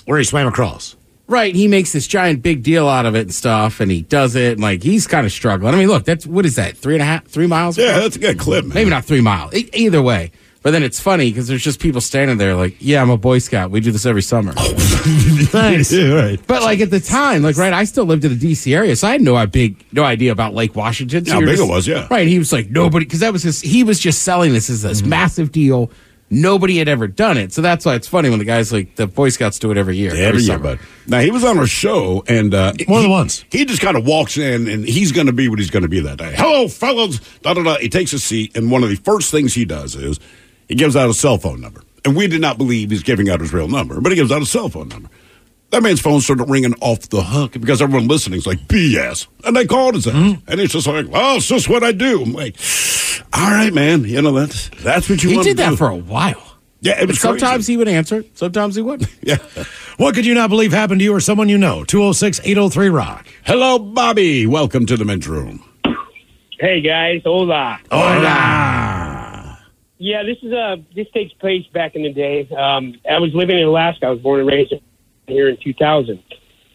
Where 0.06 0.18
he 0.18 0.24
swam 0.26 0.48
across. 0.48 0.96
Right, 1.28 1.54
he 1.56 1.68
makes 1.68 1.92
this 1.92 2.08
giant 2.08 2.42
big 2.42 2.64
deal 2.64 2.90
out 2.90 3.06
of 3.06 3.16
it 3.16 3.22
and 3.22 3.36
stuff, 3.36 3.80
and 3.80 3.92
he 3.92 4.02
does 4.02 4.36
it, 4.36 4.54
and 4.54 4.62
like 4.62 4.82
he's 4.82 5.06
kind 5.06 5.28
of 5.28 5.32
struggling. 5.32 5.76
I 5.76 5.78
mean, 5.78 5.88
look, 5.88 6.04
that's 6.04 6.26
what 6.26 6.44
is 6.46 6.56
that? 6.56 6.76
Three 6.76 6.96
and 6.96 7.04
a 7.04 7.06
half, 7.06 7.26
three 7.28 7.46
miles? 7.46 7.78
Yeah, 7.78 8.00
that's 8.00 8.16
a 8.16 8.20
good 8.20 8.40
clip, 8.40 8.66
man. 8.66 8.74
Maybe 8.74 8.90
not 8.90 9.06
three 9.06 9.22
miles. 9.22 9.54
E- 9.54 9.70
either 9.74 10.02
way, 10.02 10.32
but 10.62 10.72
then 10.72 10.84
it's 10.84 11.00
funny 11.00 11.30
because 11.30 11.48
there's 11.48 11.64
just 11.64 11.80
people 11.80 12.02
standing 12.02 12.38
there 12.38 12.56
like, 12.56 12.76
"Yeah, 12.80 13.02
I'm 13.02 13.10
a 13.10 13.18
Boy 13.18 13.40
Scout. 13.40 13.72
We 13.72 13.80
do 13.80 13.92
this 13.92 14.06
every 14.06 14.22
summer." 14.22 14.54
Thanks. 14.58 15.92
Yeah, 16.00 16.14
right. 16.14 16.40
But 16.48 16.62
like 16.64 16.80
at 16.82 16.92
the 16.92 17.00
time, 17.00 17.42
like 17.44 17.58
right, 17.58 17.74
I 17.74 17.84
still 17.86 18.06
lived 18.06 18.24
in 18.26 18.32
the 18.32 18.38
D.C. 18.38 18.74
area, 18.74 18.96
so 18.96 19.08
I 19.08 19.12
had 19.12 19.22
no 19.22 19.46
big, 19.48 19.84
no 19.92 20.04
idea 20.04 20.32
about 20.32 20.54
Lake 20.54 20.76
Washington. 20.76 21.26
So 21.26 21.34
How 21.34 21.40
big 21.40 21.60
it 21.60 21.68
was, 21.68 21.88
yeah. 21.88 22.08
Right, 22.12 22.28
he 22.28 22.38
was 22.40 22.52
like 22.54 22.70
nobody 22.70 23.06
because 23.06 23.20
that 23.22 23.34
was 23.34 23.44
his. 23.44 23.62
He 23.62 23.84
was 23.84 24.00
just 24.00 24.22
selling 24.24 24.54
this 24.54 24.70
as 24.70 24.82
this 24.82 25.04
massive 25.04 25.52
deal. 25.52 25.92
Nobody 26.32 26.78
had 26.78 26.88
ever 26.88 27.08
done 27.08 27.38
it, 27.38 27.52
so 27.54 27.64
that's 27.64 27.86
why 27.86 27.96
it's 27.96 28.08
funny 28.08 28.30
when 28.30 28.38
the 28.38 28.46
guys 28.46 28.72
like 28.72 28.96
the 28.96 29.08
Boy 29.08 29.30
Scouts 29.30 29.58
do 29.58 29.72
it 29.72 29.78
every 29.78 29.98
year. 29.98 30.12
Every 30.12 30.42
year, 30.42 30.58
summer. 30.58 30.76
bud. 30.76 30.80
Now 31.08 31.20
he 31.22 31.32
was 31.32 31.44
on 31.44 31.58
our 31.58 31.66
show, 31.66 32.24
and 32.28 32.54
uh, 32.54 32.74
More 32.88 33.02
than 33.02 33.10
once. 33.10 33.44
He 33.52 33.66
just 33.66 33.82
kind 33.82 33.98
of 33.98 34.06
walks 34.06 34.38
in, 34.38 34.68
and 34.68 34.86
he's 34.86 35.12
going 35.12 35.26
to 35.26 35.34
be 35.34 35.50
what 35.50 35.58
he's 35.58 35.72
going 35.72 35.84
to 35.84 35.90
be 35.90 36.02
that 36.02 36.20
day. 36.20 36.36
Hello, 36.38 36.68
fellas. 36.68 37.20
Da 37.42 37.56
da 37.56 37.64
da. 37.64 37.78
He 37.78 37.90
takes 37.90 38.14
a 38.14 38.20
seat, 38.20 38.56
and 38.56 38.70
one 38.70 38.84
of 38.84 38.90
the 38.90 38.96
first 38.98 39.32
things 39.32 39.56
he 39.56 39.66
does 39.66 39.96
is 39.96 40.20
he 40.70 40.76
gives 40.76 40.96
out 40.96 41.10
a 41.10 41.14
cell 41.14 41.38
phone 41.38 41.60
number, 41.60 41.82
and 42.06 42.16
we 42.16 42.28
did 42.28 42.40
not 42.40 42.58
believe 42.58 42.92
he's 42.92 43.04
giving 43.04 43.30
out 43.30 43.42
his 43.42 43.52
real 43.52 43.68
number, 43.68 44.00
but 44.00 44.12
he 44.12 44.16
gives 44.16 44.32
out 44.32 44.42
a 44.42 44.46
cell 44.46 44.70
phone 44.70 44.88
number. 44.88 45.10
That 45.72 45.84
man's 45.84 46.00
phone 46.02 46.22
started 46.22 46.50
ringing 46.50 46.74
off 46.82 47.10
the 47.10 47.22
hook 47.22 47.52
because 47.54 47.82
everyone 47.82 48.08
listening 48.08 48.40
is 48.40 48.48
like 48.48 48.60
BS, 48.68 49.28
and 49.46 49.56
they 49.56 49.66
called 49.68 49.96
his 49.96 50.08
ass, 50.08 50.14
Mm-hmm. 50.14 50.50
and 50.50 50.60
he's 50.62 50.72
just 50.72 50.88
like, 50.88 51.06
"Oh, 51.14 51.36
it's 51.36 51.48
just 51.48 51.68
what 51.70 51.84
I 51.84 51.92
do." 51.92 52.24
I'm 52.24 52.34
like, 52.34 52.56
"All 53.34 53.52
right, 53.52 53.72
man. 53.74 54.04
You 54.06 54.22
know 54.22 54.32
that's 54.32 54.70
that's 54.82 55.10
what 55.10 55.22
you 55.24 55.30
He 55.30 55.36
want 55.36 55.48
did 55.48 55.58
that 55.58 55.78
for 55.78 55.90
a 55.90 55.96
while. 55.96 56.42
Yeah, 56.82 56.94
it 56.94 57.02
But 57.02 57.08
was 57.10 57.20
sometimes 57.20 57.68
he 57.68 57.76
would 57.78 57.90
answer, 57.90 58.24
sometimes 58.36 58.76
he 58.76 58.82
wouldn't. 58.82 59.10
Yeah. 59.22 59.38
What 59.98 60.16
could 60.16 60.26
you 60.26 60.34
not 60.34 60.50
believe 60.50 60.72
happened 60.72 61.02
to 61.02 61.04
you 61.04 61.14
or 61.14 61.20
someone 61.20 61.50
you 61.50 61.58
know? 61.58 61.84
206 61.84 62.40
803 62.44 62.88
Rock. 62.90 63.28
Hello, 63.44 63.78
Bobby. 63.78 64.48
Welcome 64.48 64.86
to 64.86 64.96
the 64.96 65.04
men's 65.04 65.28
room. 65.28 65.62
Hey 66.58 66.80
guys, 66.82 67.22
hola. 67.26 67.80
Hola. 67.92 68.79
Yeah, 70.00 70.24
this 70.24 70.38
is 70.42 70.54
uh 70.54 70.78
this 70.96 71.08
takes 71.14 71.34
place 71.34 71.66
back 71.74 71.94
in 71.96 72.04
the 72.04 72.14
day. 72.14 72.48
Um, 72.56 72.96
I 73.08 73.20
was 73.20 73.32
living 73.34 73.60
in 73.60 73.66
Alaska. 73.66 74.06
I 74.06 74.10
was 74.12 74.20
born 74.22 74.40
and 74.40 74.48
raised 74.48 74.74
here 75.28 75.50
in 75.50 75.58
2000. 75.62 76.24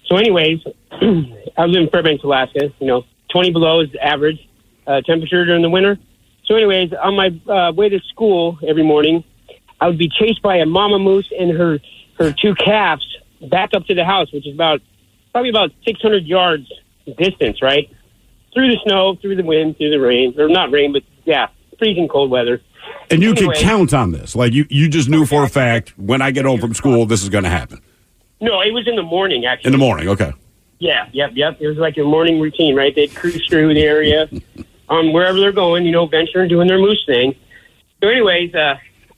So, 0.06 0.16
anyways, 0.16 0.60
I 0.92 1.64
live 1.64 1.82
in 1.82 1.88
Fairbanks, 1.88 2.22
Alaska. 2.22 2.70
You 2.78 2.86
know, 2.86 3.04
20 3.32 3.50
below 3.52 3.80
is 3.80 3.90
the 3.92 4.04
average 4.04 4.46
uh, 4.86 5.00
temperature 5.00 5.42
during 5.46 5.62
the 5.62 5.70
winter. 5.70 5.98
So, 6.44 6.54
anyways, 6.54 6.92
on 6.92 7.16
my 7.16 7.30
uh, 7.50 7.72
way 7.72 7.88
to 7.88 7.98
school 8.10 8.58
every 8.68 8.82
morning, 8.82 9.24
I 9.80 9.88
would 9.88 9.98
be 9.98 10.10
chased 10.10 10.42
by 10.42 10.56
a 10.56 10.66
mama 10.66 10.98
moose 10.98 11.32
and 11.36 11.56
her 11.56 11.78
her 12.18 12.30
two 12.30 12.54
calves 12.54 13.06
back 13.48 13.70
up 13.74 13.86
to 13.86 13.94
the 13.94 14.04
house, 14.04 14.30
which 14.34 14.46
is 14.46 14.54
about 14.54 14.82
probably 15.32 15.48
about 15.48 15.70
600 15.86 16.26
yards 16.26 16.70
distance, 17.16 17.62
right? 17.62 17.90
Through 18.52 18.68
the 18.68 18.78
snow, 18.84 19.16
through 19.16 19.36
the 19.36 19.42
wind, 19.42 19.78
through 19.78 19.90
the 19.90 19.98
rain, 19.98 20.38
or 20.38 20.48
not 20.48 20.70
rain, 20.70 20.92
but 20.92 21.02
yeah, 21.24 21.48
freezing 21.78 22.06
cold 22.06 22.30
weather. 22.30 22.60
And 23.10 23.22
you 23.22 23.30
Anyway. 23.30 23.54
could 23.54 23.62
count 23.62 23.92
on 23.94 24.12
this. 24.12 24.34
Like 24.34 24.52
you, 24.52 24.66
you 24.70 24.88
just 24.88 25.08
knew 25.08 25.26
for 25.26 25.44
a 25.44 25.48
fact 25.48 25.92
when 25.98 26.22
I 26.22 26.30
get 26.30 26.44
home 26.44 26.60
from 26.60 26.74
school, 26.74 27.06
this 27.06 27.22
is 27.22 27.28
going 27.28 27.44
to 27.44 27.50
happen. 27.50 27.80
No, 28.40 28.60
it 28.60 28.72
was 28.72 28.86
in 28.88 28.96
the 28.96 29.02
morning 29.02 29.46
actually. 29.46 29.68
In 29.68 29.72
the 29.72 29.78
morning, 29.78 30.08
okay. 30.08 30.32
Yeah, 30.78 31.08
yep, 31.12 31.30
yep. 31.34 31.58
It 31.60 31.68
was 31.68 31.76
like 31.78 31.96
a 31.98 32.02
morning 32.02 32.40
routine, 32.40 32.74
right? 32.74 32.94
They'd 32.94 33.14
cruise 33.14 33.46
through 33.48 33.72
the 33.74 33.82
area 33.82 34.28
um, 34.88 35.12
wherever 35.12 35.38
they're 35.38 35.52
going, 35.52 35.84
you 35.86 35.92
know, 35.92 36.06
venturing, 36.06 36.48
doing 36.48 36.66
their 36.68 36.78
moose 36.78 37.02
thing. 37.06 37.34
So, 38.02 38.08
anyways, 38.08 38.54
uh, 38.54 38.74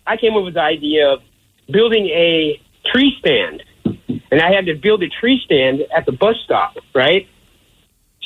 I 0.07 0.17
came 0.17 0.37
up 0.37 0.45
with 0.45 0.55
the 0.55 0.61
idea 0.63 1.09
of 1.09 1.23
building 1.73 2.07
a 2.07 2.61
tree 2.93 3.17
stand, 3.19 3.65
and 3.85 4.41
I 4.41 4.53
had 4.53 4.67
to 4.67 4.75
build 4.75 5.03
a 5.03 5.09
tree 5.09 5.41
stand 5.45 5.81
at 5.97 6.07
the 6.07 6.13
bus 6.13 6.37
stop, 6.45 6.77
right? 6.95 7.27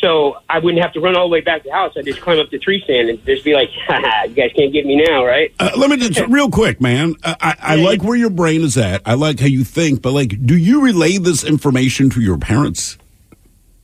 So 0.01 0.39
I 0.49 0.59
wouldn't 0.59 0.83
have 0.83 0.93
to 0.95 1.01
run 1.01 1.17
all 1.17 1.29
the 1.29 1.33
way 1.33 1.41
back 1.43 1.63
to 1.63 1.69
the 1.69 1.75
house. 1.75 1.93
I'd 1.97 2.07
just 2.07 2.21
climb 2.21 2.39
up 2.39 2.51
the 2.51 2.59
tree 2.59 2.81
stand 2.85 3.11
and 3.11 3.25
just 3.27 3.45
be 3.45 3.55
like, 3.55 3.69
"Ha 3.87 4.25
you 4.25 4.35
guys 4.35 4.51
can't 4.57 4.73
get 4.73 4.87
me 4.87 5.05
now, 5.07 5.25
right?" 5.25 5.53
Uh, 5.59 5.73
let 5.77 5.91
me 5.91 5.97
just 5.97 6.21
real 6.31 6.51
quick, 6.51 6.81
man. 6.81 7.15
Uh, 7.23 7.35
I, 7.41 7.57
I 7.61 7.77
like 7.77 8.03
where 8.03 8.17
your 8.17 8.31
brain 8.31 8.63
is 8.63 8.77
at. 8.77 9.03
I 9.05 9.15
like 9.15 9.41
how 9.41 9.47
you 9.47 9.65
think, 9.65 10.01
but 10.01 10.13
like, 10.13 10.45
do 10.45 10.57
you 10.57 10.83
relay 10.83 11.19
this 11.19 11.45
information 11.45 12.09
to 12.11 12.21
your 12.21 12.39
parents? 12.39 12.97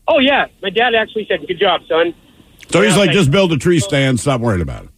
Oh 0.09 0.19
yeah, 0.19 0.47
my 0.63 0.71
dad 0.71 0.95
actually 0.95 1.27
said, 1.27 1.47
"Good 1.47 1.59
job, 1.59 1.83
son." 1.89 2.15
So 2.71 2.81
he's 2.83 2.97
like, 2.97 3.09
like- 3.09 3.17
just 3.17 3.31
build 3.31 3.53
a 3.53 3.59
tree 3.59 3.81
stand. 3.81 4.19
Stop 4.19 4.41
worrying 4.41 4.63
about 4.63 4.85
it. 4.85 4.91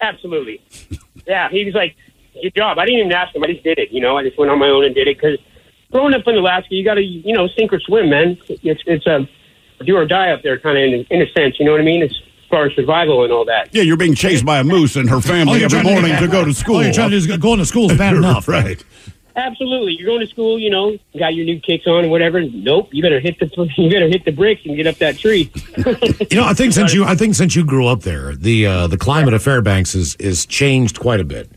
Absolutely. 0.00 0.62
yeah, 1.26 1.48
he 1.50 1.64
was 1.64 1.74
like, 1.74 1.96
good 2.40 2.54
job. 2.54 2.78
I 2.78 2.86
didn't 2.86 3.00
even 3.00 3.12
ask 3.12 3.34
him. 3.34 3.42
I 3.42 3.48
just 3.48 3.64
did 3.64 3.78
it. 3.78 3.90
You 3.90 4.00
know, 4.00 4.16
I 4.16 4.22
just 4.22 4.38
went 4.38 4.50
on 4.50 4.58
my 4.58 4.68
own 4.68 4.84
and 4.84 4.94
did 4.94 5.08
it 5.08 5.16
because 5.16 5.38
growing 5.90 6.14
up 6.14 6.22
in 6.26 6.36
Alaska, 6.36 6.74
you 6.74 6.84
got 6.84 6.94
to, 6.94 7.02
you 7.02 7.34
know, 7.34 7.48
sink 7.48 7.72
or 7.72 7.80
swim, 7.80 8.10
man. 8.10 8.38
It's 8.48 8.82
it's 8.86 9.06
a 9.06 9.28
do 9.84 9.96
or 9.96 10.06
die 10.06 10.30
up 10.30 10.42
there, 10.42 10.58
kind 10.58 10.78
of 10.78 10.84
in, 10.84 11.06
in 11.10 11.22
a 11.22 11.30
sense. 11.32 11.58
You 11.58 11.66
know 11.66 11.72
what 11.72 11.80
I 11.80 11.84
mean? 11.84 12.02
As 12.02 12.12
far 12.50 12.66
as 12.66 12.74
survival 12.74 13.24
and 13.24 13.32
all 13.32 13.44
that. 13.44 13.68
Yeah, 13.72 13.82
you're 13.82 13.96
being 13.96 14.14
chased 14.14 14.44
by 14.44 14.58
a 14.58 14.64
moose 14.64 14.96
and 14.96 15.08
her 15.10 15.20
family 15.20 15.64
every 15.64 15.80
trying 15.80 15.92
morning 15.94 16.16
to 16.18 16.28
go 16.28 16.44
to 16.44 16.54
school. 16.54 16.76
All 16.76 16.84
you're 16.84 16.92
trying 16.92 17.10
to 17.10 17.20
do 17.20 17.32
is 17.32 17.38
going 17.38 17.58
to 17.58 17.66
school 17.66 17.90
is 17.90 17.98
bad 17.98 18.16
enough. 18.16 18.48
right. 18.48 18.82
Absolutely. 19.36 19.92
You're 19.92 20.06
going 20.06 20.20
to 20.20 20.26
school, 20.26 20.58
you 20.58 20.68
know, 20.68 20.98
got 21.16 21.34
your 21.34 21.44
new 21.44 21.60
kicks 21.60 21.86
on 21.86 22.02
and 22.02 22.10
whatever. 22.10 22.42
Nope, 22.42 22.88
you 22.90 23.02
better 23.02 23.20
hit 23.20 23.38
the 23.38 23.46
you 23.76 23.88
better 23.88 24.08
hit 24.08 24.24
the 24.24 24.32
bricks 24.32 24.62
and 24.64 24.76
get 24.76 24.86
up 24.88 24.96
that 24.96 25.18
tree. 25.18 25.52
You 26.30 26.36
know, 26.36 26.44
I 26.44 26.52
think 26.54 26.72
since 26.72 26.92
you 26.92 27.04
I 27.04 27.14
think 27.14 27.34
since 27.36 27.54
you 27.54 27.64
grew 27.64 27.86
up 27.86 28.00
there, 28.02 28.34
the 28.34 28.66
uh, 28.66 28.86
the 28.88 28.98
climate 28.98 29.32
of 29.34 29.42
Fairbanks 29.42 29.94
is 29.94 30.16
is 30.16 30.44
changed 30.44 30.98
quite 30.98 31.20
a 31.20 31.24
bit. 31.24 31.50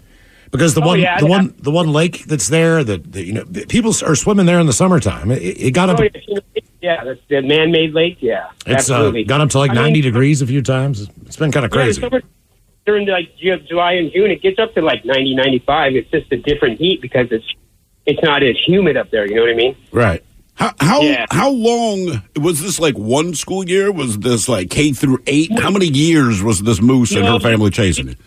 Because 0.51 0.73
the 0.73 0.81
Oh, 0.81 0.87
one 0.87 0.99
yeah, 0.99 1.19
the 1.19 1.25
I- 1.27 1.29
one 1.29 1.55
the 1.59 1.71
one 1.71 1.91
lake 1.93 2.25
that's 2.25 2.49
there 2.49 2.83
that, 2.83 3.11
that 3.13 3.23
you 3.25 3.33
know 3.33 3.45
people 3.69 3.91
are 4.05 4.15
swimming 4.15 4.45
there 4.45 4.59
in 4.59 4.67
the 4.67 4.73
summertime. 4.73 5.31
It, 5.31 5.41
it 5.41 5.71
got 5.71 5.89
up 5.89 5.99
Oh, 5.99 6.03
yeah, 6.03 6.39
yeah, 6.81 7.03
that's 7.05 7.21
the 7.29 7.41
man-made 7.41 7.93
lake. 7.93 8.17
Yeah, 8.19 8.47
it's 8.65 8.89
uh, 8.89 9.11
got 9.27 9.39
up 9.41 9.49
to 9.51 9.59
like 9.59 9.71
I 9.71 9.75
mean, 9.75 9.83
90 9.83 10.01
degrees 10.01 10.41
a 10.41 10.47
few 10.47 10.61
times. 10.61 11.07
It's 11.25 11.37
been 11.37 11.51
kind 11.51 11.65
of 11.65 11.71
Yeah, 11.71 11.83
crazy. 11.83 12.01
summer, 12.01 12.21
during 12.85 13.07
like 13.07 13.35
Ju- 13.37 13.59
July 13.67 13.93
and 13.93 14.11
June, 14.11 14.29
it 14.31 14.41
gets 14.41 14.59
up 14.59 14.73
to 14.73 14.81
like 14.81 15.05
90, 15.05 15.35
95. 15.35 15.95
It's 15.95 16.11
just 16.11 16.31
a 16.33 16.37
different 16.37 16.79
heat 16.79 17.01
because 17.01 17.27
it's 17.31 17.45
it's 18.05 18.21
not 18.23 18.43
as 18.43 18.57
humid 18.65 18.97
up 18.97 19.09
there. 19.11 19.25
You 19.27 19.35
know 19.35 19.41
what 19.43 19.51
I 19.51 19.55
mean? 19.55 19.75
Right. 19.91 20.23
How 20.55 20.73
how 20.81 21.01
Yeah. 21.01 21.27
how 21.31 21.49
long 21.49 22.21
was 22.35 22.61
this? 22.61 22.77
Like 22.79 22.97
one 22.97 23.35
school 23.35 23.67
year? 23.69 23.89
Was 23.91 24.19
this 24.19 24.49
like 24.49 24.69
K 24.69 24.91
through 24.91 25.19
eight? 25.27 25.57
How 25.59 25.71
many 25.71 25.87
years 25.87 26.43
was 26.43 26.61
this 26.63 26.81
moose 26.81 27.15
and 27.15 27.25
her 27.25 27.39
family 27.39 27.69
chasing 27.71 28.09
it? 28.09 28.17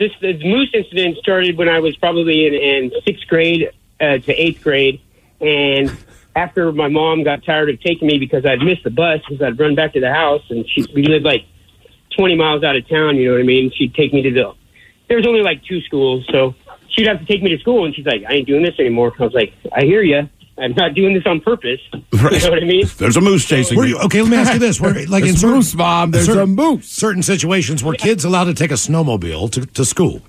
This 0.00 0.12
the 0.22 0.32
moose 0.42 0.70
incident 0.72 1.18
started 1.18 1.58
when 1.58 1.68
I 1.68 1.78
was 1.80 1.94
probably 1.96 2.46
in, 2.46 2.54
in 2.54 2.90
sixth 3.04 3.28
grade 3.28 3.70
uh, 4.00 4.16
to 4.16 4.32
eighth 4.32 4.62
grade, 4.64 4.98
and 5.42 5.94
after 6.34 6.72
my 6.72 6.88
mom 6.88 7.22
got 7.22 7.44
tired 7.44 7.68
of 7.68 7.82
taking 7.82 8.08
me 8.08 8.18
because 8.18 8.46
I'd 8.46 8.60
missed 8.60 8.82
the 8.82 8.90
bus 8.90 9.20
because 9.28 9.42
I'd 9.42 9.60
run 9.60 9.74
back 9.74 9.92
to 9.92 10.00
the 10.00 10.10
house, 10.10 10.40
and 10.48 10.66
she 10.70 10.86
we 10.94 11.02
lived 11.02 11.26
like 11.26 11.44
twenty 12.16 12.34
miles 12.34 12.64
out 12.64 12.76
of 12.76 12.88
town. 12.88 13.16
You 13.16 13.26
know 13.26 13.32
what 13.34 13.42
I 13.42 13.44
mean? 13.44 13.70
She'd 13.76 13.94
take 13.94 14.14
me 14.14 14.22
to 14.22 14.30
the. 14.30 14.54
There 15.08 15.18
was 15.18 15.26
only 15.26 15.42
like 15.42 15.62
two 15.64 15.82
schools, 15.82 16.26
so 16.32 16.54
she'd 16.88 17.06
have 17.06 17.20
to 17.20 17.26
take 17.26 17.42
me 17.42 17.50
to 17.54 17.58
school, 17.58 17.84
and 17.84 17.94
she's 17.94 18.06
like, 18.06 18.24
"I 18.26 18.36
ain't 18.36 18.46
doing 18.46 18.62
this 18.62 18.78
anymore." 18.78 19.12
I 19.20 19.24
was 19.24 19.34
like, 19.34 19.52
"I 19.70 19.82
hear 19.82 20.00
you. 20.02 20.30
I'm 20.58 20.74
not 20.74 20.94
doing 20.94 21.14
this 21.14 21.24
on 21.26 21.40
purpose." 21.40 21.80
You 22.12 22.38
know 22.38 22.50
what 22.50 22.62
I 22.62 22.66
mean? 22.66 22.84
There's 22.98 23.16
a 23.16 23.20
moose 23.20 23.46
chasing 23.46 23.78
Were 23.78 23.86
you. 23.86 23.96
you, 23.96 24.02
okay, 24.02 24.20
let 24.20 24.30
me 24.30 24.36
ask 24.36 24.52
you 24.52 24.58
this: 24.58 24.80
Were, 24.80 24.92
like 25.08 25.24
in 25.24 25.36
certain, 25.36 25.56
moose, 25.56 25.74
Mom. 25.74 26.10
There's 26.10 26.26
certain, 26.26 26.42
a 26.42 26.46
moose. 26.46 26.88
certain 26.88 27.22
situations, 27.22 27.82
were 27.82 27.94
kids 27.94 28.24
allowed 28.24 28.44
to 28.44 28.54
take 28.54 28.70
a 28.70 28.74
snowmobile 28.74 29.50
to, 29.52 29.66
to 29.66 29.84
school? 29.84 30.22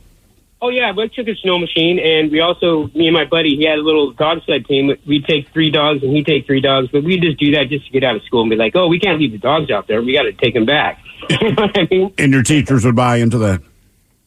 Oh 0.64 0.70
yeah, 0.70 0.92
we 0.96 1.10
took 1.10 1.28
a 1.28 1.36
snow 1.36 1.58
machine, 1.58 1.98
and 1.98 2.32
we 2.32 2.40
also 2.40 2.88
me 2.94 3.08
and 3.08 3.16
my 3.16 3.26
buddy 3.26 3.56
he 3.56 3.66
had 3.66 3.80
a 3.80 3.82
little 3.82 4.12
dog 4.12 4.44
sled 4.46 4.66
team. 4.68 4.96
We'd 5.08 5.26
take 5.26 5.50
three 5.50 5.72
dogs, 5.72 6.04
and 6.04 6.16
he'd 6.16 6.28
take 6.28 6.46
three 6.46 6.62
dogs, 6.62 6.90
but 6.92 7.04
we'd 7.04 7.22
just 7.24 7.40
do 7.40 7.52
that 7.54 7.70
just 7.70 7.88
to 7.88 7.92
get 7.92 8.04
out 8.04 8.16
of 8.16 8.22
school 8.24 8.42
and 8.42 8.50
be 8.50 8.56
like, 8.56 8.76
oh, 8.76 8.88
we 8.88 9.00
can't 9.00 9.20
leave 9.20 9.32
the 9.32 9.40
dogs 9.40 9.72
out 9.72 9.88
there. 9.88 10.04
We 10.04 10.14
got 10.14 10.24
to 10.24 10.34
take 10.34 10.54
them 10.54 10.66
back. 10.66 11.00
you 11.30 11.52
know 11.54 11.64
what 11.64 11.78
I 11.78 11.88
mean? 11.90 12.14
And 12.20 12.32
your 12.32 12.44
teachers 12.44 12.86
would 12.86 12.96
buy 12.96 13.18
into 13.18 13.40
that. 13.40 13.62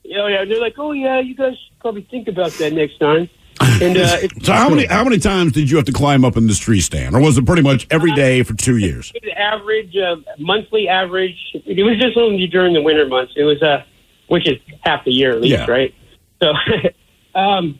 Yeah, 0.02 0.26
yeah. 0.28 0.44
They're 0.44 0.60
like, 0.60 0.74
oh 0.78 0.90
yeah, 0.90 1.20
you 1.20 1.36
guys 1.36 1.52
should 1.52 1.78
probably 1.78 2.02
think 2.02 2.26
about 2.26 2.50
that 2.52 2.72
next 2.72 2.98
time. 2.98 3.30
And 3.60 3.96
uh, 3.96 4.16
it's 4.20 4.46
So 4.46 4.52
how 4.52 4.68
many 4.68 4.84
how 4.86 5.04
many 5.04 5.18
times 5.18 5.52
did 5.52 5.70
you 5.70 5.76
have 5.76 5.86
to 5.86 5.92
climb 5.92 6.24
up 6.24 6.36
in 6.36 6.46
this 6.46 6.58
tree 6.58 6.80
stand, 6.80 7.14
or 7.14 7.20
was 7.20 7.38
it 7.38 7.46
pretty 7.46 7.62
much 7.62 7.86
every 7.90 8.12
day 8.12 8.42
for 8.42 8.54
two 8.54 8.76
years? 8.76 9.12
the 9.22 9.32
average 9.38 9.96
uh, 9.96 10.16
monthly 10.38 10.88
average. 10.88 11.36
It 11.52 11.84
was 11.84 11.98
just 12.00 12.16
only 12.16 12.46
during 12.46 12.74
the 12.74 12.82
winter 12.82 13.06
months. 13.06 13.32
It 13.36 13.44
was 13.44 13.62
uh, 13.62 13.84
which 14.28 14.48
is 14.48 14.58
half 14.82 15.04
the 15.04 15.12
year 15.12 15.30
at 15.30 15.40
least, 15.40 15.52
Yeah. 15.52 15.66
right? 15.70 15.94
So, 16.42 16.48
um, 17.38 17.78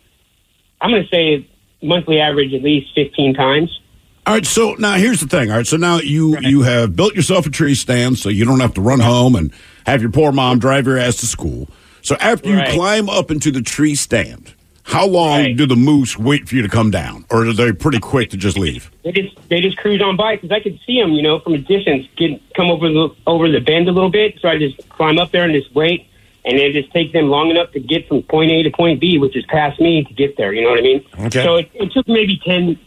I'm 0.80 0.90
going 0.90 1.02
to 1.02 1.08
say 1.08 1.48
monthly 1.82 2.20
average 2.20 2.52
at 2.54 2.62
least 2.62 2.94
15 2.94 3.34
times. 3.34 3.80
All 4.26 4.34
right, 4.34 4.46
so 4.46 4.74
now 4.78 4.94
here's 4.94 5.20
the 5.20 5.26
thing. 5.28 5.50
All 5.50 5.56
right, 5.58 5.66
so 5.66 5.76
now 5.76 5.98
you 5.98 6.38
you 6.40 6.62
have 6.62 6.96
built 6.96 7.14
yourself 7.14 7.46
a 7.46 7.50
tree 7.50 7.74
stand, 7.74 8.16
so 8.18 8.30
you 8.30 8.44
don't 8.46 8.60
have 8.60 8.72
to 8.74 8.80
run 8.80 9.00
home 9.00 9.34
and 9.36 9.52
have 9.86 10.00
your 10.00 10.10
poor 10.10 10.32
mom 10.32 10.58
drive 10.58 10.86
your 10.86 10.96
ass 10.96 11.16
to 11.16 11.26
school. 11.26 11.68
So 12.00 12.16
after 12.16 12.48
you 12.48 12.62
climb 12.72 13.10
up 13.10 13.30
into 13.30 13.50
the 13.50 13.60
tree 13.60 13.94
stand, 13.94 14.54
how 14.84 15.06
long 15.06 15.56
do 15.56 15.66
the 15.66 15.76
moose 15.76 16.18
wait 16.18 16.48
for 16.48 16.54
you 16.54 16.62
to 16.62 16.68
come 16.68 16.90
down, 16.90 17.24
or 17.30 17.46
are 17.46 17.52
they 17.52 17.72
pretty 17.72 17.98
quick 17.98 18.30
to 18.30 18.36
just 18.36 18.56
leave? 18.58 18.90
They 19.02 19.12
just 19.12 19.36
they 19.48 19.60
just 19.60 19.76
cruise 19.78 20.00
on 20.02 20.16
by 20.16 20.36
because 20.36 20.50
I 20.52 20.60
could 20.60 20.78
see 20.86 21.00
them, 21.00 21.12
you 21.12 21.22
know, 21.22 21.40
from 21.40 21.54
a 21.54 21.58
distance, 21.58 22.06
get 22.16 22.40
come 22.54 22.70
over 22.70 22.88
the 22.88 23.08
over 23.26 23.50
the 23.50 23.60
bend 23.60 23.88
a 23.88 23.92
little 23.92 24.10
bit. 24.10 24.38
So 24.40 24.48
I 24.48 24.58
just 24.58 24.86
climb 24.90 25.18
up 25.18 25.32
there 25.32 25.44
and 25.44 25.52
just 25.54 25.74
wait, 25.74 26.06
and 26.44 26.58
it 26.58 26.72
just 26.74 26.92
takes 26.92 27.12
them 27.12 27.26
long 27.28 27.50
enough 27.50 27.72
to 27.72 27.80
get 27.80 28.06
from 28.08 28.22
point 28.24 28.50
A 28.52 28.62
to 28.62 28.70
point 28.70 29.00
B, 29.00 29.18
which 29.18 29.36
is 29.36 29.44
past 29.46 29.80
me 29.80 30.04
to 30.04 30.14
get 30.14 30.36
there. 30.36 30.52
You 30.52 30.62
know 30.62 30.70
what 30.70 30.78
I 30.78 30.82
mean? 30.82 31.04
Okay. 31.18 31.42
So 31.42 31.56
it, 31.56 31.70
it 31.74 31.90
took 31.92 32.06
maybe 32.06 32.38
ten 32.44 32.78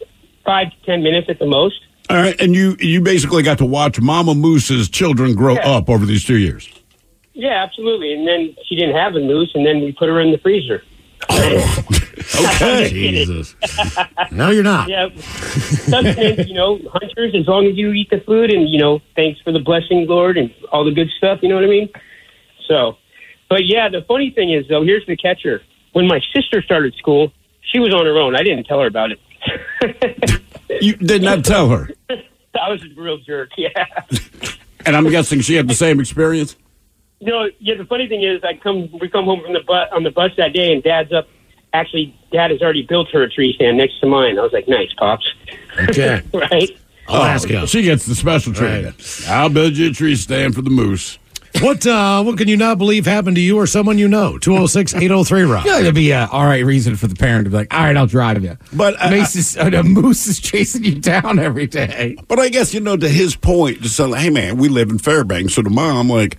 five 0.45 0.69
to 0.69 0.75
ten 0.85 1.01
minutes 1.03 1.29
at 1.29 1.39
the 1.39 1.47
most. 1.47 1.75
All 2.09 2.15
right, 2.17 2.39
and 2.39 2.55
you 2.55 2.77
you 2.79 3.01
basically 3.01 3.43
got 3.43 3.57
to 3.57 3.65
watch 3.65 3.99
Mama 3.99 4.33
Moose's 4.35 4.87
children 4.87 5.33
grow 5.35 5.55
Yeah. 5.55 5.67
up 5.71 5.89
over 5.89 6.05
these 6.05 6.23
two 6.23 6.37
years. 6.37 6.69
Yeah, 7.33 7.63
absolutely. 7.63 8.13
And 8.13 8.25
then 8.27 8.55
she 8.65 8.75
didn't 8.75 8.95
have 8.95 9.15
a 9.15 9.19
moose, 9.19 9.51
and 9.55 9.65
then 9.65 9.81
we 9.81 9.91
put 9.91 10.07
her 10.09 10.19
in 10.21 10.31
the 10.31 10.37
freezer. 10.37 10.83
Oh, 11.29 11.83
okay. 12.35 12.89
Jesus. 12.89 13.55
no, 14.31 14.49
you're 14.49 14.63
not. 14.63 14.89
Yeah, 14.89 15.09
sustenance, 15.15 16.47
you 16.47 16.53
know, 16.53 16.79
hunters. 16.91 17.33
As 17.35 17.47
long 17.47 17.65
as 17.65 17.75
you 17.75 17.91
eat 17.91 18.09
the 18.09 18.19
food, 18.21 18.51
and 18.51 18.69
you 18.69 18.79
know, 18.79 19.01
thanks 19.15 19.39
for 19.41 19.51
the 19.51 19.59
blessing, 19.59 20.07
Lord, 20.07 20.37
and 20.37 20.53
all 20.71 20.83
the 20.85 20.91
good 20.91 21.09
stuff. 21.17 21.39
You 21.41 21.49
know 21.49 21.55
what 21.55 21.63
I 21.63 21.67
mean? 21.67 21.89
So, 22.67 22.97
but 23.49 23.65
yeah, 23.65 23.89
the 23.89 24.01
funny 24.07 24.31
thing 24.31 24.51
is, 24.51 24.67
though, 24.67 24.83
here's 24.83 25.05
the 25.05 25.15
catcher. 25.17 25.61
When 25.93 26.07
my 26.07 26.21
sister 26.35 26.61
started 26.61 26.93
school, 26.95 27.31
she 27.61 27.79
was 27.79 27.93
on 27.93 28.05
her 28.05 28.17
own. 28.17 28.35
I 28.35 28.43
didn't 28.43 28.65
tell 28.65 28.79
her 28.79 28.87
about 28.87 29.11
it. 29.11 29.19
You 30.81 30.95
did 30.95 31.21
not 31.21 31.45
tell 31.45 31.69
her, 31.69 31.89
I 32.09 32.69
was 32.69 32.83
a 32.83 33.01
real 33.01 33.17
jerk. 33.19 33.51
Yeah. 33.57 33.69
and 34.85 34.95
I'm 34.95 35.09
guessing 35.09 35.41
she 35.41 35.55
had 35.55 35.67
the 35.67 35.73
same 35.73 35.99
experience. 35.99 36.55
You 37.19 37.27
know, 37.31 37.49
yeah. 37.59 37.75
The 37.75 37.85
funny 37.85 38.07
thing 38.07 38.23
is, 38.23 38.43
I 38.43 38.53
come 38.55 38.89
we 38.99 39.09
come 39.09 39.25
home 39.25 39.41
from 39.41 39.53
the 39.53 39.61
bus 39.61 39.89
on 39.91 40.03
the 40.03 40.11
bus 40.11 40.31
that 40.37 40.53
day, 40.53 40.71
and 40.71 40.83
Dad's 40.83 41.11
up. 41.11 41.27
Actually, 41.73 42.17
Dad 42.31 42.51
has 42.51 42.61
already 42.61 42.83
built 42.83 43.09
her 43.11 43.23
a 43.23 43.29
tree 43.29 43.53
stand 43.53 43.77
next 43.77 43.99
to 43.99 44.07
mine. 44.07 44.37
I 44.37 44.41
was 44.43 44.53
like, 44.53 44.67
"Nice, 44.67 44.93
pops." 44.97 45.27
Okay. 45.89 46.21
right? 46.33 46.77
I'll 47.07 47.23
ask 47.23 47.49
you. 47.49 47.57
Oh, 47.57 47.65
She 47.65 47.83
gets 47.83 48.05
the 48.05 48.15
special 48.15 48.53
treatment. 48.53 48.95
I'll 49.27 49.49
build 49.49 49.77
you 49.77 49.89
a 49.89 49.93
tree 49.93 50.15
stand 50.15 50.55
for 50.55 50.61
the 50.61 50.69
moose. 50.69 51.17
What 51.61 51.87
uh, 51.87 52.21
what 52.23 52.37
can 52.37 52.47
you 52.47 52.57
not 52.57 52.77
believe 52.77 53.05
happened 53.05 53.35
to 53.37 53.41
you 53.41 53.57
or 53.57 53.65
someone 53.65 53.97
you 53.97 54.07
know? 54.07 54.37
206 54.37 54.93
803 54.93 55.43
Rock. 55.43 55.65
Yeah, 55.65 55.79
it'd 55.79 55.95
be 55.95 56.11
a 56.11 56.27
all 56.27 56.45
right 56.45 56.63
reason 56.63 56.95
for 56.95 57.07
the 57.07 57.15
parent 57.15 57.45
to 57.45 57.49
be 57.49 57.57
like, 57.57 57.73
all 57.73 57.83
right, 57.83 57.97
I'll 57.97 58.05
drive 58.05 58.43
you. 58.43 58.57
But 58.73 58.95
uh, 59.01 59.09
Mace 59.09 59.35
is, 59.35 59.57
uh, 59.57 59.71
a 59.73 59.81
moose 59.83 60.27
is 60.27 60.39
chasing 60.39 60.83
you 60.83 60.99
down 60.99 61.39
every 61.39 61.65
day. 61.65 62.15
But 62.27 62.39
I 62.39 62.49
guess 62.49 62.73
you 62.73 62.79
know 62.79 62.95
to 62.95 63.09
his 63.09 63.35
point, 63.35 63.81
just 63.81 63.95
say, 63.95 64.05
like, 64.05 64.21
hey 64.21 64.29
man, 64.29 64.57
we 64.57 64.69
live 64.69 64.89
in 64.91 64.99
Fairbanks. 64.99 65.55
So 65.55 65.63
the 65.63 65.71
mom, 65.71 66.09
like, 66.09 66.37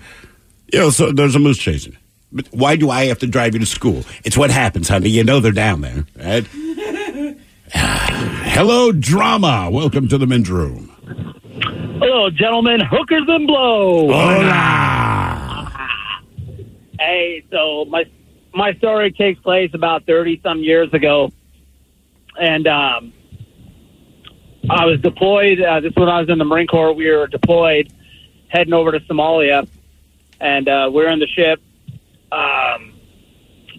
you 0.72 0.78
know, 0.78 0.90
so 0.90 1.12
there's 1.12 1.34
a 1.34 1.38
moose 1.38 1.58
chasing. 1.58 1.96
But 2.30 2.46
why 2.50 2.76
do 2.76 2.90
I 2.90 3.06
have 3.06 3.18
to 3.20 3.26
drive 3.26 3.54
you 3.54 3.60
to 3.60 3.66
school? 3.66 4.04
It's 4.24 4.36
what 4.36 4.50
happens, 4.50 4.88
honey. 4.88 5.08
You 5.08 5.24
know 5.24 5.40
they're 5.40 5.52
down 5.52 5.80
there, 5.80 6.06
right? 6.16 6.46
Hello, 7.72 8.92
drama. 8.92 9.70
Welcome 9.70 10.08
to 10.08 10.18
the 10.18 10.26
men's 10.26 10.50
room. 10.50 10.92
Hello, 12.00 12.30
gentlemen, 12.30 12.80
hookers 12.80 13.24
and 13.28 13.46
blow. 13.46 14.08
Hey, 17.00 17.44
so 17.52 17.84
my 17.84 18.04
my 18.52 18.74
story 18.74 19.12
takes 19.12 19.40
place 19.40 19.70
about 19.72 20.04
thirty 20.04 20.40
some 20.42 20.58
years 20.64 20.92
ago, 20.92 21.30
and 22.38 22.66
um, 22.66 23.12
I 24.68 24.84
was 24.84 25.00
deployed. 25.00 25.60
Uh, 25.60 25.78
this 25.78 25.92
is 25.92 25.96
when 25.96 26.08
I 26.08 26.18
was 26.20 26.28
in 26.28 26.38
the 26.38 26.44
Marine 26.44 26.66
Corps. 26.66 26.92
We 26.92 27.08
were 27.08 27.28
deployed, 27.28 27.92
heading 28.48 28.72
over 28.74 28.90
to 28.90 28.98
Somalia, 29.00 29.68
and 30.40 30.68
uh, 30.68 30.90
we're 30.92 31.10
in 31.10 31.18
the 31.18 31.26
ship 31.26 31.60
um, 32.32 32.94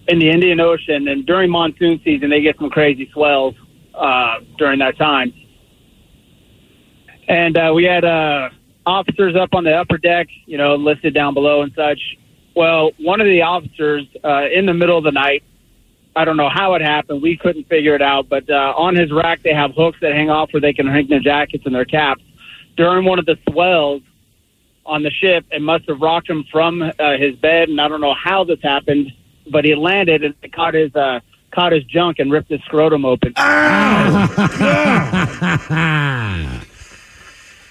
in 0.08 0.20
the 0.20 0.30
Indian 0.30 0.60
Ocean. 0.60 1.08
And 1.08 1.26
during 1.26 1.50
monsoon 1.50 2.00
season, 2.04 2.30
they 2.30 2.42
get 2.42 2.58
some 2.58 2.70
crazy 2.70 3.10
swells 3.14 3.56
uh, 3.94 4.40
during 4.58 4.80
that 4.80 4.98
time 4.98 5.34
and 7.30 7.56
uh, 7.56 7.72
we 7.74 7.84
had 7.86 8.04
uh, 8.04 8.50
officers 8.86 9.36
up 9.36 9.54
on 9.54 9.64
the 9.64 9.74
upper 9.74 9.98
deck, 10.00 10.28
you 10.48 10.58
know, 10.58 10.76
listed 10.76 11.14
down 11.14 11.36
below 11.36 11.62
and 11.62 11.72
such. 11.74 12.18
Well, 12.56 12.92
one 12.98 13.22
of 13.22 13.28
the 13.28 13.44
officers 13.44 14.08
uh, 14.24 14.48
in 14.52 14.66
the 14.66 14.74
middle 14.74 14.98
of 14.98 15.04
the 15.04 15.12
night, 15.12 15.44
I 16.16 16.26
don't 16.26 16.38
know 16.38 16.50
how 16.50 16.74
it 16.74 16.82
happened. 16.82 17.22
We 17.22 17.38
couldn't 17.38 17.70
figure 17.70 17.94
it 17.94 18.02
out, 18.02 18.28
but 18.28 18.50
uh, 18.50 18.74
on 18.76 18.96
his 18.96 19.12
rack 19.12 19.44
they 19.44 19.54
have 19.54 19.76
hooks 19.76 20.00
that 20.02 20.12
hang 20.12 20.32
off 20.32 20.52
where 20.52 20.60
they 20.60 20.74
can 20.74 20.88
hang 20.88 21.08
their 21.08 21.20
jackets 21.20 21.66
and 21.68 21.74
their 21.74 21.86
caps. 21.86 22.24
During 22.76 23.06
one 23.06 23.20
of 23.20 23.28
the 23.28 23.38
swells 23.48 24.02
on 24.90 25.04
the 25.04 25.12
ship, 25.12 25.46
it 25.52 25.62
must 25.62 25.88
have 25.88 26.02
rocked 26.02 26.30
him 26.30 26.44
from 26.52 26.82
uh, 26.82 27.18
his 27.18 27.36
bed, 27.36 27.70
and 27.70 27.80
I 27.80 27.88
don't 27.88 28.02
know 28.02 28.16
how 28.16 28.44
this 28.44 28.60
happened, 28.62 29.12
but 29.52 29.66
he 29.66 29.76
landed 29.76 30.24
and 30.24 30.54
caught 30.54 30.74
his 30.74 30.96
uh, 30.96 31.20
caught 31.52 31.72
his 31.72 31.84
junk 31.86 32.20
and 32.20 32.32
ripped 32.32 32.50
his 32.50 32.62
scrotum 32.62 33.06
open. 33.06 33.34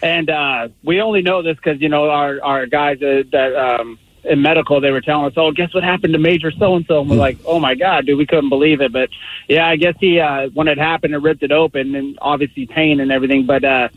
And 0.03 0.31
uh, 0.31 0.69
we 0.85 1.01
only 1.01 1.23
know 1.23 1.43
this 1.43 1.57
because 1.57 1.81
you 1.81 1.89
know 1.89 2.09
our 2.09 2.41
our 2.43 2.66
guys 2.66 3.03
uh, 3.03 3.23
that 3.33 3.55
um, 3.57 3.99
in 4.25 4.43
medical 4.43 4.81
they 4.81 4.93
were 4.93 5.01
telling 5.01 5.27
us, 5.27 5.33
"Oh, 5.37 5.51
guess 5.51 5.75
what 5.75 5.83
happened 5.83 6.12
to 6.12 6.19
Major 6.19 6.53
so 6.53 6.77
and 6.77 6.87
so?" 6.87 7.01
And 7.01 7.11
we're 7.11 7.16
like, 7.16 7.39
"Oh 7.45 7.59
my 7.59 7.75
God, 7.75 8.07
dude, 8.07 8.16
we 8.16 8.27
couldn't 8.27 8.49
believe 8.49 8.81
it." 8.81 8.93
But 8.93 9.11
yeah, 9.49 9.66
I 9.66 9.77
guess 9.77 9.95
he 9.99 10.21
uh, 10.21 10.51
when 10.55 10.69
it 10.69 10.79
happened, 10.79 11.14
it 11.14 11.19
ripped 11.19 11.43
it 11.43 11.51
open, 11.51 11.97
and 11.97 12.16
obviously 12.23 12.66
pain 12.66 13.01
and 13.01 13.11
everything. 13.11 13.45
But 13.45 13.64
uh, 13.64 13.89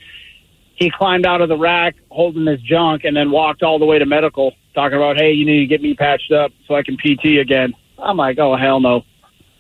he 0.75 0.89
climbed 0.89 1.25
out 1.25 1.41
of 1.41 1.49
the 1.49 1.57
rack 1.57 1.95
holding 2.09 2.45
his 2.45 2.61
junk, 2.61 3.03
and 3.03 3.15
then 3.15 3.31
walked 3.31 3.61
all 3.63 3.77
the 3.79 3.85
way 3.85 3.99
to 3.99 4.05
medical, 4.05 4.53
talking 4.73 4.97
about, 4.97 5.17
"Hey, 5.17 5.31
you 5.33 5.45
need 5.45 5.59
to 5.59 5.65
get 5.67 5.81
me 5.81 5.93
patched 5.93 6.31
up 6.31 6.51
so 6.67 6.75
I 6.75 6.83
can 6.83 6.97
PT 6.97 7.37
again." 7.39 7.73
I'm 7.99 8.17
like, 8.17 8.39
"Oh 8.39 8.55
hell 8.55 8.79
no." 8.79 9.03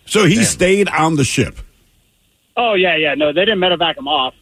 So 0.05 0.25
he 0.25 0.43
stayed 0.43 0.89
on 0.89 1.15
the 1.15 1.23
ship. 1.23 1.57
Oh 2.57 2.73
yeah, 2.73 2.95
yeah. 2.95 3.13
No, 3.15 3.31
they 3.31 3.45
didn't 3.45 3.59
medevac 3.59 3.97
him 3.97 4.07
off. 4.07 4.33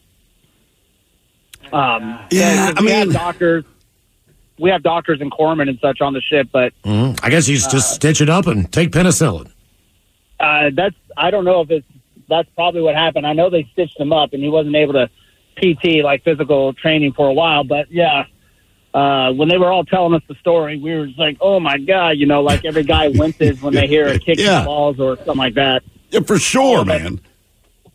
Um, 1.72 2.20
Yeah, 2.32 2.72
we 2.82 2.90
have 2.92 3.12
doctors. 3.14 3.66
We 4.58 4.70
have 4.72 4.84
doctors 4.84 5.22
and 5.22 5.32
corpsmen 5.32 5.70
and 5.70 5.80
such 5.82 6.02
on 6.02 6.14
the 6.14 6.22
ship, 6.22 6.50
but 6.52 6.74
Mhm. 6.84 7.20
I 7.24 7.30
guess 7.30 7.46
he's 7.46 7.66
just 7.68 7.94
stitch 7.94 8.20
it 8.22 8.30
up 8.30 8.48
and 8.48 8.72
take 8.72 8.92
penicillin. 8.92 9.52
uh, 10.42 10.70
that's 10.74 10.96
I 11.18 11.32
don't 11.32 11.44
know 11.46 11.60
if 11.62 11.70
it's 11.70 11.86
that's 12.30 12.48
probably 12.56 12.82
what 12.82 12.96
happened. 12.96 13.28
I 13.28 13.34
know 13.34 13.50
they 13.50 13.68
stitched 13.74 14.00
him 14.00 14.14
up, 14.14 14.32
and 14.34 14.42
he 14.42 14.48
wasn't 14.50 14.76
able 14.76 14.94
to 14.94 15.10
PT 15.58 16.04
like 16.04 16.24
physical 16.24 16.74
training 16.74 17.14
for 17.14 17.28
a 17.28 17.34
while. 17.34 17.64
But 17.64 17.92
yeah, 17.92 18.26
uh, 18.94 19.32
when 19.34 19.50
they 19.50 19.58
were 19.58 19.72
all 19.72 19.84
telling 19.86 20.14
us 20.14 20.22
the 20.28 20.36
story, 20.36 20.78
we 20.80 20.94
were 20.96 21.08
just 21.08 21.20
like, 21.20 21.38
"Oh 21.42 21.60
my 21.60 21.78
god!" 21.78 22.12
You 22.18 22.26
know, 22.26 22.42
like 22.42 22.66
every 22.66 22.84
guy 22.84 23.10
winces 23.10 23.62
when 23.62 23.74
they 23.74 23.88
hear 23.88 24.08
a 24.08 24.18
kick 24.20 24.40
in 24.40 24.46
the 24.46 24.64
balls 24.66 25.00
or 25.00 25.16
something 25.18 25.36
like 25.38 25.56
that. 25.56 25.84
Yeah, 26.12 26.22
for 26.22 26.40
sure, 26.40 26.80
Oh, 26.80 26.86
but- 26.86 27.02
man. 27.02 27.22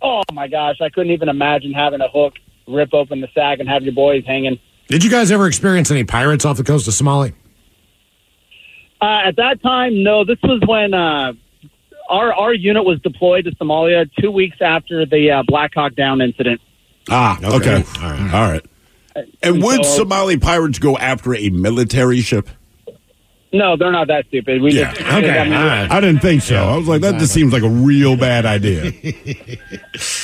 Oh 0.02 0.22
my 0.34 0.48
gosh, 0.48 0.76
I 0.82 0.90
couldn't 0.90 1.12
even 1.12 1.30
imagine 1.30 1.72
having 1.72 2.00
a 2.02 2.08
hook 2.08 2.34
rip 2.68 2.92
open 2.92 3.20
the 3.22 3.28
sack 3.34 3.58
and 3.60 3.68
have 3.68 3.82
your 3.84 3.94
boys 3.94 4.24
hanging. 4.26 4.58
Did 4.88 5.02
you 5.02 5.10
guys 5.10 5.32
ever 5.32 5.46
experience 5.46 5.90
any 5.90 6.04
pirates 6.04 6.44
off 6.44 6.58
the 6.58 6.64
coast 6.64 6.86
of 6.86 6.92
Somalia? 6.92 7.32
Uh, 9.00 9.22
at 9.24 9.36
that 9.36 9.62
time, 9.62 10.02
no. 10.02 10.24
This 10.24 10.38
was 10.42 10.60
when 10.66 10.92
uh, 10.94 11.32
our 12.08 12.32
our 12.34 12.52
unit 12.54 12.84
was 12.84 13.00
deployed 13.00 13.44
to 13.46 13.50
Somalia 13.52 14.08
two 14.20 14.30
weeks 14.30 14.58
after 14.60 15.04
the 15.06 15.30
uh, 15.30 15.42
Black 15.46 15.72
Hawk 15.74 15.94
Down 15.94 16.20
incident. 16.20 16.60
Ah, 17.10 17.38
okay. 17.56 17.84
All 18.02 18.10
right. 18.10 18.34
All 18.34 18.50
right. 18.50 18.64
And 19.42 19.62
would 19.62 19.84
So- 19.84 19.98
Somali 19.98 20.36
pirates 20.38 20.78
go 20.78 20.96
after 20.98 21.34
a 21.34 21.48
military 21.50 22.20
ship? 22.20 22.48
No, 23.52 23.76
they're 23.76 23.92
not 23.92 24.08
that 24.08 24.26
stupid. 24.26 24.60
We 24.62 24.72
Yeah. 24.72 24.92
just, 24.92 25.06
I 25.06 25.20
mean, 25.20 25.30
I 25.52 26.00
didn't 26.00 26.20
think 26.22 26.42
so. 26.42 26.56
I 26.56 26.76
was 26.76 26.88
like, 26.88 27.02
that 27.02 27.20
just 27.20 27.32
seems 27.32 27.52
like 27.52 27.62
a 27.62 27.68
real 27.68 28.16
bad 28.16 28.44
idea. 28.46 28.90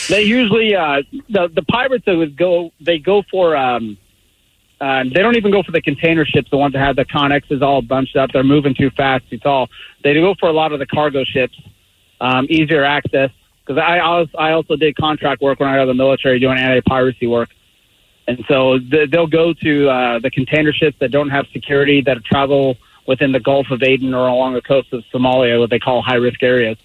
They 0.08 0.22
usually 0.22 0.74
uh, 0.74 1.02
the 1.28 1.48
the 1.54 1.62
pirates 1.62 2.04
that 2.06 2.16
would 2.16 2.36
go 2.36 2.72
they 2.80 2.98
go 2.98 3.22
for 3.30 3.56
um, 3.56 3.96
uh, 4.80 5.04
they 5.04 5.20
don't 5.22 5.36
even 5.36 5.52
go 5.52 5.62
for 5.62 5.70
the 5.70 5.80
container 5.80 6.24
ships, 6.26 6.50
the 6.50 6.56
ones 6.56 6.72
that 6.72 6.80
have 6.80 6.96
the 6.96 7.04
connexes 7.04 7.62
all 7.62 7.80
bunched 7.82 8.16
up. 8.16 8.30
They're 8.32 8.42
moving 8.42 8.74
too 8.74 8.90
fast, 8.90 9.30
too 9.30 9.38
tall. 9.38 9.68
They 10.02 10.14
go 10.14 10.34
for 10.40 10.48
a 10.48 10.52
lot 10.52 10.72
of 10.72 10.80
the 10.80 10.86
cargo 10.86 11.22
ships, 11.22 11.54
um, 12.20 12.46
easier 12.50 12.82
access. 12.82 13.30
Because 13.70 13.84
I 13.86 14.00
also, 14.00 14.36
I 14.36 14.50
also 14.50 14.74
did 14.74 14.96
contract 14.96 15.40
work 15.40 15.60
when 15.60 15.68
I 15.68 15.78
was 15.78 15.82
in 15.82 15.96
the 15.96 16.02
military 16.02 16.40
doing 16.40 16.58
anti 16.58 16.80
piracy 16.80 17.28
work, 17.28 17.50
and 18.26 18.44
so 18.48 18.80
th- 18.80 19.10
they'll 19.12 19.28
go 19.28 19.52
to 19.52 19.88
uh, 19.88 20.18
the 20.18 20.28
container 20.28 20.72
ships 20.72 20.96
that 20.98 21.12
don't 21.12 21.28
have 21.28 21.46
security 21.52 22.00
that 22.00 22.24
travel 22.24 22.76
within 23.06 23.30
the 23.30 23.38
Gulf 23.38 23.70
of 23.70 23.84
Aden 23.84 24.12
or 24.12 24.26
along 24.26 24.54
the 24.54 24.60
coast 24.60 24.92
of 24.92 25.04
Somalia, 25.14 25.60
what 25.60 25.70
they 25.70 25.78
call 25.78 26.02
high 26.02 26.16
risk 26.16 26.42
areas. 26.42 26.78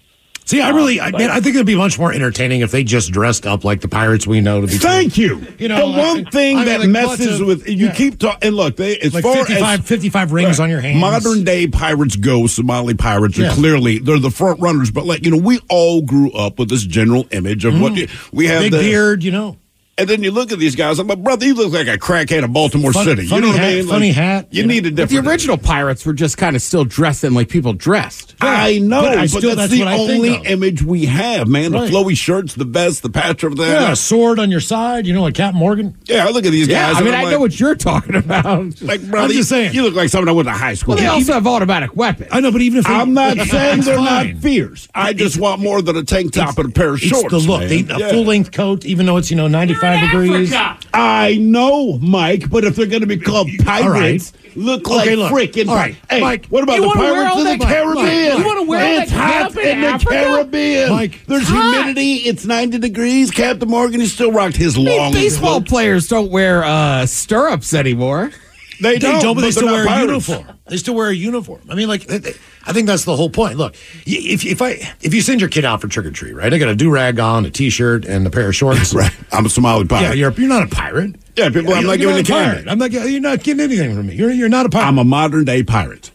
See, 0.46 0.60
I 0.60 0.70
really, 0.70 1.00
I, 1.00 1.10
but- 1.10 1.18
man, 1.18 1.30
I 1.30 1.40
think 1.40 1.56
it'd 1.56 1.66
be 1.66 1.74
much 1.74 1.98
more 1.98 2.12
entertaining 2.12 2.60
if 2.60 2.70
they 2.70 2.84
just 2.84 3.10
dressed 3.10 3.46
up 3.46 3.64
like 3.64 3.80
the 3.80 3.88
pirates 3.88 4.26
we 4.28 4.40
know 4.40 4.60
to 4.60 4.68
be. 4.68 4.74
Thank 4.78 5.18
you. 5.18 5.44
You 5.58 5.66
know, 5.68 5.90
the 5.92 5.98
one 5.98 6.24
thing 6.26 6.56
I 6.56 6.60
mean, 6.60 6.66
that 6.68 6.80
like, 6.80 6.88
messes 6.88 7.40
of- 7.40 7.46
with 7.48 7.68
you 7.68 7.86
yeah. 7.86 7.92
keep 7.94 8.18
talking. 8.20 8.38
And 8.46 8.56
look, 8.56 8.76
they 8.76 8.96
as 8.98 9.12
Like 9.12 9.24
far 9.24 9.44
55 9.44 9.80
as 9.80 9.86
55 9.88 10.32
rings 10.32 10.60
on 10.60 10.70
your 10.70 10.80
hands. 10.80 11.00
Modern 11.00 11.42
day 11.42 11.66
pirates 11.66 12.14
go. 12.16 12.46
Somali 12.46 12.94
pirates 12.94 13.38
are 13.38 13.42
Yeah. 13.42 13.54
clearly 13.54 13.98
they're 13.98 14.20
the 14.20 14.30
front 14.30 14.60
runners. 14.60 14.90
But 14.92 15.04
like 15.04 15.24
you 15.24 15.32
know, 15.32 15.36
we 15.36 15.58
all 15.68 16.02
grew 16.02 16.30
up 16.30 16.58
with 16.60 16.68
this 16.68 16.84
general 16.84 17.26
image 17.32 17.64
of 17.64 17.80
what 17.80 17.92
we 18.32 18.46
have 18.46 18.60
Mm. 18.60 18.62
Big 18.66 18.72
the 18.72 18.78
beard, 18.78 19.24
you 19.24 19.32
know. 19.32 19.56
And 19.98 20.06
then 20.10 20.22
you 20.22 20.30
look 20.30 20.52
at 20.52 20.58
these 20.58 20.76
guys. 20.76 20.98
I'm 20.98 21.06
like, 21.06 21.22
brother, 21.22 21.46
you 21.46 21.54
look 21.54 21.72
like 21.72 21.86
a 21.88 21.96
crackhead 21.96 22.44
of 22.44 22.52
Baltimore 22.52 22.92
Fun- 22.92 23.06
City. 23.06 23.22
You 23.22 23.28
funny 23.30 23.40
know 23.46 23.48
what 23.48 23.56
hat- 23.60 23.70
I 23.70 23.74
mean? 23.76 23.86
funny 23.88 24.10
hat, 24.12 24.46
You, 24.50 24.60
you 24.60 24.66
know. 24.68 24.74
need 24.74 24.84
a 24.86 24.90
But 24.90 24.96
the 24.96 25.06
different. 25.06 25.26
original 25.28 25.56
pirates 25.56 26.04
were 26.04 26.12
just 26.12 26.36
kind 26.36 26.54
of 26.54 26.60
still 26.60 26.84
dressing 26.84 27.32
like 27.32 27.48
people 27.48 27.72
dressed. 27.72 28.34
I 28.38 28.76
know, 28.78 29.00
But 29.00 29.08
but, 29.12 29.18
I 29.20 29.24
still- 29.26 29.40
that's, 29.40 29.56
that's 29.56 29.72
the 29.72 29.78
what 29.78 29.88
I 29.88 29.96
think 29.96 30.10
only 30.10 30.34
image 30.50 30.82
we 30.82 31.06
have, 31.06 31.48
man. 31.48 31.72
Right. 31.72 31.90
The 31.90 31.96
flowy 31.96 32.14
shirts, 32.14 32.56
the 32.56 32.66
vest, 32.66 33.04
the 33.04 33.08
patch 33.08 33.42
over 33.42 33.54
there. 33.54 33.80
Yeah, 33.80 33.92
a 33.92 33.96
sword 33.96 34.38
on 34.38 34.50
your 34.50 34.60
side, 34.60 35.06
you 35.06 35.14
know, 35.14 35.22
like 35.22 35.32
Captain 35.32 35.58
Morgan. 35.58 35.96
Yeah, 36.04 36.26
I 36.26 36.30
look 36.30 36.44
at 36.44 36.52
these 36.52 36.68
Yeah, 36.68 36.92
guys. 36.92 37.00
I 37.00 37.02
mean, 37.02 37.14
I'm 37.14 37.20
I 37.20 37.22
like, 37.22 37.32
know 37.32 37.40
what 37.40 37.58
you're 37.58 37.74
talking 37.74 38.16
about. 38.16 38.74
Like, 38.82 39.00
brother, 39.08 39.24
I'm 39.24 39.30
you, 39.30 39.36
just 39.38 39.48
saying. 39.48 39.72
you 39.72 39.82
look 39.82 39.94
like 39.94 40.10
someone 40.10 40.28
I 40.28 40.32
went 40.32 40.46
to 40.48 40.52
high 40.52 40.74
school. 40.74 40.94
Well, 40.96 40.98
they 41.02 41.04
with. 41.08 41.14
also 41.14 41.32
have 41.32 41.46
automatic 41.46 41.96
weapons. 41.96 42.28
I 42.32 42.40
know, 42.40 42.52
but 42.52 42.60
even 42.60 42.80
if 42.80 42.84
they, 42.84 42.92
I'm 42.92 43.14
not 43.14 43.38
saying 43.46 43.80
they're 43.80 43.96
fine. 43.96 44.34
not 44.34 44.42
fierce. 44.42 44.88
I 44.94 45.14
just 45.14 45.38
want 45.40 45.62
more 45.62 45.80
than 45.80 45.96
a 45.96 46.04
tank 46.04 46.34
top 46.34 46.58
and 46.58 46.68
a 46.68 46.72
pair 46.72 46.92
of 46.92 47.00
shorts. 47.00 47.30
the 47.30 47.38
look. 47.38 47.60
man. 47.70 47.90
A 47.90 48.10
full 48.10 48.24
length 48.24 48.52
coat, 48.52 48.84
even 48.84 49.06
though 49.06 49.16
it's 49.16 49.30
you 49.30 49.36
know 49.38 49.48
95 49.48 49.85
degrees. 50.00 50.52
I 50.94 51.36
know, 51.40 51.98
Mike, 51.98 52.48
but 52.50 52.64
if 52.64 52.76
they're 52.76 52.86
going 52.86 53.00
to 53.02 53.06
be 53.06 53.18
called 53.18 53.48
pirates, 53.64 54.32
right. 54.34 54.56
look 54.56 54.88
Okay, 54.90 55.14
like 55.16 55.30
look. 55.30 55.32
freaking. 55.32 55.68
All 55.68 55.74
right, 55.76 55.94
Hey, 56.08 56.20
Mike, 56.20 56.46
what 56.46 56.62
about 56.62 56.80
the 56.80 56.88
pirates 56.88 57.32
all 57.34 57.38
of 57.40 57.44
the 57.46 57.56
that- 57.64 57.68
Caribbean? 57.68 58.28
Mike, 58.34 58.38
you 58.38 58.44
wanna 58.46 58.62
wear 58.62 58.80
all 58.96 59.02
it's 59.02 59.10
hot 59.12 59.56
in 59.58 59.84
in 59.84 59.92
the 59.92 59.98
Caribbean. 60.04 60.90
Mike, 60.90 61.20
There's 61.26 61.46
hot. 61.48 61.74
humidity. 61.74 62.14
It's 62.28 62.44
90 62.46 62.78
degrees. 62.78 63.30
Captain 63.30 63.68
Morgan, 63.68 64.00
he 64.00 64.06
still 64.06 64.32
rocked 64.32 64.56
his 64.56 64.76
I 64.76 64.80
mean, 64.82 64.96
long 64.98 65.12
baseball 65.12 65.60
coat. 65.60 65.68
players 65.68 66.08
don't 66.08 66.30
wear 66.30 66.64
uh, 66.64 67.04
stirrups 67.06 67.74
anymore. 67.74 68.30
They 68.80 68.92
They 68.94 68.98
don't, 68.98 69.22
don't, 69.22 69.34
but 69.36 69.40
they 69.42 69.50
still 69.52 69.66
not 69.66 69.86
wear 69.86 69.98
a 69.98 70.00
uniform. 70.02 70.46
They 70.68 70.76
still 70.76 70.94
wear 70.94 71.08
a 71.08 71.14
uniform. 71.14 71.60
I 71.70 71.74
mean, 71.74 71.88
like, 71.88 72.06
they- 72.06 72.18
they- 72.18 72.34
I 72.66 72.72
think 72.72 72.86
that's 72.86 73.04
the 73.04 73.14
whole 73.14 73.30
point. 73.30 73.56
Look, 73.58 73.76
if 74.06 74.44
if 74.44 74.60
I 74.60 74.70
if 75.00 75.14
you 75.14 75.20
send 75.20 75.40
your 75.40 75.48
kid 75.48 75.64
out 75.64 75.80
for 75.80 75.88
trick 75.88 76.06
or 76.06 76.10
treat, 76.10 76.34
right? 76.34 76.52
I 76.52 76.58
got 76.58 76.68
a 76.68 76.74
do 76.74 76.90
rag 76.90 77.20
on, 77.20 77.44
a 77.46 77.50
t 77.50 77.70
shirt, 77.70 78.04
and 78.04 78.26
a 78.26 78.30
pair 78.30 78.48
of 78.48 78.56
shorts. 78.56 78.92
Right. 78.96 79.12
I'm 79.32 79.46
a 79.46 79.48
Somali 79.48 79.84
pirate. 79.86 80.02
Yeah, 80.08 80.12
you're 80.14 80.32
you're 80.32 80.48
not 80.48 80.62
a 80.64 80.68
pirate. 80.74 81.14
Yeah, 81.36 81.50
people, 81.50 81.74
I'm 81.74 81.84
not 81.86 81.98
giving 81.98 82.18
a 82.18 82.24
pirate. 82.24 82.64
candy. 82.64 82.70
I'm 82.70 82.78
not. 82.78 82.90
You're 82.90 83.20
not 83.20 83.42
getting 83.42 83.60
anything 83.62 83.94
from 83.94 84.06
me. 84.06 84.14
You're 84.14 84.30
you're 84.30 84.48
not 84.48 84.66
a 84.66 84.68
pirate. 84.70 84.86
I'm 84.86 84.98
a 84.98 85.04
modern 85.04 85.44
day 85.44 85.62
pirate. 85.62 86.10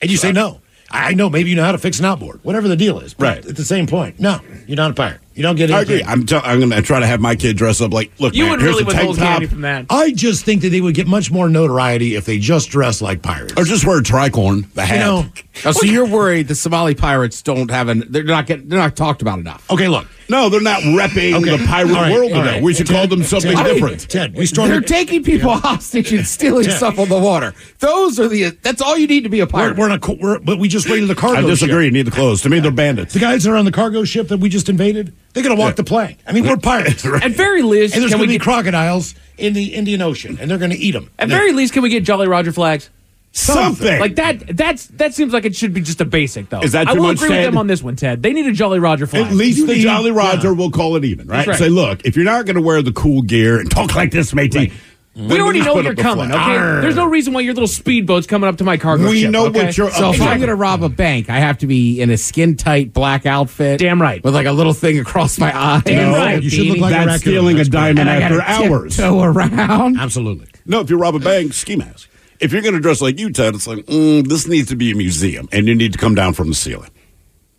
and 0.00 0.10
you 0.10 0.16
say 0.16 0.30
no. 0.30 0.60
I 0.90 1.10
I 1.10 1.14
know. 1.14 1.30
Maybe 1.30 1.48
you 1.50 1.56
know 1.56 1.64
how 1.64 1.72
to 1.72 1.78
fix 1.78 1.98
an 1.98 2.04
outboard. 2.04 2.40
Whatever 2.44 2.68
the 2.68 2.76
deal 2.76 3.00
is. 3.00 3.14
But 3.14 3.24
Right. 3.24 3.46
At 3.46 3.56
the 3.56 3.64
same 3.64 3.86
point, 3.86 4.20
no, 4.20 4.40
you're 4.66 4.76
not 4.76 4.90
a 4.90 4.94
pirate. 4.94 5.20
You 5.34 5.42
don't 5.42 5.56
get 5.56 5.70
I 5.70 5.80
agree. 5.80 6.02
I'm, 6.04 6.26
tell- 6.26 6.42
I'm 6.44 6.58
going 6.58 6.70
to 6.70 6.82
try 6.82 7.00
to 7.00 7.06
have 7.06 7.20
my 7.20 7.34
kid 7.36 7.56
dress 7.56 7.80
up 7.80 7.92
like, 7.92 8.12
look, 8.18 8.34
You 8.34 8.44
man, 8.44 8.50
would 8.52 8.60
here's 8.60 8.72
really 8.76 8.82
a 8.82 8.86
tank 8.96 9.08
withhold 9.08 9.16
top. 9.18 9.26
candy 9.28 9.46
from 9.46 9.60
that. 9.62 9.86
I 9.88 10.10
just 10.12 10.44
think 10.44 10.62
that 10.62 10.68
they 10.68 10.80
would 10.80 10.94
get 10.94 11.06
much 11.06 11.30
more 11.30 11.48
notoriety 11.48 12.14
if 12.16 12.24
they 12.26 12.38
just 12.38 12.68
dress 12.70 13.00
like 13.00 13.22
pirates. 13.22 13.54
Or 13.56 13.64
just 13.64 13.86
wear 13.86 13.98
a 13.98 14.02
tricorn, 14.02 14.70
the 14.74 14.84
hat. 14.84 14.94
you 14.96 15.00
know. 15.00 15.26
Oh, 15.64 15.72
so 15.72 15.84
you're 15.86 16.06
worried 16.06 16.48
the 16.48 16.54
Somali 16.54 16.94
pirates 16.94 17.42
don't 17.42 17.70
have 17.70 17.88
an? 17.88 18.04
They're 18.08 18.24
not 18.24 18.46
getting. 18.46 18.68
They're 18.68 18.78
not 18.78 18.96
talked 18.96 19.20
about 19.22 19.38
enough. 19.38 19.70
Okay, 19.70 19.88
look. 19.88 20.06
No, 20.32 20.48
they're 20.48 20.60
not 20.62 20.80
repping 20.82 21.34
Okay. 21.34 21.56
the 21.58 21.64
pirate 21.66 21.90
All 21.90 22.02
right, 22.02 22.12
world 22.12 22.32
all 22.32 22.42
right. 22.42 22.62
We 22.62 22.72
should 22.74 22.86
Ted, 22.86 22.96
call 22.96 23.06
them 23.06 23.22
something 23.22 23.54
Ted, 23.54 23.66
different. 23.66 24.08
Ted, 24.08 24.34
we 24.34 24.46
They're 24.46 24.80
taking 24.80 25.22
people 25.22 25.52
hostage 25.54 26.10
and 26.12 26.26
stealing 26.26 26.64
Yeah. 26.64 26.76
stuff 26.76 26.98
on 26.98 27.08
the 27.10 27.18
water. 27.18 27.54
Those 27.80 28.18
are 28.18 28.28
the. 28.28 28.50
That's 28.62 28.80
all 28.80 28.96
you 28.96 29.06
need 29.06 29.24
to 29.24 29.28
be 29.28 29.40
a 29.40 29.44
We're, 29.44 29.50
pirate. 29.50 29.76
we're, 29.76 29.86
in 29.86 29.92
a, 29.92 29.98
co- 29.98 30.16
we're 30.20 30.38
but 30.38 30.58
we 30.58 30.68
just 30.68 30.88
raided 30.88 31.08
the 31.08 31.14
cargo. 31.14 31.38
I 31.38 31.42
disagree. 31.42 31.86
Ship. 31.86 31.92
Need 31.92 32.06
the 32.06 32.10
clothes. 32.10 32.40
To 32.42 32.48
me, 32.48 32.60
they're 32.60 32.70
bandits. 32.70 33.12
The 33.12 33.20
guys 33.20 33.44
that 33.44 33.50
are 33.52 33.56
on 33.56 33.66
the 33.66 33.72
cargo 33.72 34.04
ship 34.04 34.28
that 34.28 34.38
we 34.40 34.48
just 34.48 34.68
invaded, 34.70 35.12
they're 35.34 35.42
going 35.42 35.54
to 35.54 35.60
walk 35.60 35.76
the 35.76 35.84
plank. 35.84 36.18
I 36.26 36.32
mean, 36.32 36.46
we're 36.46 36.56
pirates. 36.72 37.04
right. 37.04 37.22
At 37.22 37.32
very 37.32 37.60
least, 37.62 37.94
And 37.94 38.02
there's 38.02 38.12
can 38.12 38.18
going 38.20 38.28
we 38.30 38.34
to 38.34 38.38
be 38.38 38.44
get, 38.44 38.44
crocodiles 38.44 39.14
in 39.36 39.52
the 39.52 39.74
Indian 39.74 40.00
Ocean, 40.00 40.38
and 40.40 40.50
they're 40.50 40.58
going 40.58 40.70
to 40.70 40.78
eat 40.78 40.92
them. 40.92 41.10
at 41.18 41.28
very 41.28 41.52
least 41.52 41.74
can 41.74 41.82
we 41.82 41.90
get 41.90 42.04
Jolly 42.04 42.26
Roger 42.26 42.52
flags? 42.52 42.88
Something. 43.34 43.98
Like 44.00 44.16
that. 44.16 44.56
That's 44.56 44.86
that 44.88 45.14
seems 45.14 45.32
like 45.32 45.44
it 45.44 45.56
should 45.56 45.72
be 45.72 45.80
just 45.80 46.00
a 46.00 46.04
basic 46.04 46.50
though. 46.50 46.60
Is 46.60 46.72
that 46.72 46.86
I 46.88 46.92
too 46.94 47.00
will 47.00 47.08
much, 47.08 47.16
agree 47.16 47.30
with 47.30 47.44
them 47.44 47.56
on 47.58 47.66
this 47.66 47.82
one, 47.82 47.96
Ted. 47.96 48.22
They 48.22 48.32
need 48.32 48.46
a 48.46 48.52
Jolly 48.52 48.78
Roger 48.78 49.06
flag. 49.06 49.26
At 49.26 49.32
least 49.32 49.58
You 49.58 49.66
the 49.66 49.74
need- 49.74 49.80
Jolly 49.82 50.10
Roger 50.10 50.48
yeah. 50.48 50.54
will 50.54 50.70
call 50.70 50.96
it 50.96 51.04
even, 51.04 51.26
right? 51.26 51.38
That's 51.38 51.48
right. 51.48 51.58
Say, 51.58 51.68
look, 51.70 52.04
if 52.04 52.14
you're 52.14 52.24
not 52.26 52.44
going 52.44 52.56
to 52.56 52.62
wear 52.62 52.82
the 52.82 52.92
cool 52.92 53.22
gear 53.22 53.58
and 53.58 53.70
talk 53.70 53.94
like 53.94 54.10
this, 54.10 54.34
matey, 54.34 54.70
then 55.14 55.28
we 55.28 55.40
already 55.40 55.60
just 55.60 55.66
know 55.68 55.74
put 55.74 55.84
you're 55.84 55.92
up 55.92 55.96
the 55.96 56.02
coming. 56.02 56.28
flag. 56.28 56.40
Okay, 56.42 56.56
Arr. 56.58 56.80
there's 56.82 56.96
no 56.96 57.06
reason 57.06 57.32
why 57.32 57.40
your 57.40 57.54
little 57.54 57.68
speedboat's 57.68 58.26
coming 58.26 58.48
up 58.48 58.58
to 58.58 58.64
my 58.64 58.76
cargo 58.76 59.08
We 59.08 59.22
ship. 59.22 59.30
know 59.30 59.46
okay? 59.46 59.64
what 59.66 59.76
you're 59.78 59.86
up 59.88 59.92
So 59.94 60.10
if. 60.12 60.20
I'm 60.20 60.38
going 60.38 60.48
to 60.48 60.54
rob 60.54 60.82
a 60.82 60.88
bank, 60.90 61.30
I 61.30 61.38
have 61.38 61.58
to 61.58 61.66
be 61.66 62.00
in 62.02 62.10
a 62.10 62.16
skin 62.18 62.56
tight 62.56 62.92
black 62.92 63.24
outfit. 63.26 63.78
Damn 63.80 64.00
right. 64.00 64.22
With 64.22 64.34
like 64.34 64.46
a 64.46 64.52
little 64.52 64.72
thing 64.74 64.98
across 64.98 65.38
my 65.38 65.54
eye. 65.58 65.80
Damn 65.84 66.12
No, 66.12 66.18
right. 66.18 66.42
You 66.42 66.50
should 66.50 66.66
look 66.66 66.78
like 66.78 66.92
a 66.92 66.96
That's 66.96 67.06
raccoon. 67.06 67.18
stealing 67.20 67.54
a 67.56 67.58
That's 67.58 67.68
diamond 67.70 67.98
And 68.00 68.10
I 68.10 68.20
after 68.20 68.38
got 68.38 68.48
hours. 68.48 68.96
Toe 68.96 69.22
around. 69.22 69.98
Absolutely. 69.98 70.48
No, 70.66 70.80
if 70.80 70.90
you 70.90 70.96
rob 70.98 71.14
a 71.14 71.18
bank, 71.18 71.54
ski 71.54 71.76
mask. 71.76 72.08
If 72.42 72.52
you're 72.52 72.60
going 72.62 72.74
to 72.74 72.80
dress 72.80 73.00
like 73.00 73.18
you, 73.18 73.30
Ted, 73.30 73.54
it's 73.54 73.66
like, 73.66 73.86
mm, 73.86 74.26
this 74.26 74.46
needs 74.48 74.68
to 74.70 74.76
be 74.76 74.90
a 74.90 74.94
museum, 74.96 75.48
and 75.52 75.66
you 75.68 75.74
need 75.74 75.92
to 75.92 75.98
come 75.98 76.14
down 76.14 76.34
from 76.34 76.48
the 76.48 76.54
ceiling. 76.54 76.90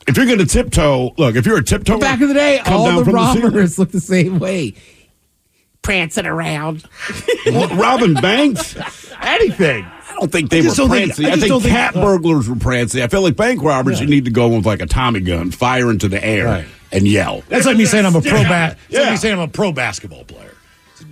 If 0.07 0.17
you're 0.17 0.25
going 0.25 0.39
to 0.39 0.45
tiptoe, 0.45 1.13
look, 1.17 1.36
if 1.38 1.45
you're 1.45 1.57
a 1.57 1.63
tiptoe, 1.63 1.97
Back 1.99 2.19
in 2.19 2.27
the 2.27 2.34
day, 2.34 2.59
all 2.59 3.01
the 3.01 3.11
robbers 3.11 3.79
looked 3.79 3.93
the 3.93 4.01
same 4.01 4.39
way. 4.39 4.73
Prancing 5.81 6.25
around. 6.25 6.84
Robbing 7.51 8.13
banks, 8.13 8.75
Anything. 9.21 9.84
I 9.86 10.15
don't 10.19 10.31
think 10.31 10.49
they 10.49 10.59
were 10.59 10.63
just 10.65 10.77
don't 10.77 10.89
think- 10.89 11.13
prancy. 11.15 11.25
I 11.25 11.29
I, 11.29 11.36
think 11.36 11.47
don't 11.47 11.61
think- 11.61 11.73
cat 11.73 11.93
burglars 11.93 12.47
were 12.47 12.55
prancy. 12.55 13.03
I 13.03 13.07
feel 13.07 13.21
like 13.21 13.36
bank 13.36 13.61
robbers, 13.63 13.99
you 13.99 14.07
need 14.07 14.25
to 14.25 14.31
go 14.31 14.47
with 14.49 14.65
like 14.65 14.81
a 14.81 14.86
Tommy 14.86 15.19
gun, 15.21 15.51
fire 15.51 15.89
into 15.89 16.07
the 16.07 16.23
air, 16.23 16.45
Right. 16.45 16.65
and 16.93 17.07
yell. 17.07 17.43
That's 17.49 17.65
like 17.65 17.75
me 17.77 17.86
saying 17.86 18.05
I'm 18.05 18.15
a 18.15 18.21
pro 18.21 18.31
bat. 18.43 18.77
It's 18.89 18.93
like 18.95 19.05
Yeah. 19.05 19.11
me 19.11 19.17
saying 19.17 19.34
I'm 19.34 19.39
a 19.41 19.47
pro 19.49 19.71
basketball 19.73 20.23
player. 20.23 20.53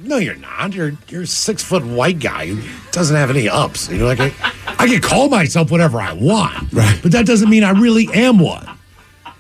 No, 0.04 0.18
you're 0.18 0.36
not. 0.36 0.74
You're 0.74 0.94
you're 1.10 1.22
a 1.24 1.28
six 1.28 1.64
foot 1.64 1.84
white 1.86 2.20
guy 2.20 2.48
who 2.48 2.62
doesn't 2.92 3.16
have 3.16 3.30
any 3.30 3.48
ups. 3.48 3.90
You 3.90 4.00
know, 4.00 4.06
like 4.06 4.20
I, 4.20 4.34
I 4.80 4.88
can 4.88 5.02
call 5.02 5.30
myself 5.30 5.70
whatever 5.72 6.02
I 6.02 6.14
want, 6.14 6.72
Right. 6.74 7.00
but 7.02 7.12
that 7.12 7.26
doesn't 7.26 7.50
mean 7.50 7.64
I 7.64 7.72
really 7.72 8.08
am 8.14 8.40
one. 8.40 8.68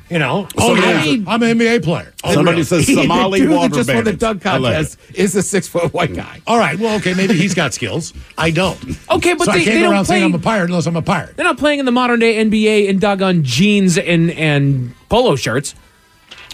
You 0.10 0.20
know, 0.20 0.46
oh 0.58 0.76
yeah, 0.76 1.04
I'm 1.26 1.42
an 1.42 1.58
NBA 1.58 1.84
player. 1.86 2.14
Oh, 2.26 2.34
Somebody 2.34 2.56
really? 2.58 2.64
says 2.66 2.86
Somali 2.94 3.40
the 3.42 3.48
water 3.56 3.70
that 3.70 3.76
just 3.78 3.88
won 3.88 3.98
the 4.00 4.04
bandits. 4.04 4.20
dunk 4.20 4.42
contest 4.42 4.98
is 5.14 5.34
a 5.38 5.42
six 5.42 5.70
foot 5.70 5.94
white 5.94 6.14
guy. 6.14 6.42
All 6.46 6.58
right, 6.60 6.78
well, 6.78 6.98
okay, 6.98 7.14
maybe 7.14 7.34
he's 7.34 7.54
got 7.54 7.74
skills. 7.74 8.14
I 8.38 8.52
don't. 8.52 8.78
Okay, 9.10 9.36
but 9.36 9.46
so 9.46 9.54
they- 9.54 9.62
I 9.62 9.64
can't 9.64 9.66
they 9.68 9.72
go 9.76 9.80
don't 9.86 9.94
around 9.94 10.06
saying 10.06 10.20
play- 10.22 10.26
I'm 10.26 10.36
a 10.36 10.40
pirate 10.44 10.66
unless 10.70 10.86
I'm 10.86 10.98
a 10.98 11.02
pirate. 11.02 11.38
They're 11.38 11.46
not 11.46 11.58
playing 11.58 11.80
in 11.80 11.86
the 11.86 11.94
modern 11.94 12.20
day 12.20 12.44
NBA 12.44 12.88
in 12.90 13.00
doggone 13.00 13.44
jeans 13.44 13.98
and 13.98 14.32
and 14.32 14.94
polo 15.08 15.38
shirts. 15.38 15.76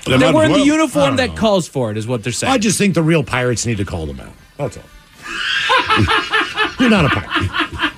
They 0.08 0.18
They're 0.18 0.34
wearing 0.34 0.52
well. 0.52 0.60
the 0.60 0.66
uniform 0.66 1.16
that 1.18 1.30
know. 1.32 1.36
calls 1.36 1.68
for 1.68 1.92
it, 1.92 1.98
is 1.98 2.08
what 2.08 2.24
they're 2.24 2.34
saying. 2.34 2.54
I 2.54 2.58
just 2.58 2.78
think 2.78 2.94
the 2.94 3.04
real 3.04 3.24
pirates 3.24 3.66
need 3.66 3.78
to 3.78 3.86
call 3.86 4.06
them 4.06 4.20
out. 4.20 4.34
That's 4.58 4.78
all. 4.78 4.84
You're 6.80 6.90
not 6.90 7.06
a 7.06 7.10
pirate. 7.10 7.94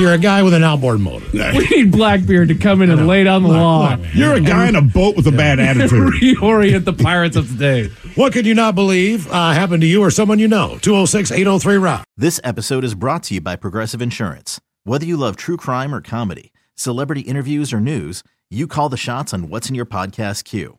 You're 0.00 0.12
a 0.12 0.18
guy 0.18 0.42
with 0.42 0.54
an 0.54 0.64
outboard 0.64 0.98
motor. 1.00 1.26
we 1.32 1.68
need 1.68 1.92
Blackbeard 1.92 2.48
to 2.48 2.56
come 2.56 2.82
in 2.82 2.90
and 2.90 3.06
lay 3.06 3.22
down 3.22 3.44
the 3.44 3.48
law. 3.48 3.96
You're 4.12 4.34
a 4.34 4.40
guy 4.40 4.68
in 4.68 4.74
a 4.74 4.82
boat 4.82 5.14
with 5.16 5.26
a 5.28 5.32
bad 5.32 5.60
attitude. 5.60 5.90
Reorient 6.14 6.84
the 6.84 6.92
pirates 6.92 7.36
of 7.36 7.48
today. 7.48 7.88
What 8.16 8.32
could 8.32 8.44
you 8.44 8.54
not 8.54 8.74
believe 8.74 9.30
uh, 9.30 9.52
happened 9.52 9.82
to 9.82 9.86
you 9.86 10.02
or 10.02 10.10
someone 10.10 10.40
you 10.40 10.48
know? 10.48 10.78
206 10.82 11.30
803 11.30 11.76
Rock. 11.76 12.04
This 12.16 12.40
episode 12.42 12.82
is 12.82 12.94
brought 12.94 13.22
to 13.24 13.34
you 13.34 13.40
by 13.40 13.54
Progressive 13.54 14.02
Insurance. 14.02 14.60
Whether 14.82 15.06
you 15.06 15.16
love 15.16 15.36
true 15.36 15.56
crime 15.56 15.94
or 15.94 16.00
comedy, 16.00 16.52
celebrity 16.74 17.20
interviews 17.22 17.72
or 17.72 17.78
news, 17.80 18.24
you 18.50 18.66
call 18.66 18.88
the 18.88 18.96
shots 18.96 19.32
on 19.32 19.48
what's 19.48 19.68
in 19.68 19.74
your 19.76 19.86
podcast 19.86 20.44
queue. 20.44 20.78